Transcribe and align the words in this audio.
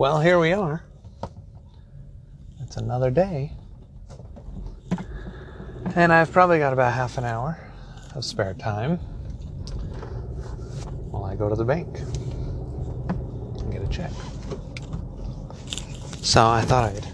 Well, 0.00 0.18
here 0.18 0.38
we 0.38 0.54
are. 0.54 0.82
It's 2.62 2.78
another 2.78 3.10
day. 3.10 3.52
And 5.94 6.10
I've 6.10 6.32
probably 6.32 6.58
got 6.58 6.72
about 6.72 6.94
half 6.94 7.18
an 7.18 7.24
hour 7.26 7.60
of 8.14 8.24
spare 8.24 8.54
time 8.54 8.96
while 11.10 11.26
I 11.26 11.36
go 11.36 11.50
to 11.50 11.54
the 11.54 11.66
bank 11.66 11.98
and 11.98 13.70
get 13.70 13.82
a 13.82 13.88
check. 13.88 14.10
So 16.22 16.46
I 16.46 16.62
thought 16.62 16.94
I'd 16.94 17.06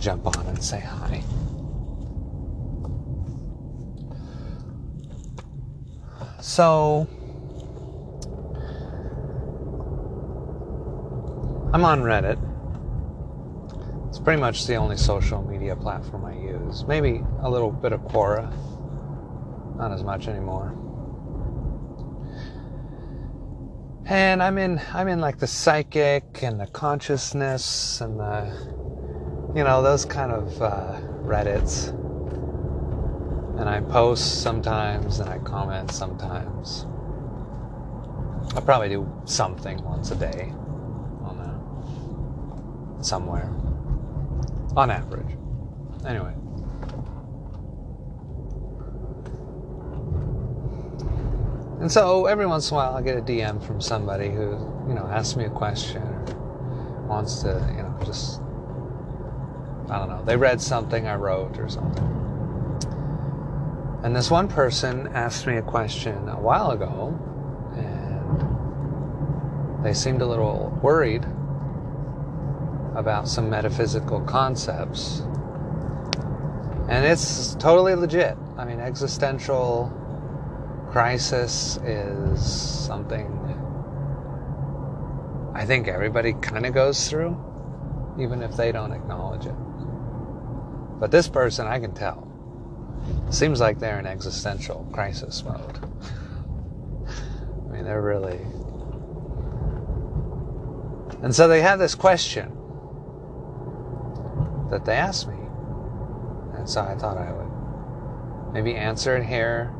jump 0.00 0.26
on 0.26 0.46
and 0.46 0.64
say 0.64 0.80
hi. 0.80 1.22
So 6.40 7.06
I'm 11.74 11.84
on 11.84 12.02
Reddit. 12.02 12.38
It's 14.08 14.20
pretty 14.20 14.40
much 14.40 14.68
the 14.68 14.76
only 14.76 14.96
social 14.96 15.42
media 15.42 15.74
platform 15.74 16.24
I 16.24 16.34
use. 16.34 16.84
Maybe 16.86 17.24
a 17.40 17.50
little 17.50 17.72
bit 17.72 17.90
of 17.90 18.00
Quora. 18.02 18.48
Not 19.76 19.90
as 19.90 20.04
much 20.04 20.28
anymore. 20.28 20.68
And 24.06 24.40
I'm 24.40 24.56
in 24.56 24.80
I'm 24.92 25.08
in 25.08 25.20
like 25.20 25.38
the 25.38 25.48
psychic 25.48 26.44
and 26.44 26.60
the 26.60 26.68
consciousness 26.68 28.00
and 28.00 28.20
the 28.20 29.52
you 29.56 29.64
know 29.64 29.82
those 29.82 30.04
kind 30.04 30.30
of 30.30 30.62
uh, 30.62 31.00
Reddits. 31.24 31.88
And 33.58 33.68
I 33.68 33.80
post 33.80 34.42
sometimes 34.42 35.18
and 35.18 35.28
I 35.28 35.38
comment 35.38 35.90
sometimes. 35.90 36.86
I 38.56 38.60
probably 38.60 38.90
do 38.90 39.10
something 39.24 39.82
once 39.82 40.12
a 40.12 40.14
day 40.14 40.52
somewhere. 43.04 43.52
On 44.76 44.90
average. 44.90 45.36
Anyway. 46.06 46.32
And 51.80 51.90
so 51.92 52.26
every 52.26 52.46
once 52.46 52.70
in 52.70 52.74
a 52.74 52.78
while 52.78 52.94
I 52.94 53.02
get 53.02 53.18
a 53.18 53.20
DM 53.20 53.62
from 53.62 53.80
somebody 53.80 54.30
who, 54.30 54.52
you 54.88 54.94
know, 54.94 55.06
asks 55.06 55.36
me 55.36 55.44
a 55.44 55.50
question 55.50 56.02
or 56.02 56.24
wants 57.06 57.42
to, 57.42 57.48
you 57.76 57.82
know, 57.82 57.94
just 58.04 58.40
I 59.90 59.98
don't 59.98 60.08
know. 60.08 60.24
They 60.24 60.36
read 60.36 60.62
something 60.62 61.06
I 61.06 61.16
wrote 61.16 61.58
or 61.58 61.68
something. 61.68 62.10
And 64.02 64.16
this 64.16 64.30
one 64.30 64.48
person 64.48 65.08
asked 65.08 65.46
me 65.46 65.56
a 65.56 65.62
question 65.62 66.26
a 66.28 66.40
while 66.40 66.70
ago, 66.70 67.18
and 67.76 68.40
they 69.84 69.92
seemed 69.92 70.22
a 70.22 70.26
little 70.26 70.78
worried 70.82 71.26
about 72.96 73.28
some 73.28 73.50
metaphysical 73.50 74.20
concepts. 74.22 75.20
And 76.88 77.04
it's 77.04 77.54
totally 77.56 77.94
legit. 77.94 78.36
I 78.56 78.64
mean, 78.64 78.80
existential 78.80 79.92
crisis 80.90 81.78
is 81.78 82.44
something 82.86 83.44
I 85.54 85.64
think 85.64 85.86
everybody 85.86 86.32
kind 86.32 86.66
of 86.66 86.74
goes 86.74 87.08
through, 87.08 87.38
even 88.18 88.42
if 88.42 88.56
they 88.56 88.72
don't 88.72 88.92
acknowledge 88.92 89.46
it. 89.46 89.54
But 90.98 91.12
this 91.12 91.28
person, 91.28 91.68
I 91.68 91.78
can 91.78 91.94
tell, 91.94 92.28
seems 93.30 93.60
like 93.60 93.78
they're 93.78 94.00
in 94.00 94.06
existential 94.06 94.86
crisis 94.92 95.44
mode. 95.44 95.78
I 97.68 97.72
mean, 97.72 97.84
they're 97.84 98.02
really. 98.02 98.40
And 101.22 101.32
so 101.32 101.46
they 101.46 101.62
have 101.62 101.78
this 101.78 101.94
question 101.94 102.50
that 104.74 104.84
they 104.84 104.94
asked 104.94 105.28
me. 105.28 105.38
And 106.56 106.68
so 106.68 106.82
I 106.82 106.96
thought 106.96 107.16
I 107.16 107.32
would 107.32 108.52
maybe 108.52 108.74
answer 108.74 109.16
it 109.16 109.24
here. 109.24 109.72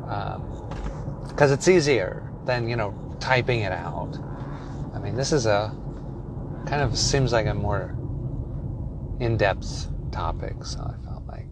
Because 0.00 1.50
um, 1.50 1.54
it's 1.54 1.68
easier 1.68 2.32
than, 2.44 2.66
you 2.66 2.76
know, 2.76 2.94
typing 3.20 3.60
it 3.60 3.72
out. 3.72 4.18
I 4.94 4.98
mean, 4.98 5.16
this 5.16 5.32
is 5.32 5.44
a 5.44 5.76
kind 6.66 6.82
of 6.82 6.98
seems 6.98 7.32
like 7.32 7.46
a 7.46 7.54
more 7.54 7.94
in-depth 9.20 9.88
topic, 10.12 10.54
so 10.64 10.80
I 10.80 11.04
felt 11.04 11.26
like 11.26 11.46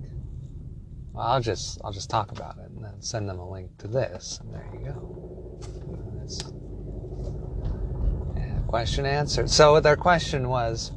well, 1.13 1.27
I'll 1.27 1.41
just 1.41 1.81
I'll 1.85 1.93
just 1.93 2.11
talk 2.11 2.31
about 2.33 2.57
it 2.59 2.71
and 2.71 2.85
then 2.85 3.01
send 3.01 3.29
them 3.29 3.39
a 3.39 3.51
link 3.51 3.77
to 3.79 3.89
this, 3.89 4.41
and 4.43 4.55
there 4.55 4.69
you 4.73 4.81
go. 4.81 5.59
It's, 6.23 6.43
yeah, 8.37 8.59
question 8.67 9.07
answered. 9.07 9.51
So 9.51 9.81
their 9.81 9.97
question 9.97 10.49
was 10.49 10.93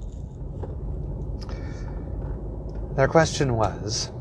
their 2.99 3.07
question 3.07 3.55
was 3.55 4.11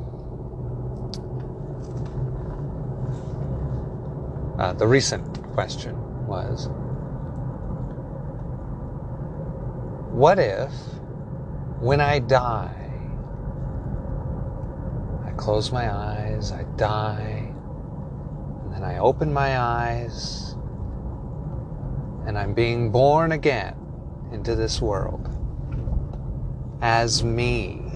uh, 4.61 4.73
the 4.75 4.87
recent 4.87 5.43
question 5.53 5.97
was 6.29 6.69
what 10.13 10.39
if 10.39 10.71
when 11.81 12.01
I 12.01 12.19
die, 12.19 12.91
I 15.25 15.31
close 15.33 15.71
my 15.71 15.93
eyes, 15.93 16.51
I 16.51 16.65
die, 16.77 17.53
and 18.65 18.73
then 18.73 18.83
I 18.83 18.99
open 18.99 19.33
my 19.33 19.59
eyes, 19.59 20.57
and 22.27 22.37
I'm 22.37 22.53
being 22.53 22.91
born 22.91 23.31
again 23.33 23.77
into 24.33 24.57
this 24.57 24.81
world 24.81 25.29
as 26.81 27.23
me. 27.23 27.88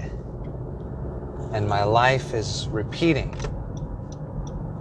And 1.52 1.68
my 1.68 1.84
life 1.84 2.34
is 2.34 2.68
repeating. 2.68 3.36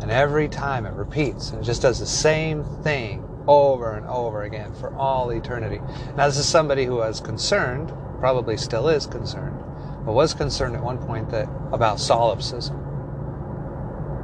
And 0.01 0.09
every 0.09 0.47
time 0.47 0.85
it 0.85 0.93
repeats, 0.93 1.51
and 1.51 1.61
it 1.61 1.65
just 1.65 1.81
does 1.81 1.99
the 1.99 2.05
same 2.05 2.63
thing 2.83 3.23
over 3.47 3.95
and 3.95 4.05
over 4.07 4.43
again 4.43 4.73
for 4.73 4.93
all 4.95 5.31
eternity. 5.31 5.79
Now, 6.15 6.27
this 6.27 6.37
is 6.37 6.47
somebody 6.47 6.85
who 6.85 6.95
was 6.95 7.19
concerned 7.19 7.91
probably 8.19 8.55
still 8.55 8.87
is 8.87 9.05
concerned, 9.05 9.57
but 10.05 10.13
was 10.13 10.33
concerned 10.33 10.75
at 10.75 10.83
one 10.83 10.97
point 10.97 11.29
that 11.31 11.49
about 11.71 11.99
solipsism. 11.99 12.77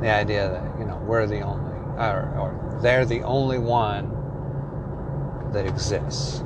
The 0.01 0.09
idea 0.09 0.49
that, 0.49 0.79
you 0.79 0.85
know, 0.85 0.97
we're 0.97 1.25
the 1.25 1.41
only, 1.41 1.75
or, 1.97 2.33
or 2.39 2.79
they're 2.81 3.05
the 3.05 3.23
only 3.23 3.57
one 3.57 4.11
that 5.51 5.65
exists, 5.65 6.43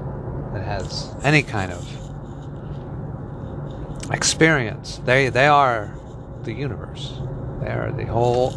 that 0.54 0.64
has 0.64 1.14
any 1.24 1.44
kind 1.44 1.72
of 1.72 2.01
experience. 4.12 5.02
They, 5.06 5.30
they 5.30 5.48
are 5.48 5.94
the 6.44 6.54
universe. 6.54 7.20
They 7.62 7.68
are 7.68 7.92
the 7.92 8.06
whole, 8.06 8.52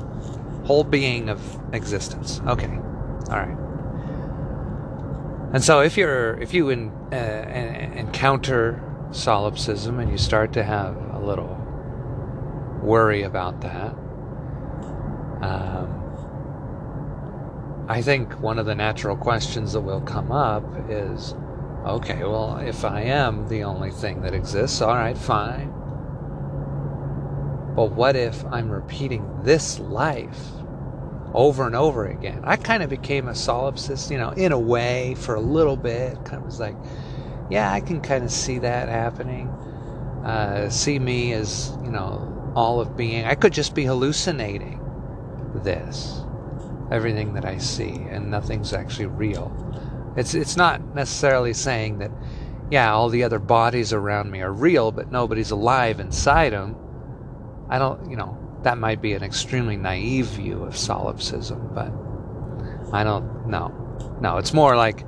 whole 0.64 0.84
being 0.84 1.28
of 1.28 1.40
existence. 1.74 2.40
Okay. 2.46 2.78
All 3.30 3.38
right. 3.38 3.56
And 5.54 5.62
so, 5.62 5.80
if 5.80 5.96
you're 5.96 6.36
if 6.40 6.52
you 6.52 6.70
in, 6.70 6.90
uh, 7.12 7.92
encounter 7.94 8.82
solipsism 9.12 10.00
and 10.00 10.10
you 10.10 10.18
start 10.18 10.52
to 10.54 10.64
have 10.64 10.96
a 11.14 11.20
little 11.20 11.56
worry 12.82 13.22
about 13.22 13.60
that, 13.60 13.94
um, 15.42 15.94
I 17.88 18.02
think 18.02 18.40
one 18.40 18.58
of 18.58 18.66
the 18.66 18.74
natural 18.74 19.16
questions 19.16 19.74
that 19.74 19.82
will 19.82 20.00
come 20.00 20.32
up 20.32 20.64
is, 20.88 21.36
okay, 21.84 22.22
well, 22.24 22.58
if 22.58 22.84
I 22.84 23.02
am 23.02 23.48
the 23.48 23.64
only 23.64 23.90
thing 23.90 24.22
that 24.22 24.34
exists, 24.34 24.80
all 24.80 24.94
right, 24.94 25.16
fine. 25.16 25.68
But 27.74 27.92
what 27.92 28.16
if 28.16 28.44
I'm 28.46 28.70
repeating 28.70 29.42
this 29.42 29.78
life 29.78 30.38
over 31.34 31.66
and 31.66 31.74
over 31.74 32.06
again. 32.06 32.40
I 32.44 32.56
kind 32.56 32.82
of 32.82 32.88
became 32.88 33.28
a 33.28 33.32
solipsist, 33.32 34.10
you 34.10 34.18
know, 34.18 34.30
in 34.30 34.52
a 34.52 34.58
way 34.58 35.16
for 35.16 35.34
a 35.34 35.40
little 35.40 35.76
bit. 35.76 36.14
Kind 36.24 36.36
of 36.38 36.44
was 36.44 36.60
like, 36.60 36.76
yeah, 37.50 37.72
I 37.72 37.80
can 37.80 38.00
kind 38.00 38.24
of 38.24 38.30
see 38.30 38.58
that 38.60 38.88
happening. 38.88 39.48
Uh, 40.24 40.70
see 40.70 40.98
me 40.98 41.32
as, 41.32 41.76
you 41.82 41.90
know, 41.90 42.52
all 42.54 42.80
of 42.80 42.96
being. 42.96 43.24
I 43.24 43.34
could 43.34 43.52
just 43.52 43.74
be 43.74 43.84
hallucinating 43.84 44.80
this, 45.56 46.22
everything 46.90 47.34
that 47.34 47.44
I 47.44 47.58
see, 47.58 47.90
and 48.08 48.30
nothing's 48.30 48.72
actually 48.72 49.06
real. 49.06 49.52
It's 50.16 50.34
it's 50.34 50.56
not 50.56 50.94
necessarily 50.94 51.52
saying 51.52 51.98
that, 51.98 52.10
yeah, 52.70 52.92
all 52.92 53.08
the 53.08 53.24
other 53.24 53.38
bodies 53.38 53.92
around 53.92 54.30
me 54.30 54.40
are 54.42 54.52
real, 54.52 54.92
but 54.92 55.10
nobody's 55.10 55.50
alive 55.50 56.00
inside 56.00 56.52
them. 56.52 56.76
I 57.68 57.78
don't, 57.78 58.10
you 58.10 58.16
know, 58.16 58.38
that 58.62 58.78
might 58.78 59.02
be 59.02 59.14
an 59.14 59.22
extremely 59.22 59.76
naive 59.76 60.26
view 60.26 60.62
of 60.62 60.76
solipsism, 60.76 61.70
but 61.74 61.92
I 62.92 63.04
don't 63.04 63.48
know. 63.48 63.72
No, 64.20 64.38
it's 64.38 64.52
more 64.52 64.76
like 64.76 65.04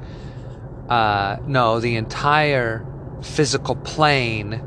uh, 0.88 1.36
no, 1.46 1.80
the 1.80 1.96
entire 1.96 2.86
physical 3.22 3.76
plane 3.76 4.62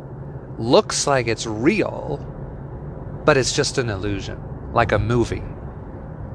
looks 0.58 1.08
like 1.08 1.28
it's 1.28 1.46
real, 1.46 2.18
but 3.26 3.38
it's 3.38 3.54
just 3.54 3.78
an 3.78 3.90
illusion, 3.90 4.42
like 4.74 4.92
a 4.92 5.00
movie. 5.00 5.44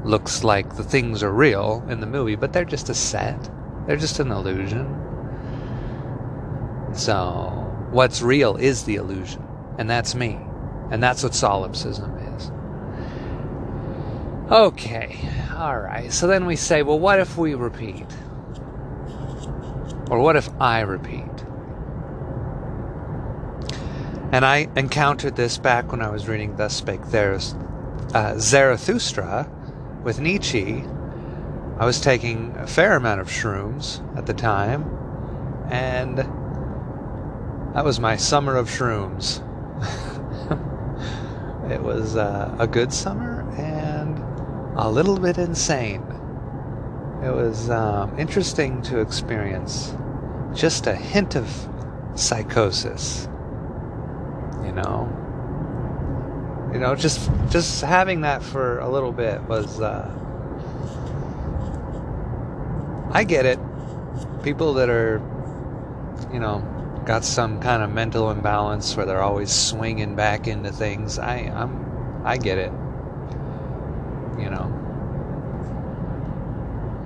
Looks 0.05 0.45
like 0.45 0.77
the 0.77 0.85
things 0.85 1.23
are 1.23 1.33
real 1.33 1.85
in 1.89 2.01
the 2.01 2.07
movie, 2.07 2.37
but 2.37 2.53
they're 2.53 2.65
just 2.65 2.89
a 2.89 2.95
set. 2.95 3.51
They're 3.87 3.97
just 3.97 4.19
an 4.21 4.31
illusion. 4.31 5.01
So, 6.95 7.51
what's 7.91 8.23
real 8.23 8.57
is 8.57 8.85
the 8.85 8.97
illusion, 8.97 9.45
and 9.79 9.91
that's 9.91 10.15
me. 10.15 10.39
And 10.91 11.03
that's 11.03 11.23
what 11.23 11.35
solipsism 11.35 12.17
is. 12.19 12.51
Okay, 14.51 15.19
alright. 15.53 16.13
So 16.13 16.27
then 16.27 16.45
we 16.45 16.57
say, 16.57 16.83
well, 16.83 16.99
what 16.99 17.19
if 17.19 17.37
we 17.37 17.55
repeat? 17.55 18.07
Or 20.11 20.21
what 20.21 20.37
if 20.37 20.49
I 20.61 20.81
repeat? 20.81 21.25
And 24.33 24.45
I 24.45 24.69
encountered 24.77 25.37
this 25.37 25.59
back 25.59 25.91
when 25.91 26.03
I 26.03 26.11
was 26.11 26.29
reading 26.29 26.57
Thus 26.57 26.77
Spake 26.77 27.01
uh, 27.03 28.39
Zarathustra 28.39 29.51
with 30.03 30.21
Nietzsche. 30.21 30.85
I 31.77 31.87
was 31.87 32.01
taking 32.01 32.55
a 32.57 32.69
fair 32.69 32.95
amount 32.95 33.21
of 33.21 33.27
shrooms 33.27 34.01
at 34.17 34.27
the 34.27 34.33
time, 34.33 34.85
and 35.69 36.19
that 37.75 37.85
was 37.85 37.99
my 37.99 38.17
summer 38.17 38.57
of 38.57 38.69
shrooms. 38.69 39.41
it 41.73 41.83
was 41.83 42.15
uh, 42.15 42.55
a 42.61 42.69
good 42.69 42.93
summer 42.93 43.41
and 43.59 44.19
a 44.79 44.89
little 44.89 45.19
bit 45.19 45.37
insane. 45.37 46.03
It 47.25 47.31
was 47.35 47.71
um, 47.71 48.17
interesting 48.21 48.81
to 48.83 49.01
experience 49.01 49.97
just 50.55 50.87
a 50.87 50.95
hint 50.95 51.35
of 51.35 51.69
psychosis. 52.15 53.27
You 54.65 54.71
know, 54.71 55.11
you 56.73 56.79
know, 56.79 56.95
just 56.95 57.29
just 57.51 57.81
having 57.81 58.21
that 58.21 58.45
for 58.45 58.79
a 58.79 58.89
little 58.89 59.13
bit 59.13 59.43
was. 59.43 59.81
Uh, 59.81 60.21
I 63.15 63.25
get 63.25 63.47
it. 63.47 63.61
People 64.43 64.75
that 64.75 64.91
are, 64.91 65.23
you 66.33 66.41
know, 66.41 66.63
got 67.07 67.25
some 67.25 67.61
kind 67.61 67.83
of 67.83 67.91
mental 67.91 68.31
imbalance 68.31 68.97
where 68.97 69.07
they're 69.07 69.23
always 69.23 69.53
swinging 69.53 70.17
back 70.17 70.49
into 70.49 70.73
things. 70.73 71.19
I 71.19 71.51
I'm 71.55 72.23
I 72.25 72.37
get 72.37 72.59
it. 72.59 72.73
You 74.39 74.51
know. 74.51 74.81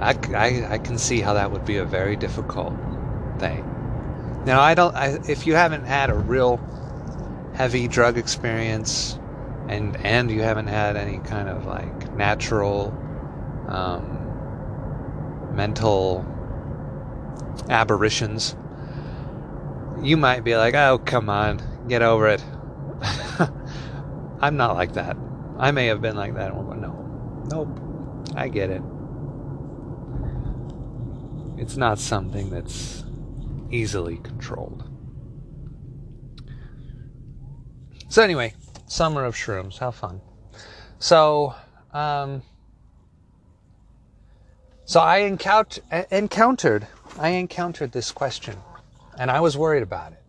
I, 0.01 0.17
I, 0.35 0.75
I 0.75 0.79
can 0.79 0.97
see 0.97 1.21
how 1.21 1.35
that 1.35 1.51
would 1.51 1.65
be 1.65 1.77
a 1.79 1.85
very 1.85 2.17
difficult 2.17 2.73
thing. 3.39 3.65
Now, 4.47 4.61
I 4.61 4.75
don't. 4.75 4.95
I, 4.95 5.19
if 5.29 5.47
you 5.47 5.55
haven't 5.55 5.85
had 5.85 6.09
a 6.09 6.15
real 6.15 6.61
heavy 7.55 7.89
drug 7.89 8.17
experience, 8.17 9.19
and 9.69 9.97
and 10.05 10.31
you 10.31 10.41
haven't 10.43 10.69
had 10.69 10.97
any 10.97 11.19
kind 11.19 11.49
of 11.49 11.67
like 11.67 12.15
natural 12.15 12.97
um, 13.69 14.18
mental 15.59 16.25
aberrations, 17.69 18.55
you 20.01 20.17
might 20.17 20.45
be 20.45 20.57
like, 20.57 20.75
"Oh, 20.75 20.99
come 20.99 21.29
on, 21.29 21.61
get 21.89 22.01
over 22.01 22.29
it." 22.29 22.45
I'm 24.41 24.57
not 24.57 24.77
like 24.77 24.93
that. 24.93 25.17
I 25.59 25.73
may 25.73 25.87
have 25.87 26.01
been 26.01 26.15
like 26.15 26.35
that. 26.37 26.55
No, 26.55 27.45
nope. 27.51 27.81
I 28.37 28.49
get 28.49 28.71
it. 28.71 28.83
It's 31.57 31.77
not 31.77 31.99
something 31.99 32.51
that's 32.51 33.05
easily 33.73 34.19
controlled. 34.19 34.85
So 38.09 38.23
anyway, 38.23 38.55
summer 38.87 39.25
of 39.25 39.35
shrooms, 39.35 39.79
how 39.79 39.91
fun. 39.91 40.21
So, 41.01 41.55
um, 41.93 42.43
so 44.89 45.01
I 45.01 45.19
encountered, 45.19 45.85
encountered, 46.11 46.87
I 47.19 47.29
encountered 47.29 47.93
this 47.93 48.11
question, 48.11 48.57
and 49.19 49.31
I 49.31 49.39
was 49.39 49.55
worried 49.55 49.83
about 49.83 50.13
it. 50.13 50.23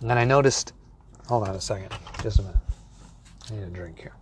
And 0.00 0.10
then 0.10 0.18
I 0.18 0.24
noticed, 0.24 0.72
hold 1.28 1.46
on 1.46 1.54
a 1.54 1.60
second, 1.60 1.94
just 2.20 2.40
a 2.40 2.42
minute. 2.42 2.56
I 3.48 3.54
need 3.54 3.62
a 3.62 3.66
drink 3.66 4.00
here. 4.00 4.16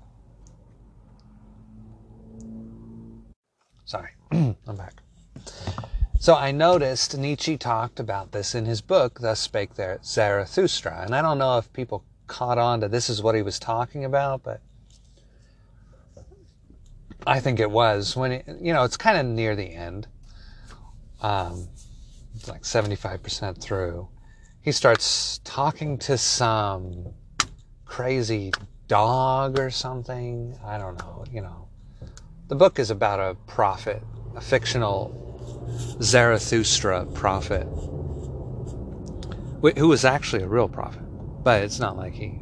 Sorry, 3.86 4.10
I'm 4.32 4.76
back. 4.76 5.02
So 6.18 6.34
I 6.34 6.50
noticed 6.50 7.16
Nietzsche 7.16 7.58
talked 7.58 8.00
about 8.00 8.32
this 8.32 8.54
in 8.54 8.64
his 8.64 8.80
book, 8.80 9.20
Thus 9.20 9.38
Spake 9.38 9.74
there 9.74 10.00
Zarathustra. 10.02 11.02
And 11.04 11.14
I 11.14 11.20
don't 11.20 11.38
know 11.38 11.58
if 11.58 11.72
people 11.72 12.04
caught 12.26 12.58
on 12.58 12.80
to 12.80 12.88
this 12.88 13.10
is 13.10 13.22
what 13.22 13.34
he 13.34 13.42
was 13.42 13.58
talking 13.58 14.04
about, 14.04 14.42
but 14.42 14.60
I 17.26 17.38
think 17.40 17.60
it 17.60 17.70
was 17.70 18.16
when 18.16 18.32
it, 18.32 18.46
you 18.60 18.72
know, 18.72 18.84
it's 18.84 18.96
kind 18.96 19.18
of 19.18 19.26
near 19.26 19.54
the 19.54 19.74
end. 19.74 20.08
Um, 21.20 21.68
like 22.48 22.62
75% 22.62 23.60
through. 23.60 24.08
He 24.62 24.72
starts 24.72 25.40
talking 25.44 25.98
to 25.98 26.18
some 26.18 27.14
crazy 27.84 28.52
dog 28.88 29.58
or 29.58 29.70
something. 29.70 30.58
I 30.64 30.78
don't 30.78 30.98
know, 30.98 31.24
you 31.30 31.42
know. 31.42 31.68
The 32.48 32.54
book 32.54 32.78
is 32.78 32.90
about 32.90 33.20
a 33.20 33.34
prophet, 33.46 34.02
a 34.34 34.40
fictional 34.40 35.25
Zarathustra 36.02 37.06
prophet, 37.14 37.66
who 39.76 39.88
was 39.88 40.04
actually 40.04 40.42
a 40.42 40.48
real 40.48 40.68
prophet, 40.68 41.02
but 41.42 41.62
it's 41.62 41.80
not 41.80 41.96
like 41.96 42.14
he 42.14 42.40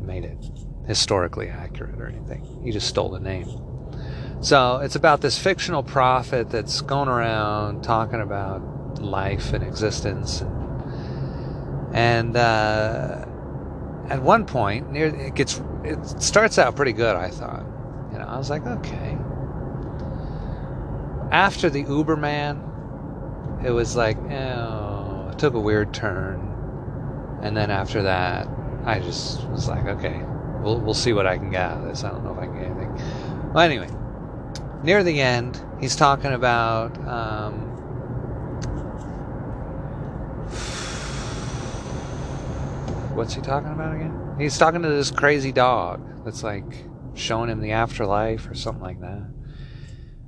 made 0.00 0.24
it 0.24 0.38
historically 0.86 1.48
accurate 1.48 2.00
or 2.00 2.06
anything. 2.06 2.44
He 2.62 2.70
just 2.72 2.88
stole 2.88 3.10
the 3.10 3.20
name. 3.20 3.48
So 4.40 4.78
it's 4.78 4.94
about 4.94 5.20
this 5.20 5.38
fictional 5.38 5.82
prophet 5.82 6.50
that's 6.50 6.80
going 6.80 7.08
around 7.08 7.82
talking 7.82 8.20
about 8.20 8.62
life 9.00 9.52
and 9.52 9.64
existence, 9.64 10.42
and, 11.92 12.36
uh, 12.36 13.24
at 14.08 14.22
one 14.22 14.46
point, 14.46 14.90
near 14.90 15.06
it 15.06 15.34
gets 15.34 15.60
it 15.84 15.98
starts 16.22 16.58
out 16.58 16.76
pretty 16.76 16.92
good. 16.92 17.16
I 17.16 17.30
thought, 17.30 17.64
you 18.12 18.18
know, 18.18 18.24
I 18.24 18.38
was 18.38 18.48
like, 18.50 18.66
okay. 18.66 19.16
After 21.30 21.68
the 21.68 21.84
Uberman, 21.84 23.64
it 23.64 23.70
was 23.70 23.96
like, 23.96 24.16
oh, 24.18 25.28
it 25.30 25.38
took 25.38 25.54
a 25.54 25.60
weird 25.60 25.92
turn, 25.92 27.38
and 27.42 27.56
then 27.56 27.70
after 27.70 28.02
that, 28.02 28.48
I 28.84 29.00
just 29.00 29.46
was 29.48 29.68
like, 29.68 29.84
okay, 29.84 30.22
we'll 30.62 30.80
we'll 30.80 30.94
see 30.94 31.12
what 31.12 31.26
I 31.26 31.36
can 31.36 31.50
get 31.50 31.62
out 31.62 31.78
of 31.78 31.88
this. 31.88 32.04
I 32.04 32.10
don't 32.10 32.24
know 32.24 32.32
if 32.32 32.38
I 32.38 32.46
can 32.46 32.54
get 32.54 32.64
anything. 32.64 33.52
Well, 33.52 33.64
anyway, 33.64 33.88
near 34.82 35.04
the 35.04 35.20
end, 35.20 35.62
he's 35.80 35.96
talking 35.96 36.32
about. 36.32 36.96
Um, 37.06 37.68
what's 43.14 43.34
he 43.34 43.42
talking 43.42 43.72
about 43.72 43.94
again? 43.96 44.36
He's 44.38 44.56
talking 44.56 44.80
to 44.80 44.88
this 44.88 45.10
crazy 45.10 45.52
dog 45.52 46.24
that's 46.24 46.42
like 46.42 46.86
showing 47.14 47.50
him 47.50 47.60
the 47.60 47.72
afterlife 47.72 48.48
or 48.48 48.54
something 48.54 48.82
like 48.82 49.00
that. 49.00 49.37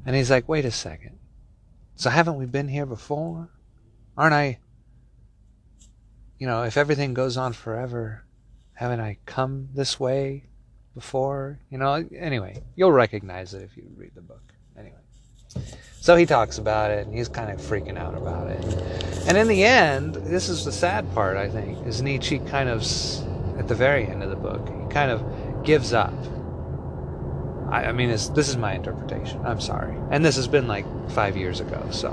And 0.07 0.17
he's 0.17 0.31
like, 0.31 0.49
wait 0.49 0.65
a 0.65 0.71
second. 0.71 1.19
So 1.97 2.11
haven't 2.11 2.37
we 2.37 2.47
been 2.47 2.69
here 2.69 2.87
before? 2.87 3.51
Aren't 4.17 4.35
I, 4.35 4.59
you 6.39 6.47
know, 6.47 6.63
if 6.63 6.77
everything 6.77 7.15
goes 7.15 7.37
on 7.37 7.53
forever, 7.53 8.25
haven't 8.75 9.01
I 9.01 9.19
come 9.27 9.69
this 9.75 10.01
way 10.01 10.45
before? 10.95 11.61
You 11.71 11.79
know, 11.79 12.09
anyway, 12.17 12.63
you'll 12.77 12.93
recognize 12.93 13.53
it 13.53 13.63
if 13.63 13.77
you 13.77 13.85
read 13.97 14.13
the 14.15 14.23
book. 14.23 14.53
Anyway. 14.79 14.97
So 16.01 16.17
he 16.17 16.25
talks 16.25 16.57
about 16.57 16.91
it 16.91 17.07
and 17.07 17.15
he's 17.15 17.29
kind 17.29 17.51
of 17.51 17.61
freaking 17.61 17.99
out 17.99 18.15
about 18.15 18.47
it. 18.47 18.65
And 19.29 19.37
in 19.37 19.49
the 19.49 19.65
end, 19.65 20.15
this 20.15 20.49
is 20.49 20.65
the 20.65 20.73
sad 20.73 21.13
part, 21.13 21.37
I 21.37 21.51
think, 21.51 21.87
is 21.87 22.01
Nietzsche 22.01 22.39
kind 22.39 22.71
of, 22.71 22.81
at 23.59 23.69
the 23.69 23.75
very 23.75 24.07
end 24.07 24.23
of 24.23 24.31
the 24.31 24.37
book, 24.37 24.67
he 24.67 24.89
kind 24.93 25.11
of 25.11 25.23
gives 25.63 25.93
up. 25.93 26.15
I, 27.71 27.87
I 27.87 27.93
mean, 27.93 28.09
this 28.09 28.29
is 28.37 28.57
my 28.57 28.75
interpretation. 28.75 29.41
I'm 29.45 29.61
sorry. 29.61 29.95
And 30.11 30.25
this 30.25 30.37
has 30.37 30.49
been 30.49 30.67
like 30.67 30.85
five 31.11 31.37
years 31.37 31.61
ago, 31.61 31.87
so. 31.91 32.11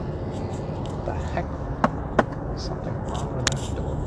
the 1.06 1.14
heck? 1.14 1.46
Something 2.58 2.94
wrong 2.94 3.36
with 3.36 3.46
that 3.48 3.76
door. 3.76 3.98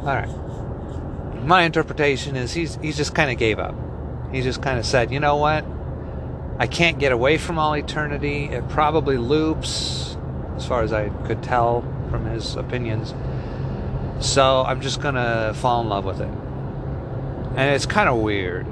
Alright. 0.00 1.44
My 1.44 1.62
interpretation 1.62 2.36
is 2.36 2.52
he's, 2.52 2.76
he 2.76 2.92
just 2.92 3.14
kind 3.14 3.30
of 3.30 3.38
gave 3.38 3.58
up. 3.58 3.74
He 4.32 4.42
just 4.42 4.62
kind 4.62 4.78
of 4.78 4.86
said, 4.86 5.10
you 5.10 5.20
know 5.20 5.36
what? 5.36 5.64
I 6.58 6.66
can't 6.66 6.98
get 6.98 7.12
away 7.12 7.38
from 7.38 7.58
all 7.58 7.74
eternity. 7.74 8.44
It 8.44 8.68
probably 8.68 9.16
loops, 9.16 10.16
as 10.56 10.66
far 10.66 10.82
as 10.82 10.92
I 10.92 11.08
could 11.26 11.42
tell 11.42 11.82
from 12.10 12.26
his 12.26 12.56
opinions. 12.56 13.14
So 14.20 14.62
I'm 14.66 14.80
just 14.80 15.00
gonna 15.00 15.54
fall 15.54 15.80
in 15.80 15.88
love 15.88 16.04
with 16.04 16.20
it. 16.20 16.28
And 17.56 17.74
it's 17.74 17.86
kind 17.86 18.08
of 18.08 18.18
weird. 18.18 18.66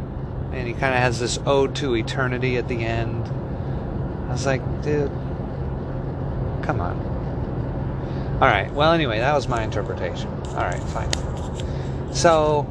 And 0.53 0.67
he 0.67 0.73
kind 0.73 0.95
of 0.95 1.01
has 1.01 1.19
this 1.21 1.39
ode 1.47 1.77
to 1.77 1.95
eternity 1.95 2.57
at 2.57 2.69
the 2.69 2.85
end. 2.85 3.27
I 4.29 4.33
was 4.33 4.47
like, 4.47 4.63
dude, 4.83 5.11
come 6.63 6.81
on. 6.81 7.09
All 8.41 8.49
right. 8.49 8.73
Well, 8.73 8.93
anyway, 8.93 9.19
that 9.19 9.35
was 9.35 9.49
my 9.49 9.63
interpretation. 9.63 10.29
All 10.49 10.65
right, 10.65 10.83
fine. 10.85 11.11
So 12.13 12.67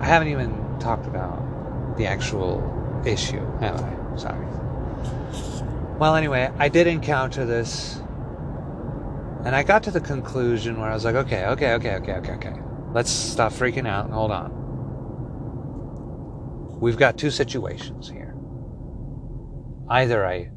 I 0.00 0.06
haven't 0.06 0.28
even 0.28 0.78
talked 0.80 1.06
about 1.06 1.96
the 1.96 2.06
actual 2.06 3.02
issue, 3.04 3.44
have 3.58 3.82
I? 3.82 4.16
Sorry. 4.16 4.46
Well, 5.98 6.14
anyway, 6.14 6.50
I 6.58 6.68
did 6.68 6.86
encounter 6.86 7.44
this, 7.44 7.96
and 9.44 9.54
I 9.56 9.62
got 9.62 9.82
to 9.84 9.90
the 9.90 10.00
conclusion 10.00 10.80
where 10.80 10.90
I 10.90 10.94
was 10.94 11.04
like, 11.04 11.16
okay, 11.16 11.46
okay, 11.46 11.72
okay, 11.74 11.96
okay, 11.96 12.12
okay, 12.12 12.32
okay. 12.32 12.54
Let's 12.92 13.10
stop 13.10 13.52
freaking 13.52 13.86
out 13.86 14.04
and 14.04 14.14
hold 14.14 14.30
on. 14.30 14.57
We've 16.80 16.96
got 16.96 17.18
two 17.18 17.30
situations 17.30 18.08
here. 18.08 18.34
Either 19.88 20.24
I 20.24 20.50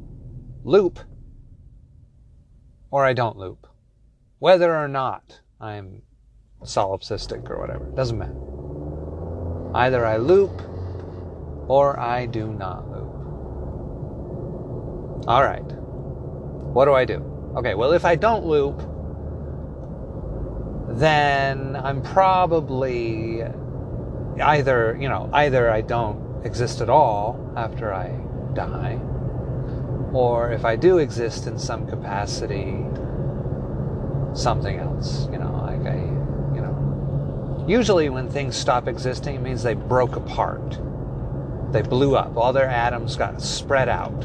loop 0.64 0.98
or 2.90 3.04
I 3.04 3.12
don't 3.12 3.36
loop. 3.36 3.66
Whether 4.38 4.74
or 4.76 4.88
not 4.88 5.40
I'm 5.60 6.02
solipsistic 6.62 7.50
or 7.50 7.58
whatever, 7.58 7.86
doesn't 7.96 8.18
matter. 8.18 8.36
Either 9.74 10.04
I 10.06 10.18
loop 10.18 10.62
or 11.68 11.98
I 11.98 12.26
do 12.26 12.52
not 12.52 12.90
loop. 12.90 13.08
All 15.26 15.42
right. 15.42 15.60
What 15.62 16.84
do 16.84 16.92
I 16.92 17.04
do? 17.04 17.16
Okay, 17.56 17.74
well, 17.74 17.92
if 17.92 18.04
I 18.04 18.16
don't 18.16 18.44
loop, 18.44 18.78
then 20.98 21.76
I'm 21.76 22.02
probably 22.02 23.42
either, 24.40 24.96
you 25.00 25.08
know, 25.08 25.28
either 25.32 25.70
I 25.70 25.80
don't 25.80 26.44
exist 26.44 26.80
at 26.80 26.88
all 26.88 27.52
after 27.56 27.92
I 27.92 28.08
die, 28.54 28.98
or 30.12 30.52
if 30.52 30.64
I 30.64 30.76
do 30.76 30.98
exist 30.98 31.46
in 31.46 31.58
some 31.58 31.86
capacity, 31.86 32.84
something 34.34 34.78
else, 34.78 35.28
you 35.30 35.38
know, 35.38 35.52
like 35.66 35.86
I, 35.86 35.96
you 36.54 36.60
know. 36.60 37.64
Usually 37.68 38.08
when 38.08 38.28
things 38.28 38.56
stop 38.56 38.88
existing, 38.88 39.36
it 39.36 39.42
means 39.42 39.62
they 39.62 39.74
broke 39.74 40.16
apart. 40.16 40.78
They 41.72 41.82
blew 41.82 42.16
up. 42.16 42.36
All 42.36 42.52
their 42.52 42.68
atoms 42.68 43.16
got 43.16 43.40
spread 43.40 43.88
out. 43.88 44.24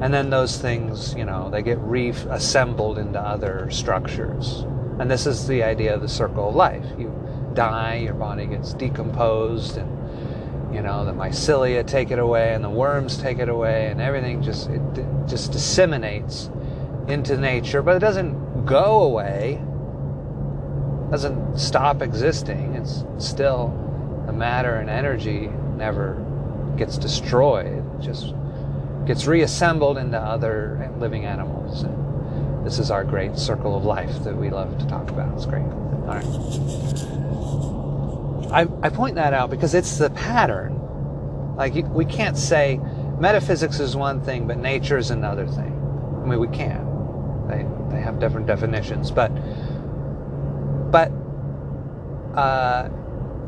And 0.00 0.12
then 0.12 0.28
those 0.28 0.58
things, 0.58 1.14
you 1.14 1.24
know, 1.24 1.48
they 1.48 1.62
get 1.62 1.78
reassembled 1.78 2.98
into 2.98 3.18
other 3.18 3.70
structures. 3.70 4.66
And 4.98 5.10
this 5.10 5.26
is 5.26 5.46
the 5.46 5.62
idea 5.62 5.94
of 5.94 6.02
the 6.02 6.08
circle 6.08 6.50
of 6.50 6.54
life. 6.54 6.84
You 6.98 7.10
die, 7.56 7.96
your 7.96 8.14
body 8.14 8.46
gets 8.46 8.74
decomposed, 8.74 9.76
and 9.76 10.74
you 10.74 10.82
know 10.82 11.04
the 11.04 11.12
mycelia 11.12 11.84
take 11.84 12.10
it 12.10 12.18
away, 12.18 12.54
and 12.54 12.62
the 12.62 12.70
worms 12.70 13.16
take 13.16 13.38
it 13.38 13.48
away, 13.48 13.88
and 13.88 14.00
everything 14.00 14.42
just 14.42 14.68
it, 14.70 14.80
it 14.96 15.06
just 15.26 15.50
disseminates 15.50 16.50
into 17.08 17.36
nature. 17.36 17.82
But 17.82 17.96
it 17.96 18.00
doesn't 18.00 18.64
go 18.66 19.02
away. 19.02 19.60
Doesn't 21.10 21.58
stop 21.58 22.02
existing. 22.02 22.74
It's 22.74 23.04
still 23.18 23.68
the 24.26 24.32
matter 24.32 24.74
and 24.74 24.90
energy 24.90 25.48
never 25.76 26.22
gets 26.76 26.98
destroyed. 26.98 27.84
It 27.98 28.00
just 28.00 28.34
gets 29.06 29.26
reassembled 29.26 29.98
into 29.98 30.18
other 30.18 30.92
living 30.98 31.24
animals. 31.24 31.84
And 31.84 32.66
this 32.66 32.80
is 32.80 32.90
our 32.90 33.04
great 33.04 33.38
circle 33.38 33.76
of 33.76 33.84
life 33.84 34.24
that 34.24 34.36
we 34.36 34.50
love 34.50 34.76
to 34.78 34.86
talk 34.88 35.10
about. 35.10 35.32
It's 35.34 35.46
great. 35.46 35.85
All 36.06 36.14
right. 36.14 36.24
I, 38.52 38.86
I 38.86 38.88
point 38.90 39.16
that 39.16 39.32
out 39.32 39.50
because 39.50 39.74
it's 39.74 39.98
the 39.98 40.10
pattern. 40.10 40.74
Like, 41.56 41.74
we 41.74 42.04
can't 42.04 42.36
say 42.36 42.80
metaphysics 43.18 43.80
is 43.80 43.96
one 43.96 44.20
thing, 44.20 44.46
but 44.46 44.58
nature 44.58 44.98
is 44.98 45.10
another 45.10 45.46
thing. 45.46 45.72
I 46.22 46.26
mean, 46.28 46.38
we 46.38 46.48
can. 46.48 47.46
They, 47.48 47.66
they 47.94 48.02
have 48.02 48.18
different 48.20 48.46
definitions. 48.46 49.10
But, 49.10 49.30
but, 50.90 51.10
uh, 52.38 52.88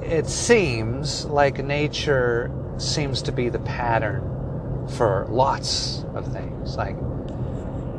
it 0.02 0.26
seems 0.26 1.26
like 1.26 1.62
nature 1.64 2.50
seems 2.78 3.22
to 3.22 3.32
be 3.32 3.48
the 3.48 3.58
pattern 3.60 4.22
for 4.96 5.26
lots 5.28 6.04
of 6.14 6.32
things. 6.32 6.76
Like 6.76 6.96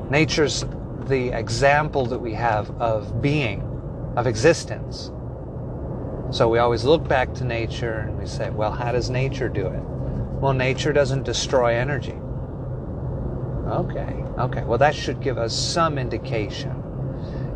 nature's 0.10 0.66
the 1.06 1.30
example 1.38 2.06
that 2.08 2.20
we 2.20 2.34
have 2.34 2.70
of 2.82 3.22
being, 3.22 3.62
of 4.16 4.28
existence. 4.28 5.12
So 6.32 6.48
we 6.48 6.60
always 6.60 6.84
look 6.84 7.08
back 7.08 7.34
to 7.36 7.44
nature 7.44 8.00
and 8.00 8.18
we 8.18 8.26
say, 8.26 8.50
well, 8.50 8.72
how 8.72 8.92
does 8.92 9.10
nature 9.10 9.50
do 9.50 9.68
it? 9.68 9.82
Well, 10.42 10.54
nature 10.54 10.94
doesn't 10.94 11.24
destroy 11.24 11.76
energy. 11.76 12.18
Okay, 13.68 14.24
okay. 14.38 14.64
Well, 14.64 14.78
that 14.78 14.96
should 14.96 15.22
give 15.22 15.38
us 15.38 15.54
some 15.56 15.98
indication. 15.98 16.76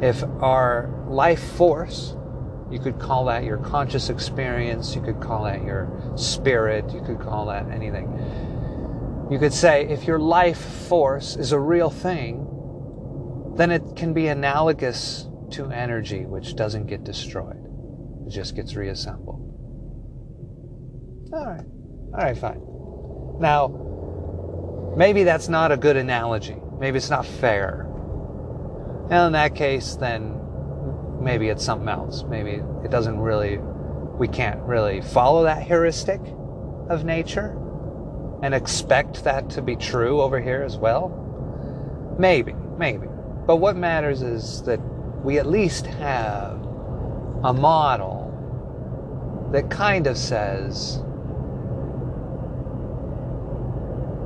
If 0.02 0.24
our 0.42 0.90
life 1.08 1.44
force, 1.54 2.16
you 2.72 2.80
could 2.80 3.00
call 3.00 3.26
that 3.26 3.44
your 3.44 3.58
conscious 3.58 4.10
experience, 4.10 4.96
you 4.96 5.02
could 5.02 5.22
call 5.22 5.44
that 5.46 5.64
your 5.64 5.88
spirit, 6.16 6.92
you 6.92 7.02
could 7.02 7.20
call 7.20 7.46
that 7.48 7.70
anything 7.70 8.08
you 9.34 9.40
could 9.40 9.54
say 9.54 9.88
if 9.88 10.06
your 10.06 10.20
life 10.20 10.60
force 10.88 11.36
is 11.36 11.54
a 11.54 11.60
real 11.60 11.90
thing, 11.90 12.46
then 13.56 13.72
it 13.72 13.82
can 13.96 14.14
be 14.14 14.28
analogous 14.28 15.28
to 15.54 15.70
energy, 15.72 16.26
which 16.26 16.56
doesn't 16.56 16.88
get 16.88 17.04
destroyed, 17.04 17.64
it 18.28 18.30
just 18.30 18.56
gets 18.56 18.76
reassembled. 18.76 19.40
All 21.34 21.46
right, 21.46 21.66
all 22.14 22.24
right, 22.24 22.38
fine. 22.38 22.62
Now, 23.40 24.94
maybe 24.96 25.24
that's 25.24 25.50
not 25.50 25.72
a 25.72 25.78
good 25.78 25.98
analogy. 25.98 26.56
Maybe 26.80 26.98
it's 26.98 27.10
not 27.10 27.26
fair. 27.26 27.88
And 29.10 29.28
in 29.28 29.32
that 29.34 29.56
case, 29.56 29.96
then 29.96 30.40
maybe 31.22 31.50
it's 31.50 31.64
something 31.64 31.90
else. 31.90 32.24
Maybe 32.24 32.62
it 32.84 32.92
doesn't 32.92 33.20
really, 33.20 33.58
we 33.58 34.28
can't 34.28 34.62
really 34.62 35.02
follow 35.02 35.44
that 35.44 35.64
heuristic 35.64 36.22
of 36.90 37.04
nature 37.04 37.58
and 38.44 38.54
expect 38.54 39.24
that 39.24 39.50
to 39.52 39.62
be 39.62 39.76
true 39.76 40.22
over 40.22 40.40
here 40.40 40.64
as 40.64 40.78
well? 40.78 42.16
Maybe, 42.20 42.54
maybe. 42.78 43.08
But 43.48 43.58
what 43.58 43.78
matters 43.78 44.22
is 44.22 44.62
that 44.64 44.80
we 45.24 45.40
at 45.40 45.48
least 45.48 45.86
have 45.86 46.62
a 47.44 47.54
model 47.54 48.30
that 49.52 49.70
kind 49.70 50.08
of 50.08 50.18
says 50.18 51.02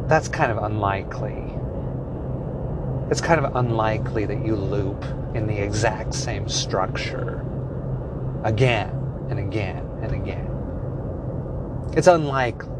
that's 0.07 0.27
kind 0.27 0.51
of 0.51 0.57
unlikely. 0.63 1.53
It's 3.11 3.21
kind 3.21 3.43
of 3.43 3.55
unlikely 3.55 4.25
that 4.25 4.45
you 4.45 4.55
loop 4.55 5.03
in 5.35 5.47
the 5.47 5.57
exact 5.57 6.13
same 6.13 6.47
structure 6.47 7.45
again 8.43 8.89
and 9.29 9.39
again 9.39 9.85
and 10.01 10.13
again. 10.13 10.49
It's 11.95 12.07
unlikely 12.07 12.77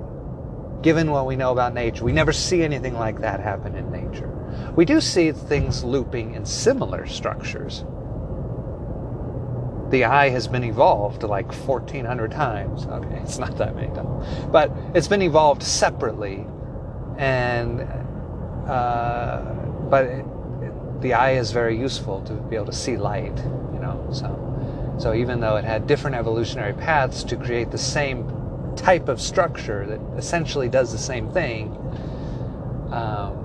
given 0.82 1.12
what 1.12 1.26
we 1.26 1.36
know 1.36 1.52
about 1.52 1.74
nature. 1.74 2.04
We 2.04 2.12
never 2.12 2.32
see 2.32 2.64
anything 2.64 2.94
like 2.94 3.20
that 3.22 3.40
happen 3.40 3.76
in 3.76 3.92
nature. 3.92 4.30
We 4.76 4.86
do 4.86 5.02
see 5.02 5.32
things 5.32 5.84
looping 5.84 6.36
in 6.36 6.46
similar 6.46 7.06
structures. 7.08 7.84
The 9.90 10.04
eye 10.04 10.30
has 10.30 10.48
been 10.48 10.66
evolved 10.66 11.24
like 11.24 11.54
1400 11.54 12.32
times. 12.32 12.86
Okay, 12.86 13.20
it's 13.24 13.38
not 13.38 13.58
that 13.58 13.76
many 13.76 13.88
times. 13.96 14.26
But 14.52 14.72
it's 14.94 15.08
been 15.08 15.22
evolved 15.22 15.64
separately. 15.64 16.46
And, 17.18 17.82
uh, 18.68 19.42
but 19.90 20.06
it, 20.06 20.26
it, 20.62 21.02
the 21.02 21.14
eye 21.14 21.32
is 21.34 21.52
very 21.52 21.78
useful 21.78 22.22
to 22.24 22.34
be 22.34 22.58
able 22.58 22.66
to 22.66 22.74
see 22.74 22.98
light, 22.98 23.38
you 23.74 23.80
know, 23.80 24.08
so. 24.12 24.44
So 25.00 25.14
even 25.14 25.40
though 25.40 25.56
it 25.58 25.64
had 25.64 25.88
different 25.88 26.16
evolutionary 26.16 26.74
paths 26.74 27.24
to 27.26 27.36
create 27.38 27.72
the 27.72 27.78
same 27.78 28.28
type 28.76 29.08
of 29.08 29.22
structure 29.22 29.86
that 29.86 30.02
essentially 30.18 30.70
does 30.70 30.92
the 30.92 30.98
same 30.98 31.32
thing, 31.32 31.78
um, 32.92 33.44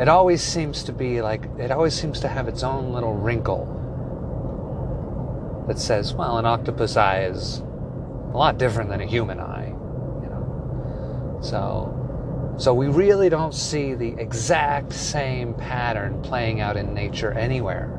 it 0.00 0.08
always 0.08 0.42
seems 0.42 0.82
to 0.84 0.92
be 0.92 1.22
like, 1.22 1.44
it 1.58 1.70
always 1.70 1.94
seems 1.94 2.20
to 2.20 2.28
have 2.28 2.48
its 2.48 2.62
own 2.62 2.92
little 2.92 3.14
wrinkle 3.14 3.82
that 5.66 5.78
says, 5.78 6.14
well, 6.14 6.38
an 6.38 6.46
octopus 6.46 6.96
eye 6.96 7.24
is 7.24 7.58
a 7.58 8.36
lot 8.36 8.58
different 8.58 8.90
than 8.90 9.00
a 9.00 9.06
human 9.06 9.40
eye, 9.40 9.68
you 9.68 10.28
know. 10.28 11.38
So, 11.42 12.54
so 12.58 12.74
we 12.74 12.88
really 12.88 13.28
don't 13.28 13.54
see 13.54 13.94
the 13.94 14.14
exact 14.18 14.92
same 14.92 15.54
pattern 15.54 16.22
playing 16.22 16.60
out 16.60 16.76
in 16.76 16.92
nature 16.92 17.32
anywhere. 17.32 17.90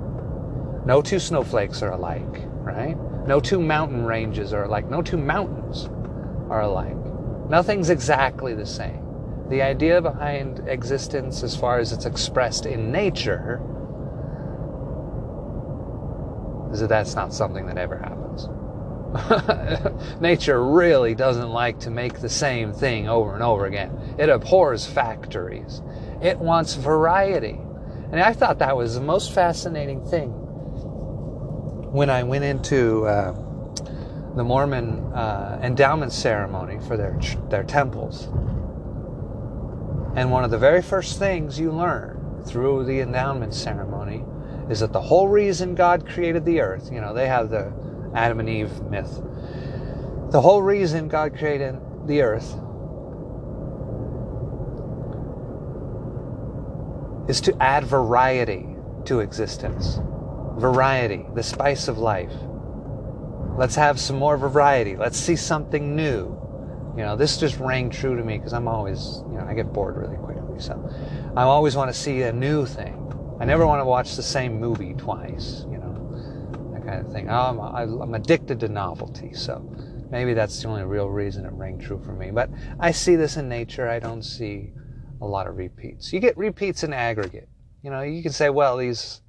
No 0.86 1.02
two 1.02 1.20
snowflakes 1.20 1.82
are 1.82 1.92
alike, 1.92 2.44
right? 2.62 2.96
No 3.26 3.40
two 3.40 3.60
mountain 3.60 4.06
ranges 4.06 4.54
are 4.54 4.66
alike. 4.66 4.90
No 4.90 5.02
two 5.02 5.18
mountains 5.18 5.90
are 6.50 6.62
alike. 6.62 6.96
Nothing's 7.50 7.90
exactly 7.90 8.54
the 8.54 8.66
same. 8.66 9.02
The 9.50 9.62
idea 9.62 10.02
behind 10.02 10.68
existence, 10.68 11.44
as 11.44 11.56
far 11.56 11.80
as 11.80 11.92
it's 11.92 12.06
expressed 12.06 12.66
in 12.66 12.92
nature, 12.92 13.62
is 16.76 16.82
that 16.82 16.90
that's 16.90 17.16
not 17.16 17.34
something 17.34 17.66
that 17.68 17.78
ever 17.78 17.98
happens. 17.98 18.50
nature 20.20 20.62
really 20.62 21.16
doesn't 21.16 21.50
like 21.50 21.80
to 21.80 21.90
make 21.90 22.20
the 22.20 22.28
same 22.28 22.74
thing 22.74 23.08
over 23.08 23.34
and 23.34 23.42
over 23.42 23.66
again. 23.66 23.98
It 24.20 24.28
abhors 24.28 24.86
factories. 24.86 25.82
It 26.22 26.38
wants 26.38 26.76
variety. 26.76 27.58
And 28.12 28.20
I 28.20 28.34
thought 28.34 28.60
that 28.60 28.76
was 28.76 28.96
the 28.96 29.02
most 29.02 29.32
fascinating 29.32 30.06
thing 30.06 30.32
when 31.94 32.10
I 32.10 32.24
went 32.24 32.44
into 32.44 33.06
uh, 33.06 33.32
the 34.36 34.44
Mormon 34.44 35.00
uh, 35.14 35.62
endowment 35.64 36.12
ceremony 36.12 36.78
for 36.86 36.98
their 36.98 37.18
their 37.50 37.64
temples. 37.64 38.26
And 40.18 40.30
one 40.30 40.44
of 40.44 40.52
the 40.52 40.58
very 40.58 40.82
first 40.82 41.20
things 41.20 41.58
you 41.58 41.72
learn 41.72 42.44
through 42.46 42.84
the 42.84 43.00
endowment 43.00 43.54
ceremony 43.54 44.26
is 44.70 44.80
that 44.80 44.94
the 44.94 45.02
whole 45.02 45.28
reason 45.28 45.76
God 45.76 46.08
created 46.08 46.46
the 46.46 46.62
earth, 46.62 46.90
you 46.92 47.02
know, 47.02 47.14
they 47.14 47.28
have 47.28 47.50
the 47.50 47.72
Adam 48.16 48.40
and 48.40 48.50
Eve 48.50 48.82
myth. 48.84 49.22
The 50.32 50.42
whole 50.42 50.62
reason 50.62 51.08
God 51.08 51.38
created 51.38 51.80
the 52.08 52.22
earth 52.22 52.56
is 57.30 57.42
to 57.42 57.56
add 57.62 57.84
variety 57.86 58.68
to 59.06 59.20
existence. 59.20 60.00
Variety, 60.58 61.26
the 61.34 61.44
spice 61.44 61.88
of 61.88 61.98
life. 61.98 62.34
Let's 63.58 63.76
have 63.76 64.00
some 64.00 64.18
more 64.18 64.38
variety. 64.38 64.96
Let's 64.96 65.18
see 65.18 65.36
something 65.36 65.96
new. 65.96 66.42
You 66.98 67.04
know, 67.04 67.16
this 67.16 67.38
just 67.38 67.60
rang 67.60 67.90
true 67.90 68.16
to 68.16 68.24
me 68.24 68.38
because 68.38 68.54
I'm 68.54 68.68
always, 68.68 69.22
you 69.30 69.38
know, 69.38 69.46
I 69.48 69.54
get 69.54 69.72
bored 69.74 69.98
really 69.98 70.18
quickly. 70.18 70.60
So 70.60 70.90
I 71.36 71.44
always 71.44 71.76
want 71.76 71.94
to 71.94 72.00
see 72.00 72.22
a 72.24 72.32
new 72.32 72.66
thing. 72.66 73.05
I 73.40 73.46
never 73.46 73.68
want 73.68 73.82
to 73.82 73.86
watch 73.86 74.16
the 74.16 74.24
same 74.24 74.60
movie 74.60 74.94
twice, 74.94 75.66
you 75.70 75.78
know, 75.78 76.72
that 76.74 76.86
kind 76.86 77.06
of 77.06 77.12
thing. 77.12 77.30
Um, 77.30 77.60
I'm, 77.60 78.02
I'm 78.02 78.14
addicted 78.14 78.60
to 78.62 78.70
novelty. 78.70 79.34
So 79.34 79.70
maybe 80.10 80.34
that's 80.34 80.62
the 80.62 80.68
only 80.70 80.84
real 80.84 81.10
reason 81.10 81.46
it 81.46 81.52
rang 81.54 81.80
true 81.80 82.02
for 82.04 82.14
me. 82.14 82.32
But 82.32 82.50
I 82.80 82.92
see 82.92 83.16
this 83.16 83.36
in 83.38 83.50
nature. 83.50 83.90
I 83.90 84.00
don't 84.00 84.24
see 84.24 84.72
a 85.22 85.26
lot 85.26 85.48
of 85.48 85.58
repeats. 85.58 86.14
You 86.14 86.20
get 86.20 86.38
repeats 86.38 86.84
in 86.84 86.94
aggregate. 86.94 87.50
You 87.84 87.92
know, 87.92 88.02
you 88.02 88.24
can 88.24 88.32
say, 88.32 88.50
well, 88.50 88.78
these 88.78 89.22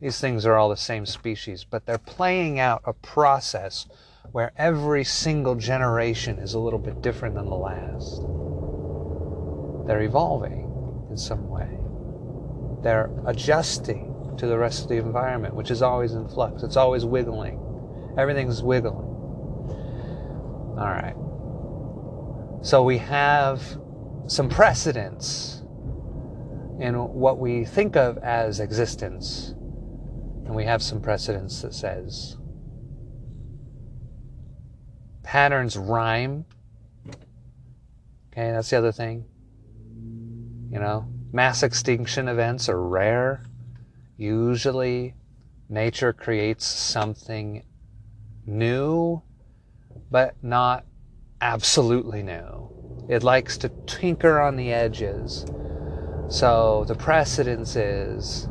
these 0.00 0.20
things 0.20 0.44
are 0.44 0.56
all 0.56 0.68
the 0.68 0.76
same 0.76 1.06
species, 1.06 1.64
but 1.64 1.86
they're 1.86 1.96
playing 1.96 2.60
out 2.60 2.82
a 2.84 2.92
process 2.92 3.86
where 4.32 4.52
every 4.56 5.04
single 5.04 5.54
generation 5.54 6.38
is 6.38 6.52
a 6.52 6.58
little 6.58 6.78
bit 6.78 7.00
different 7.00 7.34
than 7.34 7.46
the 7.46 7.54
last. 7.54 8.20
They're 9.86 10.02
evolving 10.02 11.06
in 11.10 11.16
some 11.16 11.48
way. 11.48 11.85
They're 12.86 13.10
adjusting 13.26 14.36
to 14.38 14.46
the 14.46 14.56
rest 14.56 14.84
of 14.84 14.88
the 14.88 14.94
environment, 14.94 15.56
which 15.56 15.72
is 15.72 15.82
always 15.82 16.12
in 16.12 16.28
flux. 16.28 16.62
It's 16.62 16.76
always 16.76 17.04
wiggling. 17.04 17.58
Everything's 18.16 18.62
wiggling. 18.62 19.08
All 20.78 20.86
right. 20.86 21.16
So 22.64 22.84
we 22.84 22.98
have 22.98 23.60
some 24.28 24.48
precedents 24.48 25.62
in 26.78 26.94
what 26.94 27.40
we 27.40 27.64
think 27.64 27.96
of 27.96 28.18
as 28.18 28.60
existence. 28.60 29.48
And 30.44 30.54
we 30.54 30.62
have 30.62 30.80
some 30.80 31.00
precedents 31.00 31.62
that 31.62 31.74
says 31.74 32.36
patterns 35.24 35.76
rhyme. 35.76 36.44
Okay, 38.28 38.52
that's 38.52 38.70
the 38.70 38.78
other 38.78 38.92
thing. 38.92 39.24
You 40.70 40.78
know, 40.78 41.08
mass 41.32 41.62
extinction 41.62 42.28
events 42.28 42.68
are 42.68 42.80
rare. 42.80 43.42
Usually, 44.16 45.14
nature 45.68 46.12
creates 46.12 46.64
something 46.64 47.64
new, 48.46 49.22
but 50.10 50.34
not 50.42 50.84
absolutely 51.40 52.22
new. 52.22 52.70
It 53.08 53.22
likes 53.22 53.58
to 53.58 53.70
tinker 53.86 54.40
on 54.40 54.56
the 54.56 54.72
edges. 54.72 55.44
So 56.28 56.84
the 56.88 56.94
precedence 56.94 57.76
is 57.76 58.48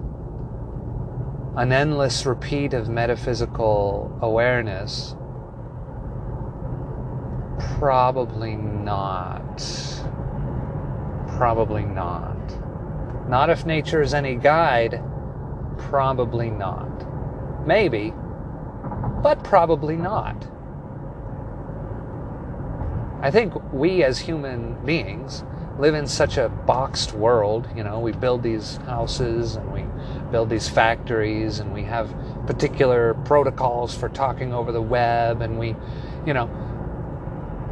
an 1.58 1.72
endless 1.72 2.26
repeat 2.26 2.74
of 2.74 2.90
metaphysical 2.90 4.18
awareness. 4.22 5.16
Probably 7.78 8.56
not. 8.56 9.58
Probably 11.38 11.84
not. 11.84 12.35
Not 13.28 13.50
if 13.50 13.66
nature 13.66 14.02
is 14.02 14.14
any 14.14 14.36
guide. 14.36 15.04
Probably 15.78 16.52
not. 16.52 17.66
Maybe, 17.68 18.14
but 19.24 19.44
probably 19.44 19.96
not. 19.96 20.48
I 23.22 23.32
think 23.32 23.56
we 23.74 24.04
as 24.04 24.20
human 24.20 24.86
beings 24.86 25.44
live 25.80 25.96
in 25.96 26.06
such 26.06 26.38
a 26.38 26.50
boxed 26.50 27.14
world. 27.14 27.68
You 27.76 27.84
know, 27.84 28.00
we 28.00 28.12
build 28.12 28.44
these 28.44 28.78
houses 28.78 29.56
and 29.56 29.74
we 29.74 29.86
build 30.32 30.50
these 30.50 30.70
factories 30.70 31.58
and 31.60 31.74
we 31.74 31.84
have 31.84 32.14
particular 32.46 33.16
protocols 33.26 33.98
for 33.98 34.10
talking 34.10 34.54
over 34.54 34.72
the 34.72 34.82
web 34.82 35.42
and 35.42 35.58
we, 35.58 35.76
you 36.28 36.34
know, 36.36 36.48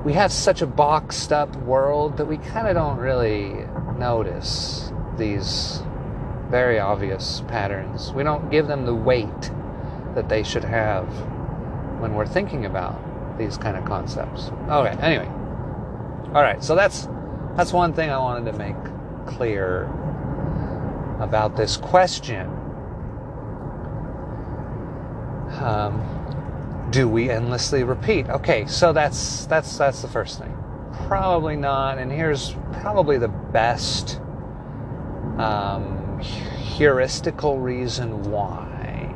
we 0.03 0.13
have 0.13 0.31
such 0.31 0.63
a 0.63 0.67
boxed 0.67 1.31
up 1.31 1.55
world 1.57 2.17
that 2.17 2.25
we 2.25 2.37
kind 2.37 2.67
of 2.67 2.73
don't 2.73 2.97
really 2.97 3.53
notice 3.99 4.91
these 5.17 5.81
very 6.49 6.79
obvious 6.79 7.41
patterns. 7.47 8.11
We 8.13 8.23
don't 8.23 8.49
give 8.49 8.67
them 8.67 8.85
the 8.85 8.93
weight 8.93 9.51
that 10.15 10.29
they 10.29 10.43
should 10.43 10.63
have 10.63 11.07
when 11.99 12.13
we're 12.13 12.27
thinking 12.27 12.65
about 12.65 13.37
these 13.37 13.57
kind 13.57 13.75
of 13.75 13.85
concepts. 13.85 14.51
Okay, 14.69 14.95
anyway. 15.01 15.27
All 16.27 16.41
right, 16.41 16.63
so 16.63 16.75
that's 16.75 17.07
that's 17.55 17.73
one 17.73 17.93
thing 17.93 18.09
I 18.09 18.17
wanted 18.17 18.51
to 18.51 18.57
make 18.57 18.75
clear 19.25 19.85
about 21.19 21.55
this 21.55 21.77
question. 21.77 22.47
Um, 25.59 26.87
do 26.91 27.07
we 27.07 27.29
endlessly 27.29 27.83
repeat? 27.83 28.29
Okay, 28.29 28.65
so 28.67 28.93
that's 28.93 29.45
that's 29.45 29.77
that's 29.77 30.01
the 30.01 30.07
first 30.07 30.39
thing. 30.39 30.55
Probably 31.07 31.55
not, 31.55 31.97
and 31.97 32.11
here's 32.11 32.55
probably 32.73 33.17
the 33.17 33.27
best 33.27 34.19
um, 35.37 36.19
heuristical 36.19 37.61
reason 37.61 38.23
why 38.31 39.13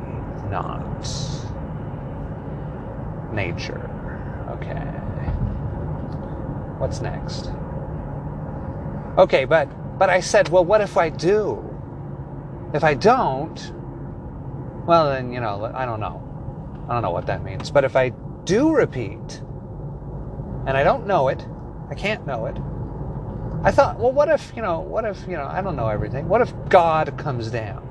not 0.50 0.78
nature. 3.32 3.90
Okay. 4.50 4.80
What's 6.78 7.00
next? 7.00 7.50
Okay, 9.18 9.44
but 9.44 9.68
but 9.98 10.10
I 10.10 10.20
said, 10.20 10.48
well, 10.48 10.64
what 10.64 10.80
if 10.80 10.96
I 10.96 11.08
do? 11.08 11.64
If 12.72 12.84
I 12.84 12.94
don't, 12.94 13.72
well 14.86 15.10
then, 15.10 15.32
you 15.32 15.40
know, 15.40 15.70
I 15.74 15.84
don't 15.84 16.00
know. 16.00 16.22
I 16.88 16.92
don't 16.94 17.02
know 17.02 17.10
what 17.10 17.26
that 17.26 17.44
means. 17.44 17.70
But 17.70 17.84
if 17.84 17.96
I 17.96 18.10
do 18.44 18.74
repeat 18.74 19.42
and 20.66 20.76
I 20.76 20.84
don't 20.84 21.06
know 21.06 21.28
it, 21.28 21.46
I 21.90 21.94
can't 21.94 22.26
know 22.26 22.46
it. 22.46 22.56
I 23.64 23.72
thought, 23.72 23.98
well, 23.98 24.12
what 24.12 24.28
if, 24.28 24.52
you 24.54 24.62
know, 24.62 24.80
what 24.80 25.04
if, 25.04 25.20
you 25.22 25.36
know, 25.36 25.44
I 25.44 25.60
don't 25.62 25.74
know 25.74 25.88
everything. 25.88 26.28
What 26.28 26.40
if 26.40 26.52
God 26.68 27.18
comes 27.18 27.50
down? 27.50 27.88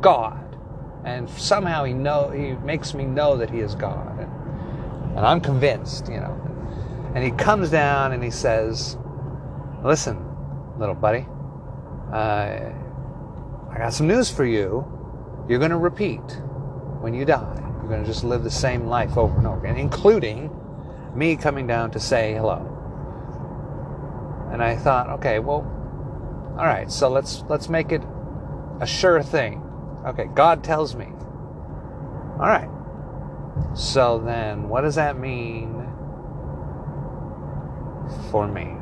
God. 0.00 0.44
And 1.04 1.30
somehow 1.30 1.84
he 1.84 1.92
know 1.94 2.30
he 2.30 2.52
makes 2.64 2.94
me 2.94 3.04
know 3.04 3.36
that 3.36 3.50
he 3.50 3.60
is 3.60 3.74
God. 3.74 4.18
And, 4.18 4.30
and 5.16 5.26
I'm 5.26 5.40
convinced, 5.40 6.08
you 6.08 6.20
know, 6.20 6.34
and 7.14 7.24
he 7.24 7.30
comes 7.30 7.70
down 7.70 8.12
and 8.12 8.22
he 8.22 8.30
says, 8.30 8.96
Listen, 9.84 10.18
little 10.78 10.94
buddy, 10.94 11.26
uh, 12.12 12.72
I 13.70 13.78
got 13.78 13.92
some 13.92 14.08
news 14.08 14.30
for 14.30 14.44
you. 14.44 14.84
You're 15.48 15.60
going 15.60 15.70
to 15.70 15.78
repeat 15.78 16.20
when 17.00 17.14
you 17.14 17.24
die. 17.24 17.54
You're 17.78 17.88
going 17.88 18.02
to 18.02 18.06
just 18.06 18.24
live 18.24 18.42
the 18.42 18.50
same 18.50 18.86
life 18.86 19.16
over 19.16 19.36
and 19.38 19.46
over 19.46 19.60
again, 19.60 19.76
including 19.76 20.50
me 21.14 21.36
coming 21.36 21.66
down 21.66 21.92
to 21.92 22.00
say 22.00 22.34
hello. 22.34 22.77
And 24.52 24.62
I 24.62 24.76
thought, 24.76 25.10
okay, 25.18 25.38
well, 25.38 25.66
all 26.58 26.66
right, 26.66 26.90
so 26.90 27.08
let's 27.08 27.44
let's 27.48 27.68
make 27.68 27.92
it 27.92 28.02
a 28.80 28.86
sure 28.86 29.22
thing. 29.22 29.62
Okay, 30.06 30.26
God 30.34 30.64
tells 30.64 30.94
me. 30.94 31.06
All 32.40 32.48
right. 32.48 32.70
So 33.74 34.18
then, 34.18 34.68
what 34.68 34.82
does 34.82 34.94
that 34.94 35.18
mean 35.18 35.78
for 38.30 38.46
me. 38.46 38.76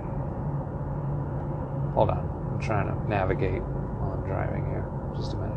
Hold 1.94 2.11
on. 2.11 2.50
I'm 2.52 2.61
trying 2.61 2.88
to 2.88 3.09
navigate 3.09 3.62
while 3.62 4.12
I'm 4.12 4.26
driving 4.26 4.64
here. 4.66 4.88
Just 5.16 5.35
a 5.35 5.37
minute. 5.37 5.52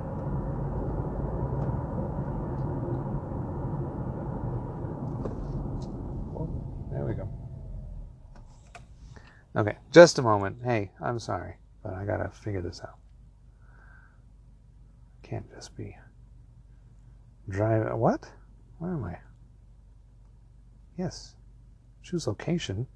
there 6.91 7.05
we 7.05 7.13
go. 7.13 7.29
Okay, 9.55 9.77
just 9.91 10.19
a 10.19 10.21
moment. 10.21 10.57
Hey, 10.63 10.91
I'm 11.01 11.19
sorry, 11.19 11.55
but 11.83 11.93
I 11.93 12.05
gotta 12.05 12.29
figure 12.29 12.61
this 12.61 12.81
out. 12.81 12.97
Can't 15.23 15.49
just 15.53 15.75
be 15.75 15.95
driving. 17.49 17.97
What? 17.97 18.29
Where 18.77 18.93
am 18.93 19.03
I? 19.05 19.17
Yes. 20.97 21.35
Choose 22.03 22.27
location 22.27 22.87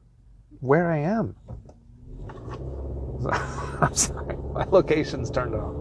where 0.60 0.92
I 0.92 0.98
am. 1.00 1.36
I'm 3.82 3.96
sorry, 3.96 4.38
my 4.54 4.66
location's 4.66 5.32
turned 5.32 5.56
off. 5.56 5.76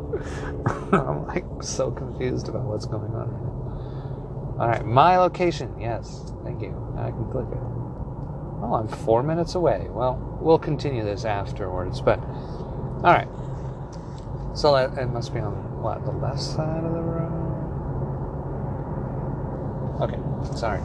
I'm 0.92 1.26
like 1.26 1.44
so 1.62 1.90
confused 1.90 2.48
about 2.48 2.64
what's 2.64 2.86
going 2.86 3.12
on. 3.12 4.56
All 4.58 4.68
right, 4.68 4.84
my 4.84 5.18
location. 5.18 5.78
Yes, 5.80 6.32
thank 6.44 6.62
you. 6.62 6.94
I 6.96 7.10
can 7.10 7.30
click 7.30 7.46
it. 7.50 7.81
Oh, 8.62 8.74
I'm 8.74 8.86
four 8.88 9.22
minutes 9.22 9.56
away. 9.56 9.88
Well, 9.90 10.38
we'll 10.40 10.58
continue 10.58 11.02
this 11.04 11.24
afterwards. 11.24 12.00
But 12.00 12.20
all 12.20 13.12
right. 13.12 13.28
So 14.54 14.76
it 14.76 15.06
must 15.06 15.34
be 15.34 15.40
on 15.40 15.82
what 15.82 16.04
the 16.04 16.12
left 16.12 16.40
side 16.40 16.84
of 16.84 16.92
the 16.92 17.00
road. 17.00 17.32
Okay, 20.02 20.18
sorry. 20.56 20.80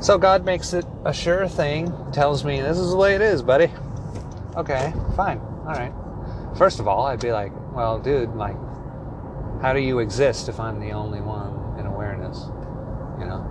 So 0.00 0.18
God 0.18 0.44
makes 0.44 0.72
it 0.72 0.86
a 1.04 1.12
sure 1.12 1.46
thing. 1.46 1.92
Tells 2.12 2.44
me 2.44 2.60
this 2.60 2.78
is 2.78 2.90
the 2.90 2.96
way 2.96 3.14
it 3.14 3.20
is, 3.20 3.42
buddy. 3.42 3.70
Okay, 4.56 4.92
fine. 5.16 5.38
All 5.38 5.74
right. 5.74 5.92
First 6.56 6.80
of 6.80 6.88
all, 6.88 7.06
I'd 7.06 7.20
be 7.20 7.32
like, 7.32 7.52
well, 7.72 7.98
dude, 7.98 8.34
like, 8.34 8.56
how 9.62 9.72
do 9.72 9.80
you 9.80 10.00
exist 10.00 10.48
if 10.48 10.58
I'm 10.60 10.80
the 10.80 10.90
only 10.90 11.20
one 11.20 11.78
in 11.78 11.86
awareness? 11.86 12.46
You 13.18 13.26
know? 13.26 13.44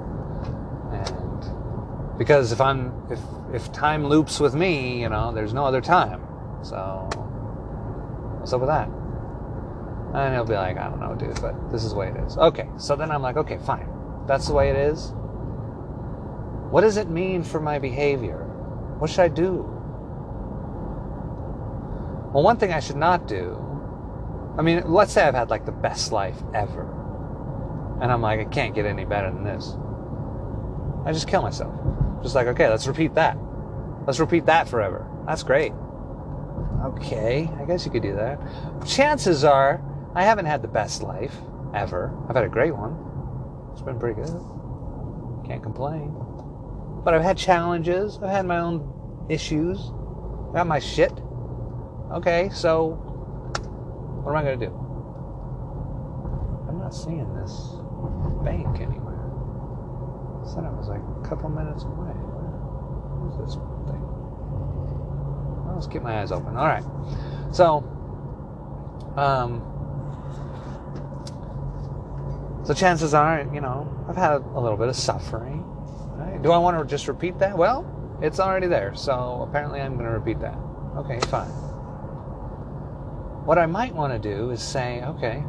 And 0.91 2.10
because 2.21 2.51
if 2.51 2.61
I'm 2.61 2.93
if 3.09 3.19
if 3.51 3.73
time 3.73 4.05
loops 4.05 4.39
with 4.39 4.53
me, 4.53 5.01
you 5.01 5.09
know, 5.09 5.31
there's 5.31 5.55
no 5.55 5.65
other 5.65 5.81
time. 5.81 6.21
So 6.61 7.09
what's 8.37 8.53
up 8.53 8.61
with 8.61 8.69
that? 8.69 8.87
And 10.13 10.35
he'll 10.35 10.45
be 10.45 10.53
like, 10.53 10.77
I 10.77 10.87
don't 10.87 10.99
know, 10.99 11.15
dude, 11.15 11.41
but 11.41 11.71
this 11.71 11.83
is 11.83 11.93
the 11.93 11.95
way 11.97 12.09
it 12.09 12.17
is. 12.17 12.37
Okay, 12.37 12.69
so 12.77 12.95
then 12.95 13.09
I'm 13.09 13.23
like, 13.23 13.37
okay, 13.37 13.57
fine. 13.57 13.89
That's 14.27 14.45
the 14.45 14.53
way 14.53 14.69
it 14.69 14.75
is. 14.75 15.13
What 16.69 16.81
does 16.81 16.97
it 16.97 17.09
mean 17.09 17.41
for 17.41 17.59
my 17.59 17.79
behavior? 17.79 18.45
What 18.99 19.09
should 19.09 19.21
I 19.21 19.27
do? 19.27 19.65
Well, 22.31 22.43
one 22.43 22.57
thing 22.57 22.71
I 22.71 22.81
should 22.81 22.97
not 22.97 23.27
do, 23.27 23.57
I 24.59 24.61
mean, 24.61 24.83
let's 24.85 25.11
say 25.11 25.23
I've 25.23 25.33
had 25.33 25.49
like 25.49 25.65
the 25.65 25.71
best 25.71 26.11
life 26.11 26.37
ever, 26.53 26.83
and 27.99 28.11
I'm 28.11 28.21
like, 28.21 28.39
I 28.41 28.45
can't 28.45 28.75
get 28.75 28.85
any 28.85 29.05
better 29.05 29.31
than 29.31 29.43
this. 29.43 29.75
I 31.03 31.13
just 31.13 31.27
kill 31.27 31.41
myself. 31.41 31.73
Just 32.21 32.35
like, 32.35 32.47
okay, 32.47 32.69
let's 32.69 32.87
repeat 32.87 33.15
that. 33.15 33.37
Let's 34.05 34.19
repeat 34.19 34.45
that 34.45 34.67
forever. 34.67 35.07
That's 35.25 35.43
great. 35.43 35.73
Okay, 36.83 37.49
I 37.59 37.65
guess 37.65 37.85
you 37.85 37.91
could 37.91 38.01
do 38.01 38.15
that. 38.15 38.39
Chances 38.85 39.43
are, 39.43 39.81
I 40.15 40.23
haven't 40.23 40.45
had 40.45 40.61
the 40.61 40.67
best 40.67 41.03
life 41.03 41.35
ever. 41.75 42.15
I've 42.27 42.35
had 42.35 42.43
a 42.45 42.49
great 42.49 42.75
one. 42.75 42.97
It's 43.71 43.81
been 43.81 43.99
pretty 43.99 44.21
good. 44.21 44.33
Can't 45.47 45.63
complain. 45.63 46.15
But 47.03 47.13
I've 47.13 47.21
had 47.23 47.37
challenges. 47.37 48.19
I've 48.21 48.29
had 48.29 48.45
my 48.45 48.59
own 48.59 49.25
issues. 49.29 49.91
I 50.49 50.53
got 50.55 50.67
my 50.67 50.79
shit. 50.79 51.13
Okay, 52.11 52.49
so 52.53 52.89
what 54.23 54.31
am 54.31 54.37
I 54.37 54.43
going 54.43 54.59
to 54.59 54.65
do? 54.65 54.73
I'm 56.67 56.79
not 56.79 56.93
seeing 56.93 57.33
this 57.35 57.75
bank 58.43 58.81
anywhere. 58.81 59.00
Said 60.45 60.65
I 60.65 60.69
was 60.71 60.87
like 60.89 60.99
a 60.99 61.27
couple 61.27 61.49
minutes 61.49 61.83
away. 61.83 62.11
What 62.11 63.31
is 63.31 63.37
this 63.45 63.55
thing? 63.55 64.01
Well, 65.65 65.75
let's 65.75 65.87
keep 65.87 66.01
my 66.01 66.19
eyes 66.21 66.31
open. 66.31 66.57
All 66.57 66.65
right. 66.65 66.83
So, 67.53 67.83
um, 69.15 69.61
so 72.65 72.73
chances 72.73 73.13
are, 73.13 73.47
you 73.53 73.61
know, 73.61 73.87
I've 74.09 74.17
had 74.17 74.31
a 74.31 74.59
little 74.59 74.77
bit 74.77 74.87
of 74.89 74.95
suffering. 74.95 75.63
Right? 76.17 76.41
Do 76.41 76.51
I 76.51 76.57
want 76.57 76.77
to 76.77 76.85
just 76.85 77.07
repeat 77.07 77.39
that? 77.39 77.57
Well, 77.57 77.85
it's 78.21 78.39
already 78.39 78.67
there. 78.67 78.95
So 78.95 79.45
apparently 79.47 79.79
I'm 79.79 79.93
going 79.93 80.05
to 80.05 80.11
repeat 80.11 80.39
that. 80.41 80.57
Okay, 80.97 81.19
fine. 81.29 81.47
What 83.45 83.57
I 83.57 83.67
might 83.67 83.93
want 83.95 84.11
to 84.13 84.19
do 84.19 84.49
is 84.49 84.61
say, 84.61 85.01
okay, 85.03 85.43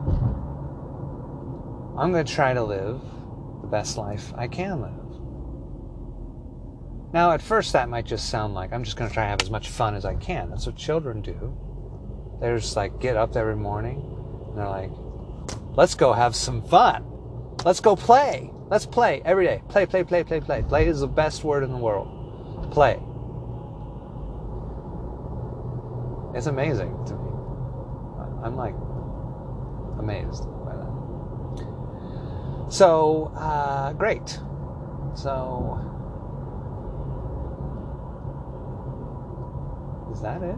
I'm 1.99 2.13
going 2.13 2.25
to 2.25 2.33
try 2.33 2.55
to 2.55 2.63
live 2.63 3.01
best 3.73 3.97
life 3.97 4.33
I 4.37 4.47
can 4.47 4.83
live. 4.83 4.93
Now, 7.15 7.33
at 7.33 7.43
first, 7.43 7.73
that 7.73 7.89
might 7.89 8.05
just 8.05 8.29
sound 8.29 8.55
like 8.55 8.73
I'm 8.73 8.85
just 8.85 8.97
going 8.97 9.09
to 9.09 9.15
try 9.15 9.25
to 9.25 9.31
have 9.31 9.43
as 9.43 9.51
much 9.51 9.71
fun 9.71 9.95
as 9.95 10.05
I 10.05 10.15
can. 10.15 10.51
That's 10.51 10.67
what 10.67 10.77
children 10.77 11.23
do. 11.23 11.57
They're 12.41 12.59
just 12.59 12.77
like, 12.77 13.01
get 13.01 13.17
up 13.17 13.35
every 13.35 13.57
morning, 13.57 13.99
and 14.49 14.59
they're 14.59 14.69
like, 14.69 14.91
let's 15.75 15.95
go 15.95 16.13
have 16.13 16.37
some 16.37 16.63
fun. 16.63 17.05
Let's 17.65 17.81
go 17.81 17.97
play. 17.97 18.51
Let's 18.69 18.87
play 18.87 19.23
every 19.25 19.47
day. 19.47 19.63
Play, 19.69 19.87
play, 19.87 20.05
play, 20.05 20.23
play, 20.23 20.41
play. 20.41 20.63
Play 20.63 20.87
is 20.87 21.01
the 21.01 21.09
best 21.09 21.43
word 21.43 21.65
in 21.65 21.71
the 21.71 21.79
world. 21.79 22.71
Play. 22.73 23.01
It's 26.37 26.47
amazing 26.47 26.93
to 27.07 27.15
me. 27.15 27.31
I'm 28.45 28.57
like 28.57 28.75
amazed. 29.99 30.45
So, 32.73 33.31
uh, 33.37 33.93
great. 33.93 34.41
So, 35.15 35.79
is 40.11 40.23
that 40.23 40.43
it? 40.43 40.57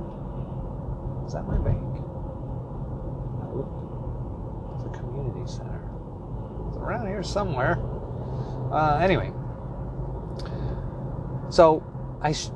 Is 1.27 1.33
that 1.33 1.42
my 1.48 1.59
bank? 1.59 1.83
No. 3.42 3.66
It's 4.77 4.85
a 4.85 4.90
community 4.96 5.44
center. 5.50 5.83
It's 6.68 6.77
around 6.77 7.09
here 7.09 7.24
somewhere. 7.24 7.81
Uh, 8.70 9.00
anyway, 9.03 9.33
so 11.50 11.83
I. 12.22 12.31
Sh- 12.31 12.50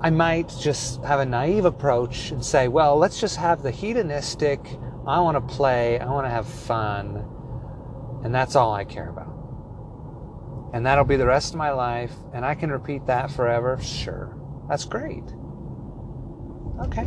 I 0.00 0.08
might 0.08 0.52
just 0.58 1.04
have 1.04 1.20
a 1.20 1.26
naive 1.26 1.66
approach 1.66 2.30
and 2.30 2.42
say, 2.42 2.66
well, 2.66 2.96
let's 2.96 3.20
just 3.20 3.36
have 3.36 3.62
the 3.62 3.70
hedonistic, 3.70 4.58
I 5.06 5.20
want 5.20 5.36
to 5.36 5.54
play, 5.54 6.00
I 6.00 6.06
want 6.06 6.26
to 6.26 6.30
have 6.30 6.48
fun, 6.48 7.24
and 8.22 8.34
that's 8.34 8.56
all 8.56 8.72
I 8.72 8.84
care 8.84 9.08
about. 9.08 9.32
And 10.74 10.86
that'll 10.86 11.04
be 11.04 11.16
the 11.16 11.26
rest 11.26 11.52
of 11.52 11.58
my 11.58 11.70
life, 11.70 12.12
and 12.32 12.44
I 12.44 12.54
can 12.54 12.70
repeat 12.70 13.06
that 13.06 13.30
forever. 13.30 13.78
Sure. 13.82 14.38
That's 14.68 14.84
great. 14.84 15.24
Okay. 16.84 17.06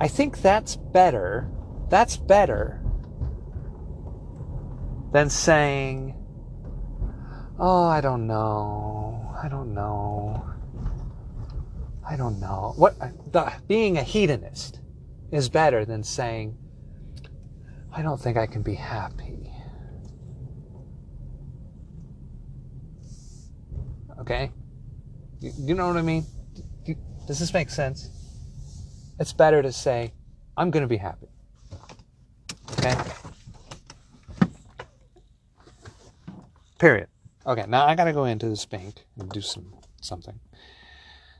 I 0.00 0.08
think 0.08 0.40
that's 0.42 0.76
better. 0.76 1.50
That's 1.88 2.16
better 2.16 2.82
than 5.12 5.30
saying, 5.30 6.14
oh, 7.58 7.84
I 7.84 8.00
don't 8.00 8.26
know. 8.26 9.34
I 9.42 9.48
don't 9.48 9.74
know. 9.74 10.44
I 12.08 12.16
don't 12.16 12.40
know. 12.40 12.72
What 12.76 12.96
uh, 13.00 13.08
the, 13.30 13.52
being 13.66 13.98
a 13.98 14.02
hedonist 14.02 14.80
is 15.30 15.48
better 15.48 15.84
than 15.84 16.02
saying, 16.02 16.56
I 17.92 18.02
don't 18.02 18.20
think 18.20 18.36
I 18.36 18.46
can 18.46 18.62
be 18.62 18.74
happy. 18.74 19.27
Okay? 24.28 24.52
You, 25.40 25.52
you 25.56 25.74
know 25.74 25.88
what 25.88 25.96
I 25.96 26.02
mean? 26.02 26.26
Does 27.26 27.38
this 27.38 27.54
make 27.54 27.70
sense? 27.70 28.10
It's 29.18 29.32
better 29.32 29.62
to 29.62 29.72
say, 29.72 30.12
I'm 30.54 30.70
going 30.70 30.82
to 30.82 30.86
be 30.88 30.98
happy. 30.98 31.28
Okay? 32.72 32.94
Period. 36.78 37.08
Okay, 37.46 37.64
now 37.68 37.86
I 37.86 37.94
got 37.94 38.04
to 38.04 38.12
go 38.12 38.26
into 38.26 38.50
this 38.50 38.66
bank 38.66 39.06
and 39.18 39.30
do 39.30 39.40
some 39.40 39.72
something. 40.02 40.38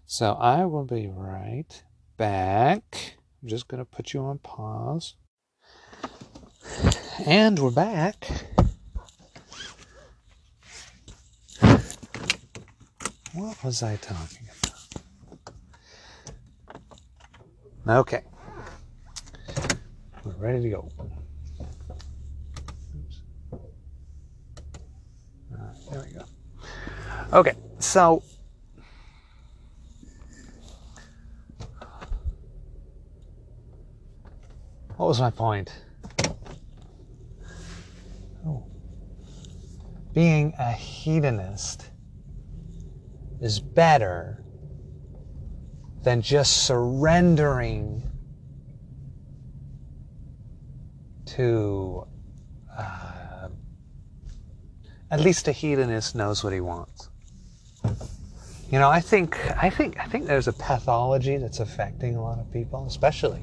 So 0.06 0.32
I 0.32 0.64
will 0.64 0.86
be 0.86 1.08
right 1.08 1.82
back. 2.16 3.18
I'm 3.42 3.48
just 3.50 3.68
going 3.68 3.80
to 3.80 3.84
put 3.84 4.14
you 4.14 4.20
on 4.20 4.38
pause. 4.38 5.14
And 7.26 7.58
we're 7.58 7.70
back. 7.70 8.30
What 13.38 13.62
was 13.62 13.84
I 13.84 13.94
talking 13.94 14.48
about? 17.84 18.00
Okay. 18.00 18.24
We're 20.24 20.32
ready 20.32 20.62
to 20.62 20.70
go. 20.70 20.88
There 25.92 26.04
we 26.04 26.14
go. 26.14 26.24
Okay, 27.32 27.54
so 27.78 28.24
What 34.96 35.06
was 35.06 35.20
my 35.20 35.30
point? 35.30 35.72
Oh. 38.44 38.66
Being 40.12 40.52
a 40.58 40.72
hedonist 40.72 41.90
is 43.40 43.60
better 43.60 44.42
than 46.02 46.22
just 46.22 46.64
surrendering 46.64 48.02
to 51.26 52.06
uh, 52.76 53.48
at 55.10 55.20
least 55.20 55.48
a 55.48 55.52
hedonist 55.52 56.14
knows 56.14 56.42
what 56.42 56.52
he 56.52 56.60
wants 56.60 57.10
you 58.70 58.78
know 58.78 58.88
i 58.88 59.00
think 59.00 59.38
i 59.62 59.68
think 59.68 59.98
i 60.00 60.04
think 60.04 60.26
there's 60.26 60.48
a 60.48 60.52
pathology 60.52 61.36
that's 61.36 61.60
affecting 61.60 62.16
a 62.16 62.22
lot 62.22 62.38
of 62.38 62.50
people 62.52 62.86
especially 62.86 63.42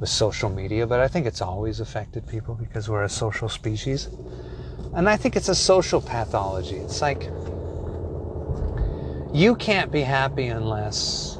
with 0.00 0.08
social 0.08 0.48
media, 0.48 0.86
but 0.86 1.00
I 1.00 1.08
think 1.08 1.26
it's 1.26 1.42
always 1.42 1.80
affected 1.80 2.26
people 2.26 2.54
because 2.54 2.88
we're 2.88 3.04
a 3.04 3.08
social 3.08 3.48
species. 3.48 4.08
and 4.92 5.08
I 5.08 5.16
think 5.16 5.36
it's 5.36 5.48
a 5.48 5.54
social 5.54 6.00
pathology. 6.00 6.76
It's 6.76 7.02
like 7.02 7.28
you 9.32 9.54
can't 9.56 9.90
be 9.90 10.00
happy 10.00 10.46
unless 10.46 11.38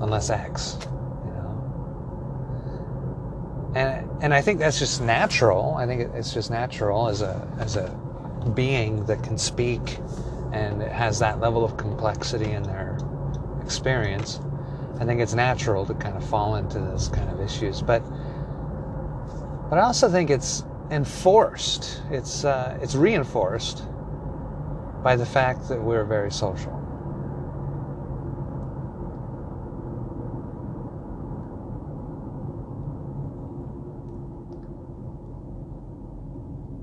unless 0.00 0.30
X, 0.30 0.78
you 1.24 1.30
know. 1.30 1.58
And 3.74 4.08
and 4.22 4.34
I 4.34 4.42
think 4.42 4.58
that's 4.58 4.78
just 4.78 5.00
natural. 5.00 5.76
I 5.76 5.86
think 5.86 6.10
it's 6.14 6.34
just 6.34 6.50
natural 6.50 7.08
as 7.08 7.22
a 7.22 7.48
as 7.58 7.76
a 7.76 7.88
being 8.54 9.06
that 9.06 9.22
can 9.22 9.38
speak 9.38 9.98
and 10.52 10.82
has 10.82 11.18
that 11.20 11.40
level 11.40 11.64
of 11.64 11.76
complexity 11.76 12.50
in 12.50 12.64
their 12.64 12.98
experience. 13.62 14.40
I 15.00 15.04
think 15.04 15.20
it's 15.20 15.34
natural 15.34 15.86
to 15.86 15.94
kind 15.94 16.16
of 16.16 16.28
fall 16.28 16.56
into 16.56 16.78
those 16.78 17.08
kind 17.08 17.30
of 17.30 17.40
issues, 17.40 17.80
but 17.80 18.02
but 19.70 19.78
I 19.78 19.82
also 19.82 20.10
think 20.10 20.28
it's 20.28 20.64
enforced. 20.90 22.02
It's 22.10 22.44
uh, 22.44 22.78
it's 22.82 22.94
reinforced 22.94 23.84
by 25.02 25.16
the 25.16 25.26
fact 25.26 25.68
that 25.68 25.82
we're 25.82 26.04
very 26.04 26.30
social. 26.30 26.78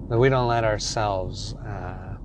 That 0.10 0.18
we 0.18 0.28
don't 0.30 0.48
let 0.48 0.64
ourselves. 0.64 1.54
Uh, 1.54 2.16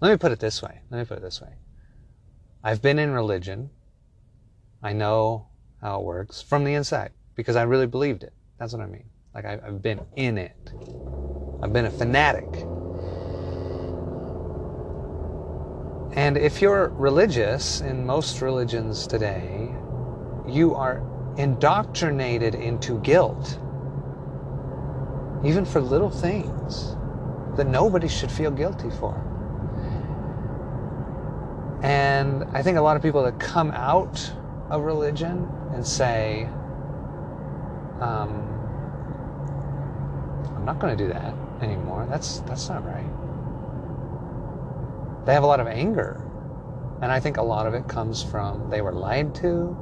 let 0.00 0.10
me 0.10 0.16
put 0.16 0.32
it 0.32 0.40
this 0.40 0.62
way. 0.62 0.80
Let 0.90 0.98
me 0.98 1.04
put 1.04 1.18
it 1.18 1.22
this 1.22 1.40
way. 1.40 1.54
I've 2.62 2.82
been 2.82 2.98
in 2.98 3.12
religion. 3.12 3.70
I 4.82 4.92
know 4.92 5.48
how 5.80 6.00
it 6.00 6.04
works 6.04 6.42
from 6.42 6.64
the 6.64 6.74
inside 6.74 7.12
because 7.34 7.56
I 7.56 7.62
really 7.62 7.86
believed 7.86 8.22
it. 8.22 8.34
That's 8.58 8.72
what 8.72 8.82
I 8.82 8.86
mean. 8.86 9.09
Like 9.34 9.44
I, 9.44 9.58
have 9.64 9.82
been 9.82 10.00
in 10.16 10.38
it. 10.38 10.72
I've 11.62 11.72
been 11.72 11.84
a 11.84 11.90
fanatic. 11.90 12.46
And 16.16 16.36
if 16.36 16.60
you're 16.60 16.88
religious 16.88 17.80
in 17.80 18.04
most 18.04 18.42
religions 18.42 19.06
today, 19.06 19.72
you 20.48 20.74
are 20.74 21.02
indoctrinated 21.36 22.56
into 22.56 22.98
guilt, 23.00 23.58
even 25.44 25.64
for 25.64 25.80
little 25.80 26.10
things 26.10 26.96
that 27.56 27.68
nobody 27.68 28.08
should 28.08 28.30
feel 28.30 28.50
guilty 28.50 28.90
for. 28.90 29.14
And 31.82 32.44
I 32.52 32.62
think 32.62 32.76
a 32.76 32.80
lot 32.80 32.96
of 32.96 33.02
people 33.02 33.22
that 33.22 33.38
come 33.38 33.70
out 33.70 34.32
of 34.70 34.82
religion 34.82 35.48
and 35.72 35.86
say, 35.86 36.48
um, 38.00 38.49
I'm 40.60 40.66
not 40.66 40.78
going 40.78 40.94
to 40.94 41.04
do 41.04 41.10
that 41.10 41.34
anymore. 41.62 42.06
That's 42.10 42.40
that's 42.40 42.68
not 42.68 42.84
right. 42.84 43.08
They 45.24 45.32
have 45.32 45.42
a 45.42 45.46
lot 45.46 45.58
of 45.58 45.66
anger. 45.66 46.20
And 47.00 47.10
I 47.10 47.18
think 47.18 47.38
a 47.38 47.42
lot 47.42 47.66
of 47.66 47.72
it 47.72 47.88
comes 47.88 48.22
from 48.22 48.68
they 48.68 48.82
were 48.82 48.92
lied 48.92 49.34
to 49.36 49.74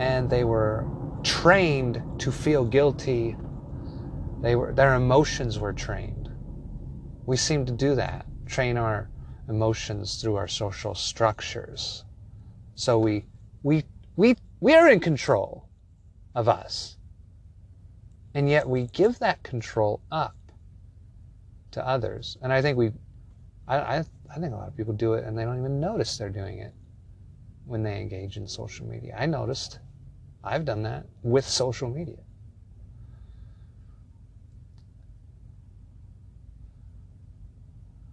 and 0.00 0.30
they 0.30 0.44
were 0.44 0.86
trained 1.22 2.02
to 2.20 2.32
feel 2.32 2.64
guilty. 2.64 3.36
They 4.40 4.56
were 4.56 4.72
their 4.72 4.94
emotions 4.94 5.58
were 5.58 5.74
trained. 5.74 6.30
We 7.26 7.36
seem 7.36 7.66
to 7.66 7.72
do 7.72 7.94
that. 7.94 8.24
Train 8.46 8.78
our 8.78 9.10
emotions 9.46 10.22
through 10.22 10.36
our 10.36 10.48
social 10.48 10.94
structures. 10.94 12.04
So 12.74 12.98
we 12.98 13.26
we 13.62 13.84
we 14.16 14.36
we 14.58 14.74
are 14.74 14.88
in 14.88 15.00
control 15.00 15.68
of 16.34 16.48
us. 16.48 16.96
And 18.34 18.48
yet 18.48 18.68
we 18.68 18.86
give 18.88 19.18
that 19.18 19.42
control 19.42 20.00
up 20.10 20.36
to 21.72 21.86
others. 21.86 22.36
And 22.42 22.52
I 22.52 22.62
think 22.62 22.78
we, 22.78 22.92
I, 23.68 23.76
I, 23.78 24.04
I 24.34 24.38
think 24.38 24.52
a 24.52 24.56
lot 24.56 24.68
of 24.68 24.76
people 24.76 24.94
do 24.94 25.14
it 25.14 25.24
and 25.24 25.36
they 25.36 25.44
don't 25.44 25.58
even 25.58 25.80
notice 25.80 26.16
they're 26.16 26.30
doing 26.30 26.58
it 26.58 26.72
when 27.66 27.82
they 27.82 28.00
engage 28.00 28.36
in 28.36 28.46
social 28.46 28.86
media. 28.86 29.16
I 29.18 29.26
noticed. 29.26 29.80
I've 30.44 30.64
done 30.64 30.82
that 30.82 31.06
with 31.22 31.46
social 31.46 31.88
media. 31.88 32.18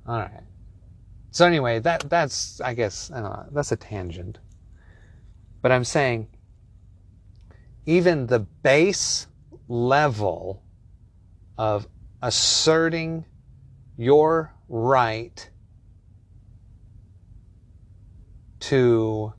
All 0.05 0.19
right. 0.19 0.43
So 1.31 1.45
anyway, 1.45 1.79
that 1.79 2.09
that's 2.09 2.59
I 2.61 2.73
guess 2.73 3.11
I 3.11 3.21
don't 3.21 3.31
know, 3.31 3.45
that's 3.51 3.71
a 3.71 3.75
tangent. 3.75 4.39
But 5.61 5.71
I'm 5.71 5.83
saying 5.83 6.27
even 7.85 8.27
the 8.27 8.39
base 8.39 9.27
level 9.69 10.63
of 11.57 11.87
asserting 12.21 13.25
your 13.95 14.51
right 14.67 15.49
to 18.59 19.33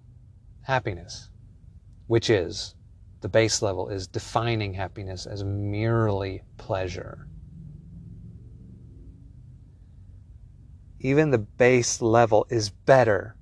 happiness, 0.62 1.30
which 2.06 2.30
is 2.30 2.74
the 3.20 3.28
base 3.28 3.60
level 3.60 3.88
is 3.88 4.06
defining 4.06 4.74
happiness 4.74 5.26
as 5.26 5.44
merely 5.44 6.42
pleasure. 6.56 7.26
Even 11.00 11.30
the 11.30 11.38
base 11.38 12.00
level 12.00 12.46
is 12.50 12.70
better 12.70 13.36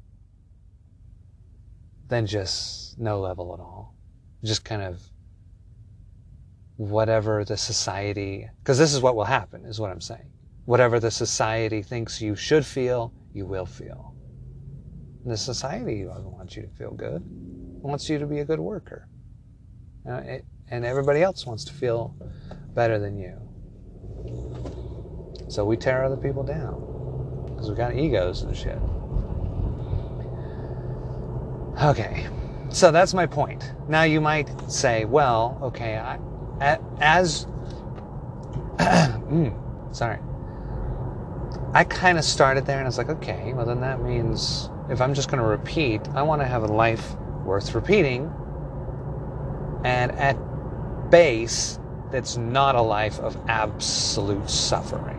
than 2.09 2.27
just 2.27 2.99
no 2.99 3.21
level 3.21 3.53
at 3.53 3.61
all. 3.61 3.95
Just 4.43 4.65
kind 4.65 4.83
of 4.83 5.03
whatever 6.79 7.45
the 7.45 7.57
society, 7.57 8.49
because 8.61 8.79
this 8.79 8.95
is 8.95 9.03
what 9.03 9.17
will 9.17 9.25
happen, 9.25 9.65
is 9.67 9.81
what 9.81 9.91
I'm 9.91 10.01
saying. 10.01 10.31
Whatever 10.65 11.01
the 11.01 11.11
society 11.11 11.83
thinks 11.83 12.23
you 12.23 12.37
should 12.37 12.65
feel, 12.65 13.13
you 13.35 13.47
will 13.47 13.67
feel. 13.67 14.15
And 15.25 15.33
the 15.33 15.37
society 15.37 16.05
doesn't 16.05 16.31
want 16.31 16.57
you 16.57 16.63
to 16.63 16.69
feel 16.69 16.93
good. 16.93 17.17
It 17.17 17.83
wants 17.83 18.09
you 18.09 18.19
to 18.21 18.27
be 18.27 18.39
a 18.39 18.45
good 18.45 18.61
worker. 18.61 19.09
It, 20.07 20.45
and 20.71 20.85
everybody 20.85 21.21
else 21.21 21.45
wants 21.47 21.65
to 21.65 21.73
feel 21.73 22.15
better 22.75 22.99
than 23.01 23.19
you. 23.19 23.37
So 25.49 25.65
we 25.65 25.77
tear 25.77 26.05
other 26.05 26.17
people 26.17 26.45
down 26.45 27.45
because 27.47 27.69
we've 27.69 27.77
got 27.77 27.97
egos 27.97 28.43
and 28.43 28.57
shit. 28.57 28.79
Okay, 31.83 32.29
so 32.69 32.93
that's 32.93 33.15
my 33.15 33.27
point. 33.27 33.73
Now 33.89 34.03
you 34.05 34.21
might 34.21 34.49
say, 34.71 35.05
well, 35.07 35.59
okay, 35.63 35.97
I, 35.97 36.19
as 36.61 37.47
mm, 38.79 39.95
sorry. 39.95 40.19
I 41.75 41.85
kind 41.85 42.19
of 42.19 42.25
started 42.25 42.65
there 42.65 42.79
and 42.79 42.87
i 42.87 42.89
was 42.89 42.97
like 42.99 43.11
okay 43.11 43.53
well 43.53 43.67
then 43.67 43.81
that 43.81 44.01
means 44.01 44.71
if 44.89 45.01
i'm 45.01 45.13
just 45.13 45.31
going 45.31 45.39
to 45.43 45.47
repeat 45.47 46.01
i 46.15 46.23
want 46.23 46.41
to 46.41 46.47
have 46.47 46.63
a 46.63 46.67
life 46.67 47.15
worth 47.45 47.75
repeating 47.75 48.33
and 49.85 50.11
at 50.13 50.37
base 51.11 51.79
that's 52.11 52.37
not 52.37 52.75
a 52.75 52.81
life 52.81 53.21
of 53.21 53.37
absolute 53.49 54.49
suffering. 54.49 55.17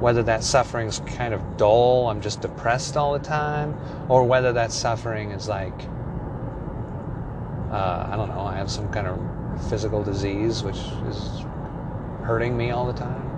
Whether 0.00 0.22
that 0.24 0.42
suffering 0.42 0.88
is 0.88 0.98
kind 1.00 1.34
of 1.34 1.56
dull 1.56 2.08
i'm 2.08 2.20
just 2.20 2.40
depressed 2.40 2.96
all 2.96 3.12
the 3.12 3.24
time 3.24 3.76
or 4.08 4.24
whether 4.24 4.52
that 4.54 4.72
suffering 4.72 5.30
is 5.30 5.46
like 5.46 5.78
uh, 7.72 8.08
I 8.10 8.16
don't 8.16 8.28
know, 8.28 8.40
I 8.40 8.56
have 8.56 8.70
some 8.70 8.90
kind 8.92 9.06
of 9.06 9.70
physical 9.70 10.02
disease 10.02 10.62
which 10.62 10.76
is 11.08 11.44
hurting 12.22 12.56
me 12.56 12.70
all 12.70 12.86
the 12.86 12.92
time. 12.92 13.28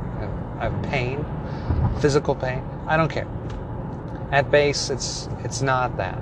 I 0.58 0.64
have, 0.64 0.82
pain, 0.84 1.24
physical 2.00 2.34
pain. 2.34 2.62
I 2.86 2.96
don't 2.96 3.10
care. 3.10 3.26
At 4.30 4.50
base, 4.50 4.90
it's 4.90 5.28
it's 5.44 5.62
not 5.62 5.96
that. 5.96 6.18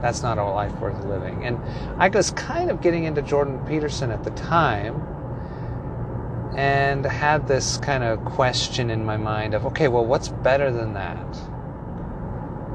That's 0.00 0.22
not 0.22 0.38
a 0.38 0.44
life 0.44 0.72
worth 0.80 1.04
living. 1.04 1.44
And 1.44 1.58
I 1.98 2.08
was 2.08 2.30
kind 2.32 2.70
of 2.70 2.80
getting 2.80 3.04
into 3.04 3.22
Jordan 3.22 3.64
Peterson 3.66 4.10
at 4.10 4.24
the 4.24 4.30
time 4.30 5.00
and 6.56 7.04
had 7.04 7.48
this 7.48 7.78
kind 7.78 8.04
of 8.04 8.24
question 8.24 8.90
in 8.90 9.04
my 9.04 9.16
mind 9.16 9.54
of 9.54 9.66
okay, 9.66 9.88
well, 9.88 10.04
what's 10.04 10.28
better 10.28 10.70
than 10.70 10.94
that? 10.94 11.36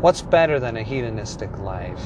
What's 0.02 0.22
better 0.22 0.60
than 0.60 0.78
a 0.78 0.84
hedonistic 0.84 1.58
life? 1.60 2.04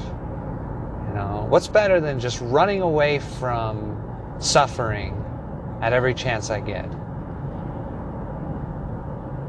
You 1.11 1.17
know, 1.17 1.45
what's 1.49 1.67
better 1.67 1.99
than 1.99 2.21
just 2.21 2.39
running 2.39 2.81
away 2.81 3.19
from 3.19 4.01
suffering 4.39 5.21
at 5.81 5.91
every 5.91 6.13
chance 6.13 6.49
I 6.49 6.61
get? 6.61 6.89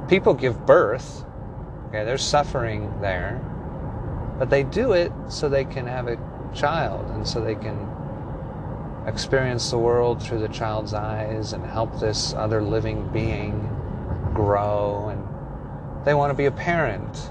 People 0.08 0.34
give 0.34 0.66
birth. 0.66 1.24
Okay, 1.86 2.04
there's 2.04 2.24
suffering 2.24 2.92
there. 3.00 3.40
But 4.40 4.50
they 4.50 4.64
do 4.64 4.94
it 4.94 5.12
so 5.28 5.48
they 5.48 5.64
can 5.64 5.86
have 5.86 6.08
a 6.08 6.18
child 6.52 7.08
and 7.10 7.26
so 7.26 7.40
they 7.40 7.54
can 7.54 7.78
experience 9.06 9.70
the 9.70 9.78
world 9.78 10.20
through 10.20 10.40
the 10.40 10.48
child's 10.48 10.94
eyes 10.94 11.52
and 11.52 11.64
help 11.64 12.00
this 12.00 12.34
other 12.34 12.60
living 12.60 13.08
being 13.12 13.60
grow 14.34 15.10
and 15.10 16.04
they 16.04 16.14
want 16.14 16.30
to 16.30 16.36
be 16.36 16.46
a 16.46 16.50
parent. 16.50 17.30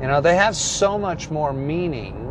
You 0.00 0.06
know, 0.06 0.20
they 0.20 0.36
have 0.36 0.54
so 0.54 0.96
much 0.96 1.30
more 1.30 1.52
meaning 1.52 2.22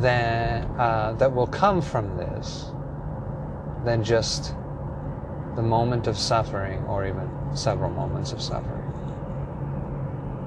that 0.00 0.64
uh, 0.78 1.12
that 1.14 1.32
will 1.32 1.46
come 1.46 1.82
from 1.82 2.16
this 2.16 2.70
than 3.84 4.02
just 4.02 4.54
the 5.54 5.62
moment 5.62 6.06
of 6.06 6.16
suffering 6.16 6.82
or 6.84 7.06
even 7.06 7.28
several 7.54 7.90
moments 7.90 8.32
of 8.32 8.40
suffering. 8.40 8.80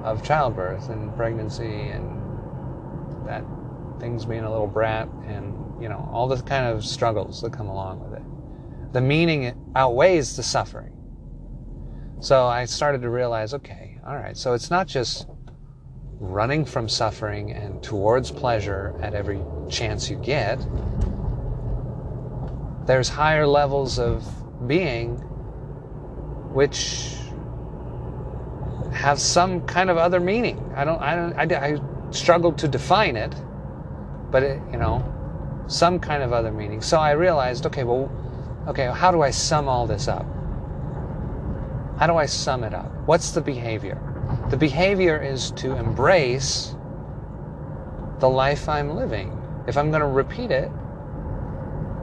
Of 0.04 0.24
childbirth 0.24 0.88
and 0.88 1.14
pregnancy 1.16 1.88
and 1.88 2.12
that 3.26 3.44
things 4.00 4.24
being 4.24 4.44
a 4.44 4.50
little 4.50 4.66
brat 4.66 5.08
and 5.26 5.54
you 5.80 5.88
know 5.88 6.08
all 6.12 6.28
the 6.28 6.42
kind 6.42 6.66
of 6.66 6.84
struggles 6.84 7.40
that 7.42 7.52
come 7.52 7.68
along 7.68 8.00
with 8.00 8.14
it. 8.14 8.92
The 8.92 9.00
meaning 9.00 9.54
outweighs 9.74 10.36
the 10.36 10.42
suffering. 10.42 10.92
So 12.20 12.46
i 12.46 12.64
started 12.64 13.02
to 13.02 13.10
realize 13.10 13.54
okay 13.54 13.98
all 14.06 14.16
right 14.16 14.36
so 14.36 14.54
it's 14.54 14.70
not 14.70 14.86
just 14.86 15.26
running 16.18 16.64
from 16.64 16.88
suffering 16.88 17.52
and 17.52 17.82
towards 17.82 18.30
pleasure 18.30 18.94
at 19.02 19.14
every 19.14 19.40
chance 19.68 20.08
you 20.08 20.16
get 20.16 20.58
there's 22.86 23.08
higher 23.08 23.46
levels 23.46 23.98
of 23.98 24.24
being 24.68 25.16
which 26.52 27.16
have 28.92 29.20
some 29.20 29.60
kind 29.66 29.90
of 29.90 29.98
other 29.98 30.20
meaning. 30.20 30.72
I 30.74 30.84
don't, 30.84 31.02
I 31.02 31.14
don't, 31.14 31.52
I, 31.52 31.74
I 31.74 31.80
struggled 32.10 32.58
to 32.58 32.68
define 32.68 33.16
it, 33.16 33.34
but 34.30 34.42
it, 34.42 34.62
you 34.72 34.78
know, 34.78 35.04
some 35.66 35.98
kind 35.98 36.22
of 36.22 36.32
other 36.32 36.50
meaning. 36.50 36.80
So 36.80 36.98
I 36.98 37.10
realized, 37.10 37.66
okay, 37.66 37.84
well, 37.84 38.10
okay, 38.68 38.86
how 38.86 39.10
do 39.10 39.20
I 39.20 39.30
sum 39.30 39.68
all 39.68 39.86
this 39.86 40.08
up? 40.08 40.24
How 41.98 42.06
do 42.06 42.16
I 42.16 42.26
sum 42.26 42.64
it 42.64 42.72
up? 42.72 42.90
What's 43.06 43.32
the 43.32 43.40
behavior? 43.40 44.00
The 44.50 44.56
behavior 44.56 45.20
is 45.20 45.50
to 45.52 45.76
embrace 45.76 46.74
the 48.20 48.28
life 48.28 48.68
I'm 48.68 48.94
living. 48.94 49.36
If 49.66 49.76
I'm 49.76 49.90
going 49.90 50.02
to 50.02 50.06
repeat 50.06 50.52
it, 50.52 50.70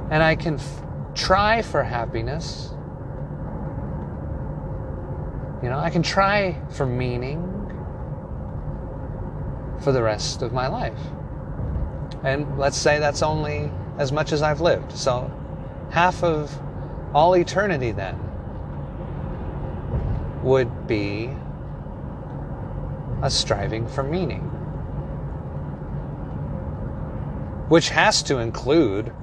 and 0.10 0.22
I 0.22 0.36
can 0.36 0.56
f- 0.56 0.84
try 1.16 1.62
for 1.62 1.84
happiness, 1.84 2.72
you 5.64 5.70
know, 5.70 5.80
I 5.80 5.90
can 5.90 6.04
try 6.04 6.62
for 6.72 6.86
meaning 6.86 7.50
for 9.82 9.94
the 9.94 10.04
rest 10.04 10.42
of 10.42 10.52
my 10.52 10.68
life. 10.68 11.00
And 12.24 12.58
let's 12.58 12.78
say 12.78 13.00
that's 13.00 13.22
only 13.24 13.72
as 13.98 14.12
much 14.12 14.34
as 14.34 14.42
I've 14.42 14.60
lived. 14.60 14.92
So 14.92 15.32
half 15.92 16.24
of 16.24 16.54
all 17.14 17.36
eternity 17.38 17.92
then 17.92 18.20
would 20.44 20.88
be 20.88 21.30
a 23.24 23.30
striving 23.30 23.88
for 23.88 24.04
meaning. 24.04 24.42
Which 27.70 27.90
has 27.90 28.22
to 28.24 28.40
include 28.40 29.14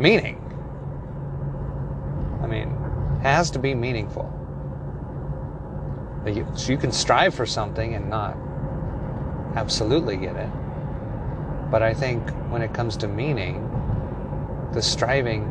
meaning. 0.00 0.40
I 2.42 2.46
mean, 2.46 2.74
has 3.22 3.50
to 3.50 3.58
be 3.58 3.74
meaningful. 3.74 4.30
You, 6.26 6.46
so 6.54 6.72
you 6.72 6.78
can 6.78 6.90
strive 6.90 7.34
for 7.34 7.44
something 7.44 7.94
and 7.94 8.08
not 8.08 8.34
absolutely 9.56 10.16
get 10.16 10.34
it. 10.34 10.50
But 11.70 11.82
I 11.82 11.92
think 11.92 12.30
when 12.50 12.62
it 12.62 12.72
comes 12.72 12.96
to 12.98 13.08
meaning, 13.08 13.60
the 14.72 14.80
striving 14.80 15.42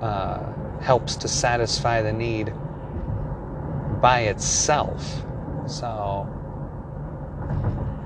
uh, 0.00 0.80
helps 0.80 1.16
to 1.16 1.28
satisfy 1.28 2.02
the 2.02 2.12
need 2.12 2.52
by 4.00 4.20
itself. 4.22 5.24
So 5.72 6.28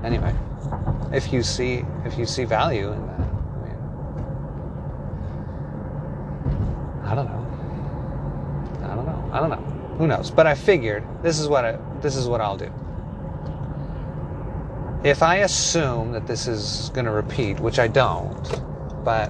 anyway, 0.01 0.33
if 1.11 1.33
you 1.33 1.43
see 1.43 1.83
if 2.05 2.17
you 2.17 2.25
see 2.25 2.45
value 2.45 2.93
in 2.93 3.05
that, 3.07 3.19
I 3.19 3.57
mean, 3.65 3.77
I 7.03 7.13
don't 7.13 7.25
know. 7.25 7.45
I 8.83 8.95
don't 8.95 9.05
know. 9.05 9.29
I 9.33 9.39
don't 9.41 9.49
know. 9.49 9.97
Who 9.97 10.07
knows? 10.07 10.31
But 10.31 10.47
I 10.47 10.55
figured 10.55 11.03
this 11.21 11.39
is 11.39 11.49
what 11.49 11.65
I, 11.65 11.77
this 11.99 12.15
is 12.15 12.25
what 12.27 12.39
I'll 12.39 12.55
do. 12.55 12.71
If 15.03 15.21
I 15.21 15.37
assume 15.37 16.13
that 16.13 16.25
this 16.25 16.47
is 16.47 16.89
going 16.93 17.05
to 17.05 17.11
repeat, 17.11 17.59
which 17.59 17.79
I 17.79 17.89
don't, 17.89 18.61
but 19.03 19.29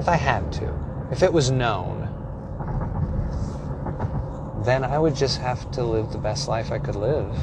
if 0.00 0.08
I 0.08 0.16
had 0.16 0.52
to, 0.54 0.74
if 1.12 1.22
it 1.22 1.32
was 1.32 1.52
known, 1.52 1.97
then 4.68 4.84
I 4.84 4.98
would 4.98 5.16
just 5.16 5.40
have 5.40 5.70
to 5.72 5.82
live 5.82 6.12
the 6.12 6.18
best 6.18 6.46
life 6.46 6.70
I 6.70 6.78
could 6.78 6.94
live. 6.94 7.34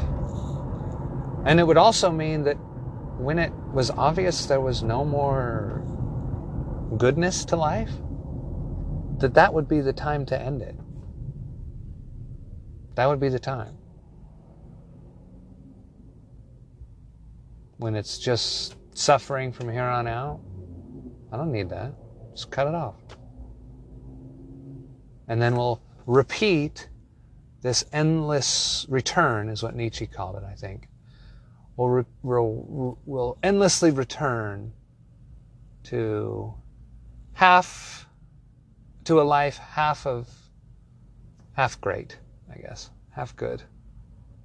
And 1.45 1.59
it 1.59 1.63
would 1.63 1.77
also 1.77 2.11
mean 2.11 2.43
that 2.43 2.55
when 3.17 3.39
it 3.39 3.51
was 3.73 3.89
obvious 3.89 4.45
there 4.45 4.61
was 4.61 4.83
no 4.83 5.03
more 5.03 5.83
goodness 6.97 7.43
to 7.45 7.55
life, 7.55 7.91
that 9.17 9.33
that 9.33 9.53
would 9.53 9.67
be 9.67 9.81
the 9.81 9.93
time 9.93 10.25
to 10.27 10.39
end 10.39 10.61
it. 10.61 10.75
That 12.95 13.07
would 13.07 13.19
be 13.19 13.29
the 13.29 13.39
time. 13.39 13.75
When 17.77 17.95
it's 17.95 18.19
just 18.19 18.75
suffering 18.93 19.51
from 19.51 19.69
here 19.69 19.83
on 19.83 20.07
out, 20.07 20.41
I 21.31 21.37
don't 21.37 21.51
need 21.51 21.69
that. 21.69 21.93
Just 22.33 22.51
cut 22.51 22.67
it 22.67 22.75
off. 22.75 23.01
And 25.27 25.41
then 25.41 25.55
we'll 25.55 25.81
repeat 26.05 26.87
this 27.65 27.83
endless 27.91 28.85
return, 28.89 29.49
is 29.49 29.63
what 29.63 29.75
Nietzsche 29.75 30.07
called 30.07 30.35
it, 30.37 30.43
I 30.43 30.53
think. 30.53 30.87
We'll, 31.75 31.89
re- 31.89 32.05
we'll, 32.23 32.97
we'll 33.05 33.37
endlessly 33.43 33.91
return 33.91 34.71
to 35.85 36.53
half, 37.33 38.07
to 39.03 39.19
a 39.19 39.23
life 39.23 39.57
half 39.57 40.05
of, 40.07 40.29
half 41.53 41.79
great. 41.81 42.17
I 42.55 42.61
guess. 42.61 42.89
Half 43.11 43.35
good, 43.35 43.63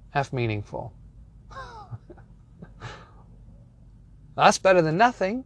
half 0.09 0.33
meaningful. 0.33 0.93
That's 4.35 4.57
better 4.57 4.81
than 4.81 4.97
nothing. 4.97 5.45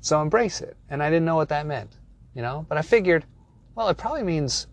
So 0.00 0.22
embrace 0.22 0.60
it. 0.60 0.76
And 0.88 1.02
I 1.02 1.10
didn't 1.10 1.24
know 1.24 1.36
what 1.36 1.48
that 1.50 1.66
meant, 1.66 1.96
you 2.34 2.42
know? 2.42 2.64
But 2.68 2.78
I 2.78 2.82
figured, 2.82 3.24
well, 3.74 3.88
it 3.88 3.96
probably 3.96 4.22
means, 4.22 4.68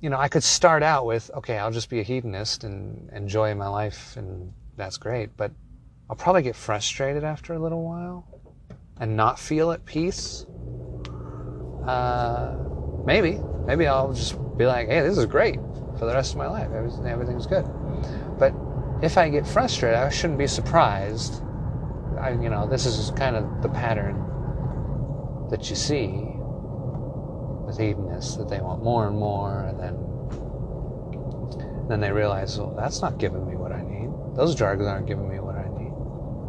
you 0.00 0.10
know, 0.10 0.18
I 0.18 0.28
could 0.28 0.42
start 0.42 0.82
out 0.82 1.06
with, 1.06 1.30
okay, 1.34 1.58
I'll 1.58 1.70
just 1.70 1.90
be 1.90 2.00
a 2.00 2.02
hedonist 2.02 2.64
and 2.64 3.10
enjoy 3.12 3.54
my 3.54 3.68
life, 3.68 4.16
and 4.16 4.52
that's 4.76 4.96
great. 4.96 5.36
But 5.36 5.52
I'll 6.08 6.16
probably 6.16 6.42
get 6.42 6.56
frustrated 6.56 7.24
after 7.24 7.52
a 7.54 7.58
little 7.58 7.84
while 7.84 8.26
and 8.98 9.16
not 9.16 9.38
feel 9.38 9.72
at 9.72 9.84
peace. 9.84 10.46
Uh, 11.86 12.56
Maybe. 13.04 13.40
Maybe 13.66 13.86
I'll 13.86 14.12
just 14.12 14.36
be 14.56 14.66
like, 14.66 14.88
hey, 14.88 15.00
this 15.00 15.16
is 15.16 15.26
great 15.26 15.56
for 15.98 16.06
the 16.06 16.14
rest 16.14 16.32
of 16.32 16.38
my 16.38 16.48
life. 16.48 16.70
Everything's 16.70 17.46
good. 17.46 17.64
But 18.38 18.54
if 19.02 19.16
I 19.16 19.28
get 19.28 19.46
frustrated, 19.46 19.98
I 19.98 20.08
shouldn't 20.10 20.38
be 20.38 20.46
surprised. 20.46 21.42
I, 22.20 22.30
you 22.30 22.50
know, 22.50 22.66
this 22.68 22.86
is 22.86 23.10
kind 23.12 23.36
of 23.36 23.62
the 23.62 23.68
pattern 23.68 24.26
that 25.50 25.70
you 25.70 25.76
see 25.76 26.29
with 27.70 27.78
hedonists 27.78 28.36
that 28.36 28.48
they 28.48 28.60
want 28.60 28.82
more 28.82 29.06
and 29.06 29.16
more, 29.16 29.62
and 29.64 29.78
then 29.78 29.96
then 31.88 32.00
they 32.00 32.12
realize, 32.12 32.58
well, 32.58 32.74
that's 32.76 33.00
not 33.02 33.18
giving 33.18 33.46
me 33.48 33.56
what 33.56 33.72
I 33.72 33.82
need. 33.82 34.10
Those 34.36 34.54
drugs 34.54 34.86
aren't 34.86 35.06
giving 35.06 35.28
me 35.28 35.40
what 35.40 35.56
I 35.56 35.66
need. 35.78 35.92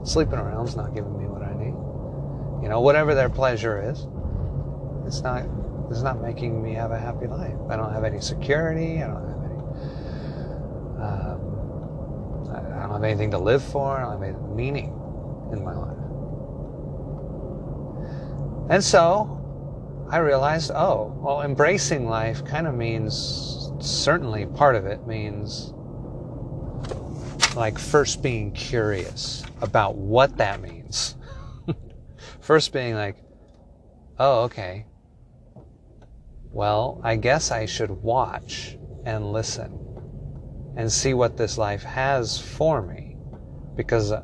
Sleeping 0.07 0.37
around's 0.37 0.75
not 0.75 0.93
giving 0.93 1.17
me 1.17 1.25
what 1.25 1.41
I 1.41 1.53
need. 1.53 1.73
You 2.63 2.69
know, 2.69 2.81
whatever 2.81 3.15
their 3.15 3.29
pleasure 3.29 3.81
is, 3.89 4.07
it's 5.05 5.21
not 5.21 5.45
it's 5.89 6.01
not 6.01 6.21
making 6.21 6.61
me 6.63 6.73
have 6.73 6.91
a 6.91 6.99
happy 6.99 7.27
life. 7.27 7.57
I 7.69 7.75
don't 7.75 7.93
have 7.93 8.03
any 8.03 8.21
security. 8.21 9.01
I 9.03 9.07
don't 9.07 9.27
have 9.27 9.43
any. 9.43 9.57
Um, 11.01 11.39
I 12.55 12.83
don't 12.83 12.93
have 12.93 13.03
anything 13.03 13.31
to 13.31 13.37
live 13.37 13.63
for. 13.63 13.97
I 13.97 14.01
don't 14.01 14.11
have 14.13 14.23
any 14.23 14.37
meaning 14.55 14.93
in 15.51 15.63
my 15.63 15.75
life. 15.75 15.97
And 18.69 18.83
so 18.83 19.40
I 20.11 20.17
realized, 20.17 20.71
oh, 20.75 21.17
well, 21.21 21.41
embracing 21.41 22.05
life 22.05 22.43
kind 22.43 22.67
of 22.67 22.75
means, 22.75 23.71
certainly 23.79 24.45
part 24.45 24.75
of 24.75 24.85
it 24.85 25.07
means 25.07 25.73
like 27.55 27.79
first 27.79 28.21
being 28.21 28.51
curious 28.51 29.45
about 29.61 29.95
what 29.95 30.35
that 30.35 30.61
means. 30.61 31.15
first 32.41 32.73
being 32.73 32.95
like, 32.95 33.15
oh, 34.19 34.41
okay, 34.43 34.85
well, 36.51 36.99
I 37.03 37.15
guess 37.15 37.49
I 37.49 37.65
should 37.65 37.89
watch 37.89 38.77
and 39.05 39.31
listen 39.31 39.79
and 40.75 40.91
see 40.91 41.13
what 41.13 41.37
this 41.37 41.57
life 41.57 41.83
has 41.83 42.37
for 42.37 42.81
me. 42.81 43.15
Because 43.77 44.11
uh, 44.11 44.23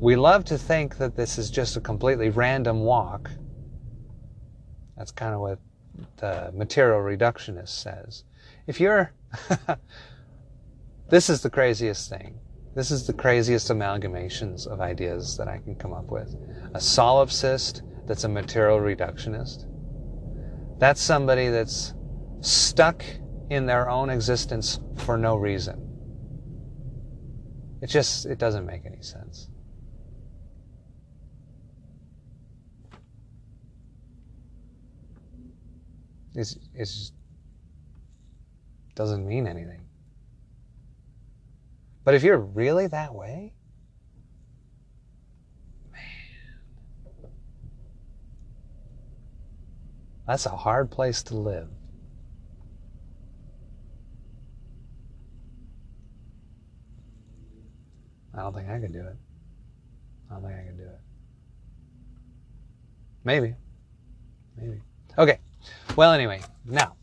we 0.00 0.16
love 0.16 0.44
to 0.46 0.56
think 0.56 0.96
that 0.96 1.14
this 1.14 1.36
is 1.36 1.50
just 1.50 1.76
a 1.76 1.80
completely 1.80 2.30
random 2.30 2.80
walk. 2.80 3.30
That's 4.96 5.12
kind 5.12 5.34
of 5.34 5.40
what 5.40 5.58
the 6.16 6.50
material 6.54 7.00
reductionist 7.00 7.68
says. 7.68 8.24
If 8.66 8.80
you're 8.80 9.12
this 11.10 11.28
is 11.28 11.42
the 11.42 11.50
craziest 11.50 12.08
thing. 12.08 12.40
This 12.74 12.90
is 12.90 13.06
the 13.06 13.12
craziest 13.12 13.68
amalgamations 13.68 14.66
of 14.66 14.80
ideas 14.80 15.36
that 15.36 15.48
I 15.48 15.58
can 15.58 15.74
come 15.74 15.92
up 15.92 16.10
with. 16.10 16.34
A 16.74 16.78
solipsist 16.78 17.82
that's 18.06 18.24
a 18.24 18.28
material 18.28 18.78
reductionist. 18.78 19.66
That's 20.78 21.00
somebody 21.00 21.48
that's 21.48 21.94
stuck 22.40 23.04
in 23.50 23.66
their 23.66 23.90
own 23.90 24.08
existence 24.08 24.80
for 24.96 25.18
no 25.18 25.36
reason. 25.36 25.86
It 27.82 27.88
just 27.88 28.24
it 28.24 28.38
doesn't 28.38 28.64
make 28.64 28.86
any 28.86 29.02
sense. 29.02 29.49
It's 36.34 36.56
it's 36.74 37.12
doesn't 38.94 39.26
mean 39.26 39.46
anything. 39.46 39.86
But 42.04 42.14
if 42.14 42.22
you're 42.22 42.38
really 42.38 42.86
that 42.86 43.14
way, 43.14 43.52
man, 45.92 46.00
that's 50.26 50.46
a 50.46 50.50
hard 50.50 50.90
place 50.90 51.22
to 51.24 51.36
live. 51.36 51.68
I 58.32 58.42
don't 58.42 58.54
think 58.54 58.68
I 58.68 58.78
could 58.78 58.92
do 58.92 59.00
it. 59.00 59.16
I 60.30 60.34
don't 60.34 60.42
think 60.42 60.54
I 60.54 60.64
could 60.64 60.78
do 60.78 60.84
it. 60.84 61.00
Maybe. 63.24 63.54
Maybe. 64.56 64.80
Okay. 65.18 65.40
Well, 65.96 66.12
anyway, 66.12 66.40
now, 66.64 66.96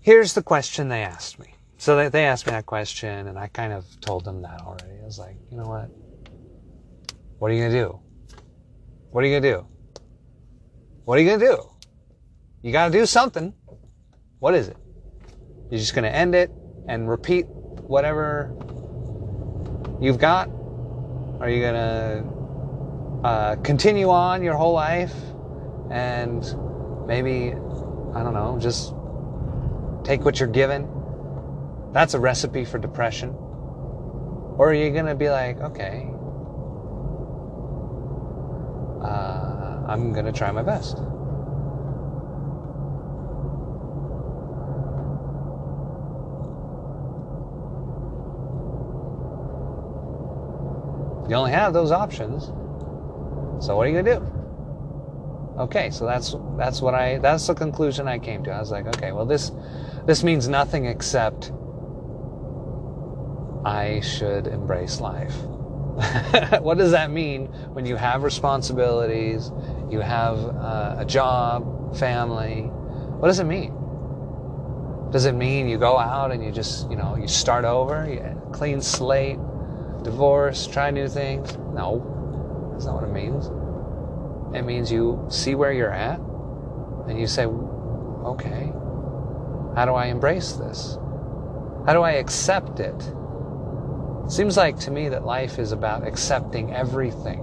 here's 0.00 0.34
the 0.34 0.42
question 0.42 0.88
they 0.88 1.02
asked 1.02 1.38
me. 1.38 1.54
So 1.78 1.96
they, 1.96 2.08
they 2.08 2.24
asked 2.24 2.46
me 2.46 2.52
that 2.52 2.64
question, 2.64 3.26
and 3.26 3.38
I 3.38 3.48
kind 3.48 3.72
of 3.72 3.84
told 4.00 4.24
them 4.24 4.42
that 4.42 4.62
already. 4.62 5.00
I 5.02 5.04
was 5.04 5.18
like, 5.18 5.36
you 5.50 5.56
know 5.56 5.66
what? 5.66 5.90
What 7.38 7.50
are 7.50 7.54
you 7.54 7.60
going 7.60 7.72
to 7.72 7.78
do? 7.78 8.00
What 9.10 9.24
are 9.24 9.26
you 9.26 9.38
going 9.38 9.42
to 9.42 9.58
do? 9.58 9.66
What 11.04 11.18
are 11.18 11.20
you 11.20 11.28
going 11.28 11.40
to 11.40 11.46
do? 11.46 11.70
You 12.62 12.72
got 12.72 12.86
to 12.86 12.92
do 12.92 13.04
something. 13.04 13.52
What 14.38 14.54
is 14.54 14.68
it? 14.68 14.76
You're 15.70 15.80
just 15.80 15.94
going 15.94 16.04
to 16.04 16.14
end 16.14 16.34
it 16.34 16.50
and 16.88 17.08
repeat 17.08 17.46
whatever 17.46 18.54
you've 20.00 20.18
got? 20.18 20.48
Are 21.40 21.50
you 21.50 21.60
going 21.60 21.74
to 21.74 23.28
uh, 23.28 23.56
continue 23.56 24.08
on 24.08 24.42
your 24.42 24.54
whole 24.54 24.72
life 24.72 25.14
and 25.90 26.42
maybe, 27.06 27.52
I 28.14 28.22
don't 28.22 28.34
know, 28.34 28.58
just 28.60 28.94
take 30.04 30.24
what 30.24 30.40
you're 30.40 30.48
given? 30.48 30.88
That's 31.92 32.14
a 32.14 32.20
recipe 32.20 32.64
for 32.64 32.78
depression. 32.78 33.30
Or 34.56 34.70
are 34.70 34.74
you 34.74 34.90
going 34.90 35.06
to 35.06 35.14
be 35.14 35.30
like, 35.30 35.60
okay, 35.60 36.10
uh, 39.02 39.84
I'm 39.88 40.12
going 40.12 40.26
to 40.26 40.32
try 40.32 40.50
my 40.52 40.62
best? 40.62 40.98
You 51.28 51.36
only 51.36 51.52
have 51.52 51.72
those 51.72 51.90
options. 51.90 52.44
So 53.64 53.76
what 53.76 53.86
are 53.86 53.90
you 53.90 54.02
going 54.02 54.04
to 54.04 54.16
do? 54.16 54.43
Okay, 55.58 55.90
so 55.90 56.04
that's 56.04 56.34
that's 56.56 56.82
what 56.82 56.94
I 56.94 57.18
that's 57.18 57.46
the 57.46 57.54
conclusion 57.54 58.08
I 58.08 58.18
came 58.18 58.42
to. 58.44 58.50
I 58.50 58.58
was 58.58 58.72
like, 58.72 58.86
okay, 58.86 59.12
well 59.12 59.24
this 59.24 59.52
this 60.04 60.24
means 60.24 60.48
nothing 60.48 60.86
except 60.86 61.52
I 63.64 64.00
should 64.00 64.48
embrace 64.48 65.00
life. 65.00 65.34
what 66.60 66.76
does 66.76 66.90
that 66.90 67.10
mean 67.12 67.46
when 67.72 67.86
you 67.86 67.94
have 67.94 68.24
responsibilities, 68.24 69.52
you 69.88 70.00
have 70.00 70.38
uh, 70.38 70.96
a 70.98 71.04
job, 71.04 71.96
family? 71.96 72.62
What 72.62 73.28
does 73.28 73.38
it 73.38 73.44
mean? 73.44 73.72
Does 75.12 75.24
it 75.26 75.36
mean 75.36 75.68
you 75.68 75.78
go 75.78 75.96
out 75.96 76.32
and 76.32 76.44
you 76.44 76.50
just, 76.50 76.90
you 76.90 76.96
know, 76.96 77.14
you 77.14 77.28
start 77.28 77.64
over, 77.64 78.08
you 78.10 78.50
clean 78.52 78.80
slate, 78.80 79.38
divorce, 80.02 80.66
try 80.66 80.90
new 80.90 81.08
things? 81.08 81.56
No, 81.72 82.70
that's 82.72 82.86
not 82.86 82.96
what 82.96 83.04
it 83.04 83.12
means. 83.12 83.48
It 84.54 84.62
means 84.64 84.90
you 84.90 85.26
see 85.28 85.54
where 85.54 85.72
you're 85.72 85.92
at 85.92 86.18
and 87.08 87.18
you 87.18 87.26
say, 87.26 87.46
okay, 87.46 88.72
how 89.76 89.84
do 89.84 89.94
I 89.94 90.06
embrace 90.06 90.52
this? 90.52 90.96
How 91.86 91.92
do 91.92 92.02
I 92.02 92.12
accept 92.12 92.80
it? 92.80 92.94
It 94.24 94.30
seems 94.30 94.56
like 94.56 94.78
to 94.80 94.90
me 94.90 95.08
that 95.10 95.26
life 95.26 95.58
is 95.58 95.72
about 95.72 96.06
accepting 96.06 96.72
everything, 96.72 97.40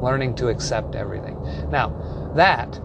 learning 0.00 0.36
to 0.36 0.48
accept 0.48 0.94
everything. 0.94 1.36
Now, 1.70 2.32
that 2.36 2.80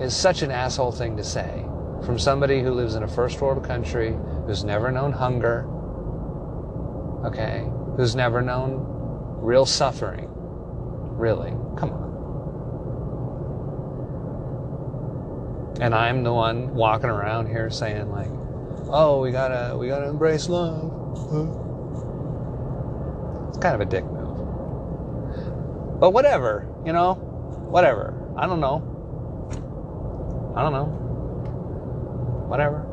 is 0.00 0.14
such 0.14 0.42
an 0.42 0.50
asshole 0.50 0.92
thing 0.92 1.16
to 1.16 1.24
say 1.24 1.64
from 2.04 2.18
somebody 2.18 2.60
who 2.60 2.72
lives 2.72 2.96
in 2.96 3.02
a 3.02 3.08
first 3.08 3.40
world 3.40 3.64
country, 3.64 4.14
who's 4.46 4.64
never 4.64 4.90
known 4.90 5.12
hunger, 5.12 5.66
okay, 7.24 7.66
who's 7.96 8.14
never 8.14 8.42
known 8.42 8.84
real 9.40 9.64
suffering. 9.64 10.28
Really, 10.30 11.50
come 11.78 11.92
on. 11.92 12.13
And 15.80 15.94
I'm 15.94 16.22
the 16.22 16.32
one 16.32 16.74
walking 16.74 17.10
around 17.10 17.48
here 17.48 17.68
saying 17.70 18.10
like, 18.10 18.30
"Oh, 18.88 19.20
we 19.20 19.30
gotta, 19.32 19.76
we 19.76 19.88
gotta 19.88 20.08
embrace 20.08 20.48
love." 20.48 20.90
Hmm. 21.30 21.64
It's 23.48 23.58
kind 23.58 23.74
of 23.74 23.80
a 23.80 23.84
dick 23.84 24.04
move. 24.04 24.24
But 26.00 26.10
whatever, 26.10 26.68
you 26.84 26.92
know, 26.92 27.14
whatever. 27.14 28.14
I 28.36 28.46
don't 28.46 28.60
know. 28.60 28.82
I 30.56 30.62
don't 30.62 30.72
know. 30.72 30.86
Whatever. 32.48 32.86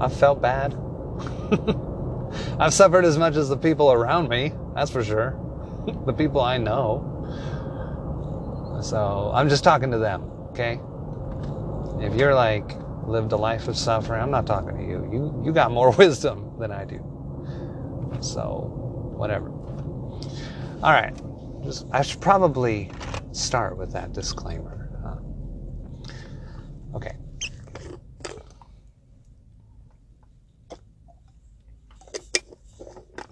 I 0.00 0.08
felt 0.08 0.42
bad. 0.42 0.74
I've 2.58 2.74
suffered 2.74 3.04
as 3.04 3.18
much 3.18 3.36
as 3.36 3.48
the 3.48 3.56
people 3.56 3.92
around 3.92 4.28
me, 4.28 4.52
that's 4.74 4.90
for 4.90 5.04
sure. 5.04 5.38
the 6.06 6.12
people 6.12 6.40
I 6.40 6.58
know. 6.58 7.08
So 8.82 9.30
I'm 9.34 9.48
just 9.48 9.64
talking 9.64 9.90
to 9.92 9.98
them, 9.98 10.22
okay? 10.50 10.80
If 12.00 12.14
you're 12.14 12.34
like 12.34 12.76
lived 13.06 13.32
a 13.32 13.36
life 13.36 13.68
of 13.68 13.76
suffering, 13.76 14.22
I'm 14.22 14.30
not 14.30 14.46
talking 14.46 14.76
to 14.76 14.82
you. 14.82 15.08
You 15.12 15.42
you 15.44 15.52
got 15.52 15.70
more 15.70 15.90
wisdom 15.98 16.58
than 16.58 16.70
I 16.70 16.84
do. 16.84 17.00
So 18.20 18.70
whatever. 19.16 19.50
All 20.82 20.92
right. 20.92 21.14
Just, 21.62 21.86
I 21.92 22.02
should 22.02 22.20
probably 22.20 22.90
start 23.32 23.76
with 23.76 23.92
that 23.92 24.12
disclaimer. 24.12 24.90
Huh? 25.02 25.16
Okay. 26.96 27.16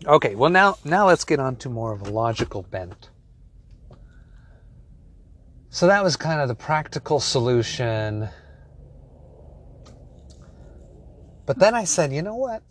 Okay, 0.07 0.35
well 0.35 0.51
now 0.51 0.77
now 0.85 1.07
let's 1.07 1.25
get 1.25 1.41
on 1.41 1.57
to 1.57 1.69
more 1.69 1.93
of 1.93 2.03
a 2.03 2.11
logical 2.11 2.63
bent. 2.63 3.11
So 5.71 5.87
that 5.87 6.03
was 6.03 6.17
kind 6.17 6.41
of 6.41 6.49
the 6.49 6.55
practical 6.55 7.21
solution. 7.21 8.29
But 11.51 11.59
then 11.59 11.75
I 11.75 11.83
said, 11.83 12.13
you 12.13 12.23
know 12.23 12.37
what? 12.37 12.63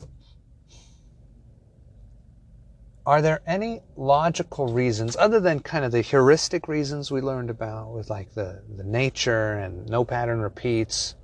Are 3.06 3.22
there 3.22 3.42
any 3.46 3.82
logical 3.98 4.72
reasons 4.72 5.18
other 5.18 5.42
than 5.42 5.60
kind 5.60 5.84
of 5.84 5.92
the 5.92 6.00
heuristic 6.00 6.70
reasons 6.70 7.12
we 7.12 7.20
learned 7.20 7.50
about 7.50 7.92
with 7.92 8.10
like 8.10 8.34
the, 8.36 8.64
the 8.78 8.86
nature 8.86 9.56
and 9.56 9.86
no 9.90 10.06
pattern 10.06 10.40
repeats, 10.40 11.16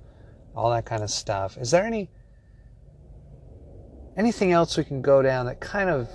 all 0.54 0.70
that 0.72 0.84
kind 0.84 1.02
of 1.02 1.08
stuff? 1.08 1.56
Is 1.56 1.70
there 1.70 1.86
any 1.86 2.10
anything 4.18 4.52
else 4.52 4.76
we 4.76 4.84
can 4.84 5.00
go 5.00 5.22
down 5.22 5.46
that 5.46 5.58
kind 5.58 5.88
of 5.88 6.10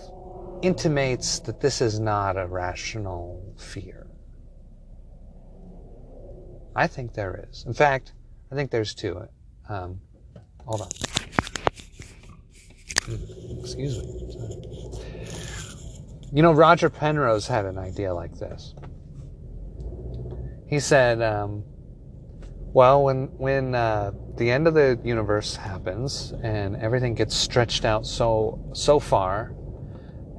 intimates 0.62 1.40
that 1.40 1.60
this 1.60 1.82
is 1.82 2.00
not 2.00 2.38
a 2.38 2.46
rational 2.46 3.56
fear? 3.58 4.06
I 6.76 6.86
think 6.86 7.14
there 7.14 7.48
is. 7.50 7.64
In 7.66 7.74
fact, 7.74 8.14
I 8.52 8.56
think 8.56 8.70
there's 8.70 8.94
two. 8.94 9.28
Um, 9.68 10.02
hold 10.68 10.82
on. 10.82 11.21
Excuse 13.08 13.98
me. 13.98 14.22
You 16.34 16.42
know, 16.44 16.52
Roger 16.52 16.90
Penrose 16.90 17.48
had 17.48 17.66
an 17.66 17.78
idea 17.78 18.14
like 18.14 18.38
this. 18.38 18.76
He 20.68 20.80
said, 20.80 21.22
um, 21.22 21.64
well, 22.74 23.04
when 23.04 23.28
when 23.38 23.76
uh, 23.76 24.12
the 24.38 24.50
end 24.50 24.68
of 24.68 24.74
the 24.74 25.00
universe 25.04 25.56
happens 25.56 26.34
and 26.44 26.78
everything 26.78 27.16
gets 27.16 27.36
stretched 27.36 27.84
out 27.84 28.06
so 28.06 28.64
so 28.74 29.00
far, 29.00 29.54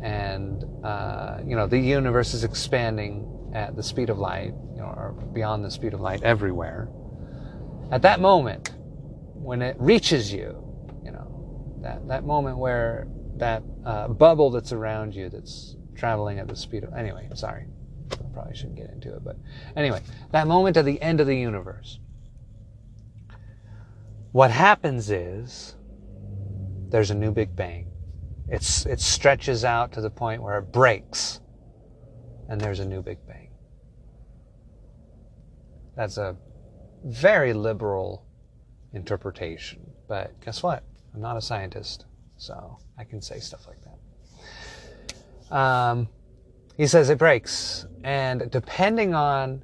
and 0.01 0.65
uh, 0.83 1.39
you 1.45 1.57
know 1.57 1.67
the 1.67 1.79
universe 1.79 2.33
is 2.33 2.45
expanding 2.45 3.29
at 3.53 3.77
the 3.77 3.83
speed 3.83 4.09
of 4.09 4.19
light, 4.19 4.55
you 4.73 4.81
know, 4.81 4.87
or 4.87 5.15
beyond 5.35 5.63
the 5.63 5.71
speed 5.71 5.93
of 5.93 6.01
light 6.01 6.23
everywhere. 6.23 6.89
At 7.91 8.01
that 8.03 8.21
moment, 8.21 8.71
when 9.35 9.61
it 9.61 9.77
reaches 9.79 10.33
you, 10.33 10.72
that 11.83 12.07
that 12.09 12.25
moment 12.25 12.59
where 12.59 13.07
that 13.37 13.63
uh, 13.85 14.09
bubble 14.09 14.51
that's 14.51 14.73
around 14.73 15.15
you 15.15 15.29
that's 15.29 15.77
traveling 15.95 16.39
at 16.39 16.49
the 16.49 16.57
speed 16.57 16.85
of. 16.85 16.93
Anyway, 16.95 17.29
sorry. 17.35 17.67
I 18.13 18.17
probably 18.33 18.55
shouldn't 18.55 18.77
get 18.77 18.91
into 18.91 19.15
it, 19.15 19.25
but 19.25 19.37
anyway, 19.77 20.01
that 20.33 20.47
moment 20.47 20.77
at 20.77 20.85
the 20.85 21.01
end 21.01 21.21
of 21.21 21.27
the 21.27 21.37
universe. 21.37 21.99
What 24.33 24.51
happens 24.51 25.11
is 25.11 25.77
there's 26.89 27.11
a 27.11 27.15
new 27.15 27.31
Big 27.31 27.55
Bang. 27.55 27.91
It's, 28.49 28.87
it 28.87 29.01
stretches 29.01 29.65
out 29.65 29.93
to 29.93 30.01
the 30.01 30.11
point 30.11 30.43
where 30.43 30.59
it 30.59 30.73
breaks, 30.73 31.41
and 32.49 32.61
there's 32.61 32.81
a 32.81 32.85
new 32.85 33.03
Big 33.03 33.19
Bang. 33.27 33.51
That's 35.97 36.17
a 36.17 36.37
very 37.05 37.53
liberal 37.53 38.27
interpretation, 38.93 39.91
but 40.09 40.39
guess 40.43 40.63
what? 40.63 40.85
I'm 41.15 41.21
not 41.21 41.37
a 41.37 41.41
scientist, 41.41 42.07
so 42.37 42.79
I 42.99 43.05
can 43.05 43.21
say 43.21 43.39
stuff 43.39 43.67
like 43.67 43.79
that. 45.51 45.57
Um, 45.57 46.09
he 46.77 46.87
says 46.87 47.11
it 47.11 47.19
breaks, 47.19 47.87
and 48.03 48.51
depending 48.51 49.15
on 49.15 49.63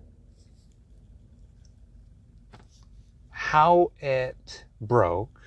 how 3.30 3.92
it 4.00 4.64
broke, 4.80 5.40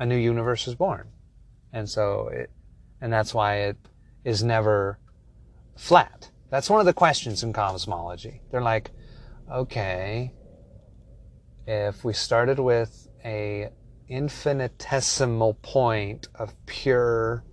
a 0.00 0.06
new 0.06 0.16
universe 0.16 0.66
is 0.66 0.74
born. 0.74 1.08
And 1.72 1.88
so 1.88 2.28
it, 2.28 2.50
and 3.00 3.12
that's 3.12 3.32
why 3.32 3.58
it 3.58 3.76
is 4.24 4.42
never 4.42 4.98
flat. 5.76 6.30
That's 6.50 6.68
one 6.68 6.80
of 6.80 6.86
the 6.86 6.92
questions 6.92 7.42
in 7.42 7.52
cosmology. 7.52 8.40
They're 8.50 8.62
like, 8.62 8.90
okay, 9.50 10.32
if 11.66 12.04
we 12.04 12.12
started 12.12 12.58
with 12.58 13.08
a 13.24 13.70
infinitesimal 14.08 15.54
point 15.54 16.28
of 16.34 16.54
pure 16.66 17.44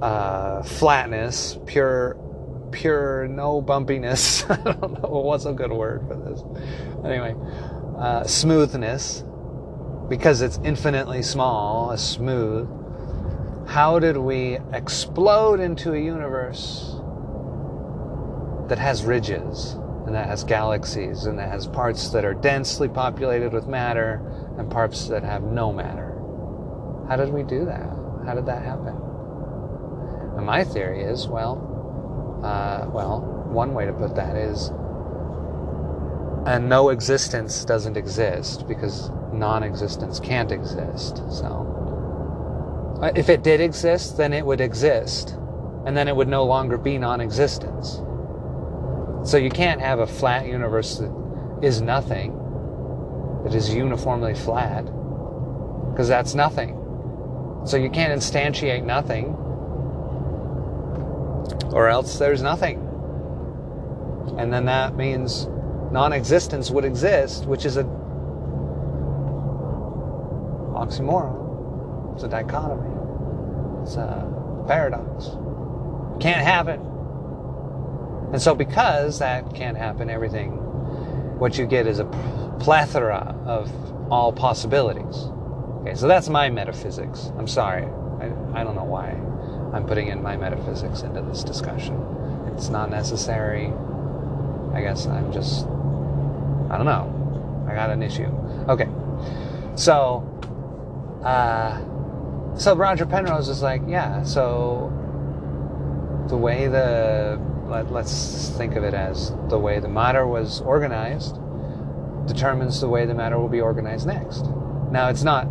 uh, 0.00 0.62
flatness, 0.62 1.58
pure, 1.66 2.16
pure 2.70 3.26
no 3.28 3.60
bumpiness. 3.60 4.48
I 4.66 4.72
don't 4.72 5.02
know 5.02 5.20
what's 5.20 5.44
a 5.44 5.52
good 5.52 5.72
word 5.72 6.06
for 6.06 6.16
this. 6.16 6.42
Anyway, 7.04 7.34
uh, 7.98 8.24
smoothness, 8.24 9.24
because 10.08 10.40
it's 10.40 10.58
infinitely 10.64 11.22
small, 11.22 11.96
smooth. 11.96 12.68
How 13.68 13.98
did 13.98 14.16
we 14.16 14.58
explode 14.72 15.60
into 15.60 15.92
a 15.92 15.98
universe 15.98 16.96
that 18.68 18.78
has 18.78 19.04
ridges 19.04 19.76
and 20.08 20.14
that 20.14 20.26
has 20.26 20.42
galaxies 20.42 21.26
and 21.26 21.38
that 21.38 21.50
has 21.50 21.66
parts 21.66 22.08
that 22.08 22.24
are 22.24 22.32
densely 22.32 22.88
populated 22.88 23.52
with 23.52 23.68
matter 23.68 24.22
and 24.56 24.70
parts 24.70 25.06
that 25.08 25.22
have 25.22 25.42
no 25.42 25.70
matter? 25.70 26.18
How 27.10 27.16
did 27.16 27.28
we 27.28 27.42
do 27.42 27.66
that? 27.66 27.90
How 28.24 28.32
did 28.34 28.46
that 28.46 28.62
happen? 28.62 28.98
And 30.34 30.46
my 30.46 30.64
theory 30.64 31.02
is, 31.02 31.28
well, 31.28 32.40
uh, 32.42 32.88
well, 32.90 33.20
one 33.50 33.74
way 33.74 33.84
to 33.84 33.92
put 33.92 34.14
that 34.14 34.34
is, 34.34 34.68
and 36.46 36.70
no 36.70 36.88
existence 36.88 37.66
doesn't 37.66 37.98
exist 37.98 38.66
because 38.66 39.10
non-existence 39.30 40.20
can't 40.20 40.50
exist. 40.50 41.18
So, 41.30 42.96
uh, 43.02 43.12
if 43.14 43.28
it 43.28 43.42
did 43.42 43.60
exist, 43.60 44.16
then 44.16 44.32
it 44.32 44.46
would 44.46 44.62
exist, 44.62 45.36
and 45.84 45.94
then 45.94 46.08
it 46.08 46.16
would 46.16 46.28
no 46.28 46.44
longer 46.44 46.78
be 46.78 46.96
non-existence. 46.96 48.00
So 49.28 49.36
you 49.36 49.50
can't 49.50 49.82
have 49.82 49.98
a 49.98 50.06
flat 50.06 50.46
universe 50.46 50.96
that 50.96 51.58
is 51.60 51.82
nothing, 51.82 52.32
that 53.44 53.54
is 53.54 53.74
uniformly 53.74 54.34
flat, 54.34 54.86
because 55.90 56.08
that's 56.08 56.34
nothing. 56.34 56.74
So 57.66 57.76
you 57.76 57.90
can't 57.90 58.18
instantiate 58.18 58.86
nothing 58.86 59.34
or 61.74 61.90
else 61.90 62.18
there's 62.18 62.40
nothing. 62.40 62.78
And 64.38 64.50
then 64.50 64.64
that 64.64 64.96
means 64.96 65.46
non 65.92 66.14
existence 66.14 66.70
would 66.70 66.86
exist, 66.86 67.44
which 67.44 67.66
is 67.66 67.76
a 67.76 67.84
oxymoron. 70.72 72.14
It's 72.14 72.22
a 72.22 72.28
dichotomy. 72.28 73.82
It's 73.82 73.96
a 73.96 74.64
paradox. 74.66 75.36
Can't 76.18 76.46
happen. 76.46 76.97
And 78.32 78.40
so, 78.40 78.54
because 78.54 79.18
that 79.20 79.54
can't 79.54 79.76
happen, 79.76 80.10
everything, 80.10 80.50
what 81.38 81.56
you 81.56 81.66
get 81.66 81.86
is 81.86 81.98
a 81.98 82.04
plethora 82.60 83.34
of 83.46 83.70
all 84.12 84.32
possibilities. 84.32 85.28
Okay, 85.80 85.94
so 85.94 86.08
that's 86.08 86.28
my 86.28 86.50
metaphysics. 86.50 87.30
I'm 87.38 87.46
sorry. 87.46 87.84
I, 88.20 88.60
I 88.60 88.64
don't 88.64 88.74
know 88.74 88.84
why. 88.84 89.10
I'm 89.72 89.86
putting 89.86 90.08
in 90.08 90.22
my 90.22 90.36
metaphysics 90.36 91.02
into 91.02 91.22
this 91.22 91.44
discussion. 91.44 91.96
It's 92.54 92.68
not 92.68 92.90
necessary. 92.90 93.72
I 94.74 94.80
guess 94.80 95.06
I'm 95.06 95.32
just, 95.32 95.66
I 96.70 96.76
don't 96.76 96.86
know. 96.86 97.66
I 97.68 97.74
got 97.74 97.90
an 97.90 98.02
issue. 98.02 98.26
Okay. 98.68 98.88
So, 99.76 100.24
uh, 101.24 101.80
so 102.58 102.74
Roger 102.74 103.06
Penrose 103.06 103.48
is 103.48 103.62
like, 103.62 103.82
yeah, 103.86 104.22
so 104.22 104.92
the 106.28 106.36
way 106.36 106.66
the, 106.66 107.40
let, 107.68 107.90
let's 107.92 108.50
think 108.50 108.76
of 108.76 108.84
it 108.84 108.94
as 108.94 109.32
the 109.48 109.58
way 109.58 109.80
the 109.80 109.88
matter 109.88 110.26
was 110.26 110.60
organized 110.62 111.38
determines 112.26 112.80
the 112.80 112.88
way 112.88 113.06
the 113.06 113.14
matter 113.14 113.38
will 113.38 113.48
be 113.48 113.60
organized 113.60 114.06
next. 114.06 114.44
Now, 114.90 115.08
it's 115.08 115.22
not 115.22 115.46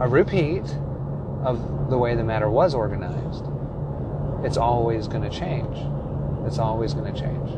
a 0.00 0.08
repeat 0.08 0.64
of 1.44 1.90
the 1.90 1.98
way 1.98 2.14
the 2.14 2.24
matter 2.24 2.50
was 2.50 2.74
organized, 2.74 3.44
it's 4.44 4.56
always 4.56 5.08
going 5.08 5.22
to 5.22 5.30
change. 5.30 5.76
It's 6.46 6.58
always 6.58 6.94
going 6.94 7.12
to 7.12 7.18
change. 7.20 7.50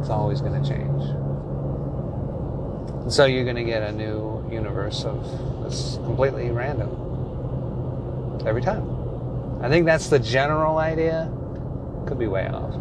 It's 0.00 0.10
always 0.10 0.40
going 0.40 0.62
to 0.62 0.68
change. 0.68 1.02
And 3.02 3.12
so 3.12 3.26
you're 3.26 3.44
going 3.44 3.56
to 3.56 3.64
get 3.64 3.82
a 3.82 3.92
new 3.92 4.48
universe 4.50 5.04
of 5.04 5.62
that's 5.62 5.96
completely 5.96 6.50
random 6.50 6.88
every 8.46 8.62
time. 8.62 8.97
I 9.60 9.68
think 9.68 9.86
that's 9.86 10.08
the 10.08 10.18
general 10.18 10.78
idea. 10.78 11.30
Could 12.06 12.18
be 12.18 12.26
way 12.26 12.46
off. 12.48 12.74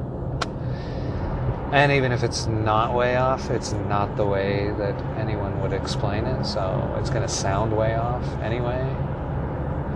And 1.71 1.91
even 1.91 2.11
if 2.11 2.23
it's 2.23 2.47
not 2.47 2.93
way 2.93 3.17
off, 3.17 3.49
it's 3.49 3.73
not 3.73 4.15
the 4.15 4.25
way 4.25 4.73
that 4.77 4.95
anyone 5.17 5.59
would 5.61 5.73
explain 5.73 6.25
it, 6.25 6.45
so 6.45 6.95
it's 6.99 7.09
going 7.09 7.23
to 7.23 7.27
sound 7.27 7.75
way 7.75 7.95
off 7.95 8.23
anyway. 8.41 8.83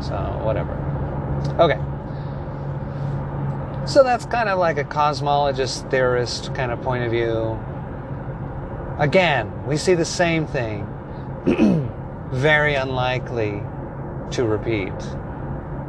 So, 0.02 0.18
whatever. 0.44 0.74
Okay. 1.60 1.80
So 3.86 4.04
that's 4.04 4.26
kind 4.26 4.50
of 4.50 4.60
like 4.60 4.78
a 4.78 4.84
cosmologist, 4.84 5.90
theorist 5.90 6.54
kind 6.54 6.72
of 6.72 6.82
point 6.82 7.04
of 7.04 7.12
view. 7.12 7.58
Again, 9.00 9.66
we 9.66 9.78
see 9.78 9.94
the 9.94 10.06
same 10.06 10.48
thing. 10.48 10.88
Very 12.32 12.76
unlikely 12.76 13.64
to 14.32 14.46
repeat. 14.46 14.94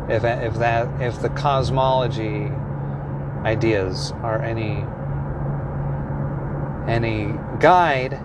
If, 0.09 0.25
if 0.25 0.55
that 0.55 1.01
if 1.01 1.21
the 1.23 1.29
cosmology 1.31 2.51
ideas 3.45 4.13
are 4.23 4.43
any 4.43 4.85
any 6.89 7.33
guide 7.61 8.21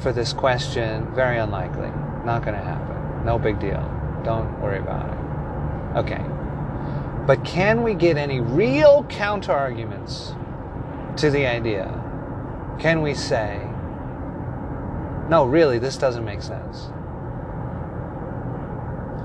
for 0.00 0.12
this 0.12 0.32
question, 0.32 1.12
very 1.14 1.38
unlikely. 1.38 1.90
Not 2.24 2.44
going 2.44 2.56
to 2.56 2.62
happen. 2.62 3.24
No 3.24 3.38
big 3.38 3.58
deal. 3.58 3.82
Don't 4.24 4.60
worry 4.60 4.78
about 4.78 5.08
it. 5.08 5.98
Okay. 5.98 6.24
But 7.26 7.44
can 7.44 7.82
we 7.82 7.94
get 7.94 8.16
any 8.16 8.40
real 8.40 9.04
counter 9.04 9.52
arguments 9.52 10.34
to 11.16 11.30
the 11.30 11.46
idea? 11.46 11.92
Can 12.78 13.02
we 13.02 13.14
say, 13.14 13.58
no, 15.28 15.44
really, 15.44 15.78
this 15.78 15.98
doesn't 15.98 16.24
make 16.24 16.42
sense? 16.42 16.88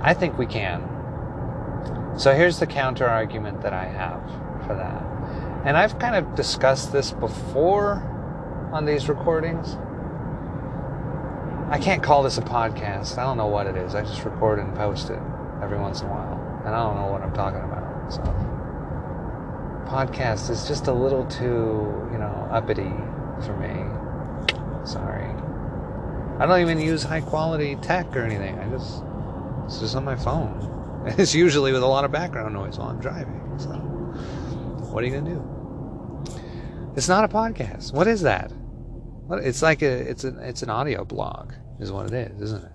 I 0.01 0.13
think 0.13 0.37
we 0.37 0.45
can. 0.45 0.89
So 2.15 2.33
here's 2.33 2.59
the 2.59 2.67
counter 2.67 3.07
argument 3.07 3.61
that 3.61 3.73
I 3.73 3.85
have 3.85 4.21
for 4.67 4.75
that. 4.75 5.01
And 5.65 5.75
I've 5.75 5.97
kind 5.97 6.15
of 6.15 6.35
discussed 6.35 6.91
this 6.91 7.11
before 7.11 8.03
on 8.71 8.85
these 8.85 9.09
recordings. 9.09 9.77
I 11.69 11.79
can't 11.79 12.03
call 12.03 12.21
this 12.21 12.37
a 12.37 12.41
podcast. 12.41 13.17
I 13.17 13.23
don't 13.23 13.37
know 13.37 13.47
what 13.47 13.65
it 13.65 13.75
is. 13.75 13.95
I 13.95 14.01
just 14.01 14.23
record 14.25 14.59
and 14.59 14.75
post 14.75 15.09
it 15.09 15.19
every 15.63 15.79
once 15.79 16.01
in 16.01 16.07
a 16.07 16.11
while. 16.11 16.61
And 16.65 16.75
I 16.75 16.83
don't 16.83 16.95
know 16.95 17.11
what 17.11 17.21
I'm 17.23 17.33
talking 17.33 17.61
about. 17.61 18.13
So, 18.13 18.21
podcast 19.89 20.49
is 20.49 20.67
just 20.67 20.87
a 20.87 20.93
little 20.93 21.25
too, 21.25 22.09
you 22.11 22.19
know, 22.19 22.47
uppity 22.51 22.91
for 23.41 23.55
me. 23.57 23.89
Sorry. 24.85 25.29
I 26.39 26.45
don't 26.45 26.61
even 26.61 26.79
use 26.79 27.03
high 27.03 27.21
quality 27.21 27.75
tech 27.77 28.15
or 28.15 28.21
anything. 28.21 28.59
I 28.59 28.69
just, 28.69 29.03
it's 29.65 29.79
just 29.79 29.95
on 29.95 30.03
my 30.03 30.15
phone. 30.15 30.82
It's 31.17 31.35
usually 31.35 31.73
with 31.73 31.83
a 31.83 31.87
lot 31.87 32.05
of 32.05 32.11
background 32.11 32.53
noise 32.53 32.77
while 32.77 32.87
I'm 32.87 32.99
driving. 33.01 33.41
So, 33.57 33.71
what 34.91 35.03
are 35.03 35.07
you 35.07 35.11
going 35.11 35.25
to 35.25 35.31
do? 35.31 36.93
It's 36.95 37.09
not 37.09 37.25
a 37.25 37.27
podcast. 37.27 37.93
What 37.93 38.07
is 38.07 38.21
that? 38.21 38.51
It's 39.31 39.61
like 39.61 39.81
a 39.81 39.91
it's 39.91 40.23
an 40.23 40.39
it's 40.39 40.63
an 40.63 40.69
audio 40.69 41.03
blog. 41.03 41.53
is 41.79 41.91
what 41.91 42.05
it 42.05 42.13
is, 42.13 42.41
isn't 42.41 42.63
it? 42.63 42.71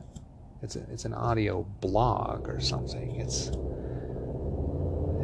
It's 0.62 0.76
a, 0.76 0.80
it's 0.92 1.04
an 1.04 1.14
audio 1.14 1.62
blog 1.80 2.48
or 2.48 2.60
something. 2.60 3.16
It's 3.20 3.50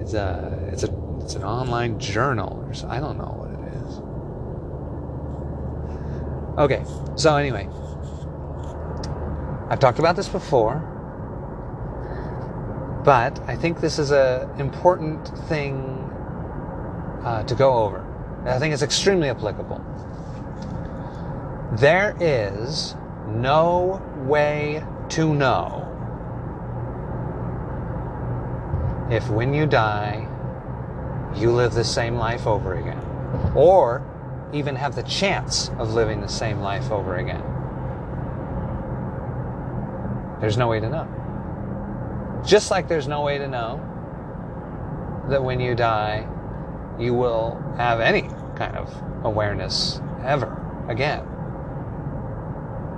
it's 0.01 0.15
a 0.15 0.69
it's 0.73 0.85
a 0.85 1.19
it's 1.23 1.35
an 1.35 1.45
online 1.45 1.99
journal 1.99 2.63
or. 2.65 2.73
I 2.89 3.01
don't 3.01 3.19
know 3.19 3.35
what 3.37 3.51
it 3.51 3.61
is. 3.83 4.01
Okay, 6.57 6.85
so 7.17 7.37
anyway, 7.37 7.69
I've 9.71 9.81
talked 9.81 9.99
about 9.99 10.15
this 10.15 10.29
before, 10.29 10.94
but 13.05 13.39
I 13.47 13.55
think 13.55 13.81
this 13.81 13.99
is 13.99 14.11
an 14.11 14.49
important 14.59 15.29
thing 15.47 15.77
uh, 17.23 17.43
to 17.45 17.55
go 17.55 17.75
over. 17.75 18.05
I 18.47 18.59
think 18.59 18.73
it's 18.73 18.83
extremely 18.83 19.29
applicable. 19.29 19.85
There 21.73 22.17
is 22.19 22.95
no 23.29 24.03
way 24.27 24.83
to 25.11 25.35
know 25.35 25.83
if 29.11 29.29
when 29.29 29.53
you 29.53 29.67
die, 29.67 30.27
you 31.35 31.51
live 31.51 31.75
the 31.75 31.85
same 31.85 32.17
life 32.17 32.47
over 32.47 32.75
again, 32.75 33.01
or 33.55 34.03
even 34.53 34.77
have 34.77 34.95
the 34.95 35.03
chance 35.03 35.69
of 35.79 35.93
living 35.93 36.21
the 36.21 36.29
same 36.29 36.61
life 36.61 36.91
over 36.91 37.17
again. 37.17 37.43
There's 40.41 40.57
no 40.57 40.69
way 40.69 40.81
to 40.81 40.89
know. 40.89 41.24
Just 42.45 42.71
like 42.71 42.89
there's 42.89 43.09
no 43.09 43.23
way 43.23 43.39
to 43.39 43.49
know 43.49 43.81
that 45.31 45.43
when 45.43 45.61
you 45.61 45.75
die, 45.75 46.29
you 46.99 47.15
will 47.15 47.63
have 47.77 48.01
any 48.01 48.29
kind 48.57 48.77
of 48.77 48.95
awareness 49.25 50.01
ever 50.25 50.87
again. 50.89 51.27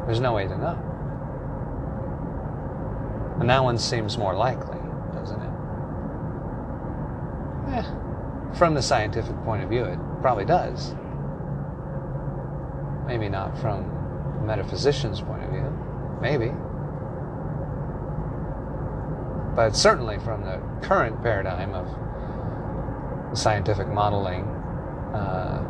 There's 0.07 0.20
no 0.20 0.32
way 0.34 0.49
to 0.49 0.59
know. 0.59 0.78
And 3.40 3.49
that 3.51 3.62
one 3.62 3.78
seems 3.78 4.18
more 4.18 4.34
likely, 4.34 4.78
doesn't 5.12 5.40
it? 5.40 5.51
Eh, 7.74 7.84
from 8.57 8.74
the 8.74 8.82
scientific 8.82 9.36
point 9.44 9.62
of 9.62 9.68
view, 9.68 9.84
it 9.84 9.99
probably 10.20 10.44
does. 10.44 10.94
Maybe 13.07 13.28
not 13.28 13.57
from 13.59 13.84
a 14.40 14.44
metaphysician's 14.44 15.20
point 15.20 15.44
of 15.44 15.51
view. 15.51 15.70
Maybe. 16.20 16.53
But 19.57 19.75
certainly 19.75 20.19
from 20.19 20.43
the 20.43 20.61
current 20.87 21.23
paradigm 21.23 21.75
of 21.75 21.89
scientific 23.37 23.89
modeling, 23.89 24.45
uh, 25.15 25.63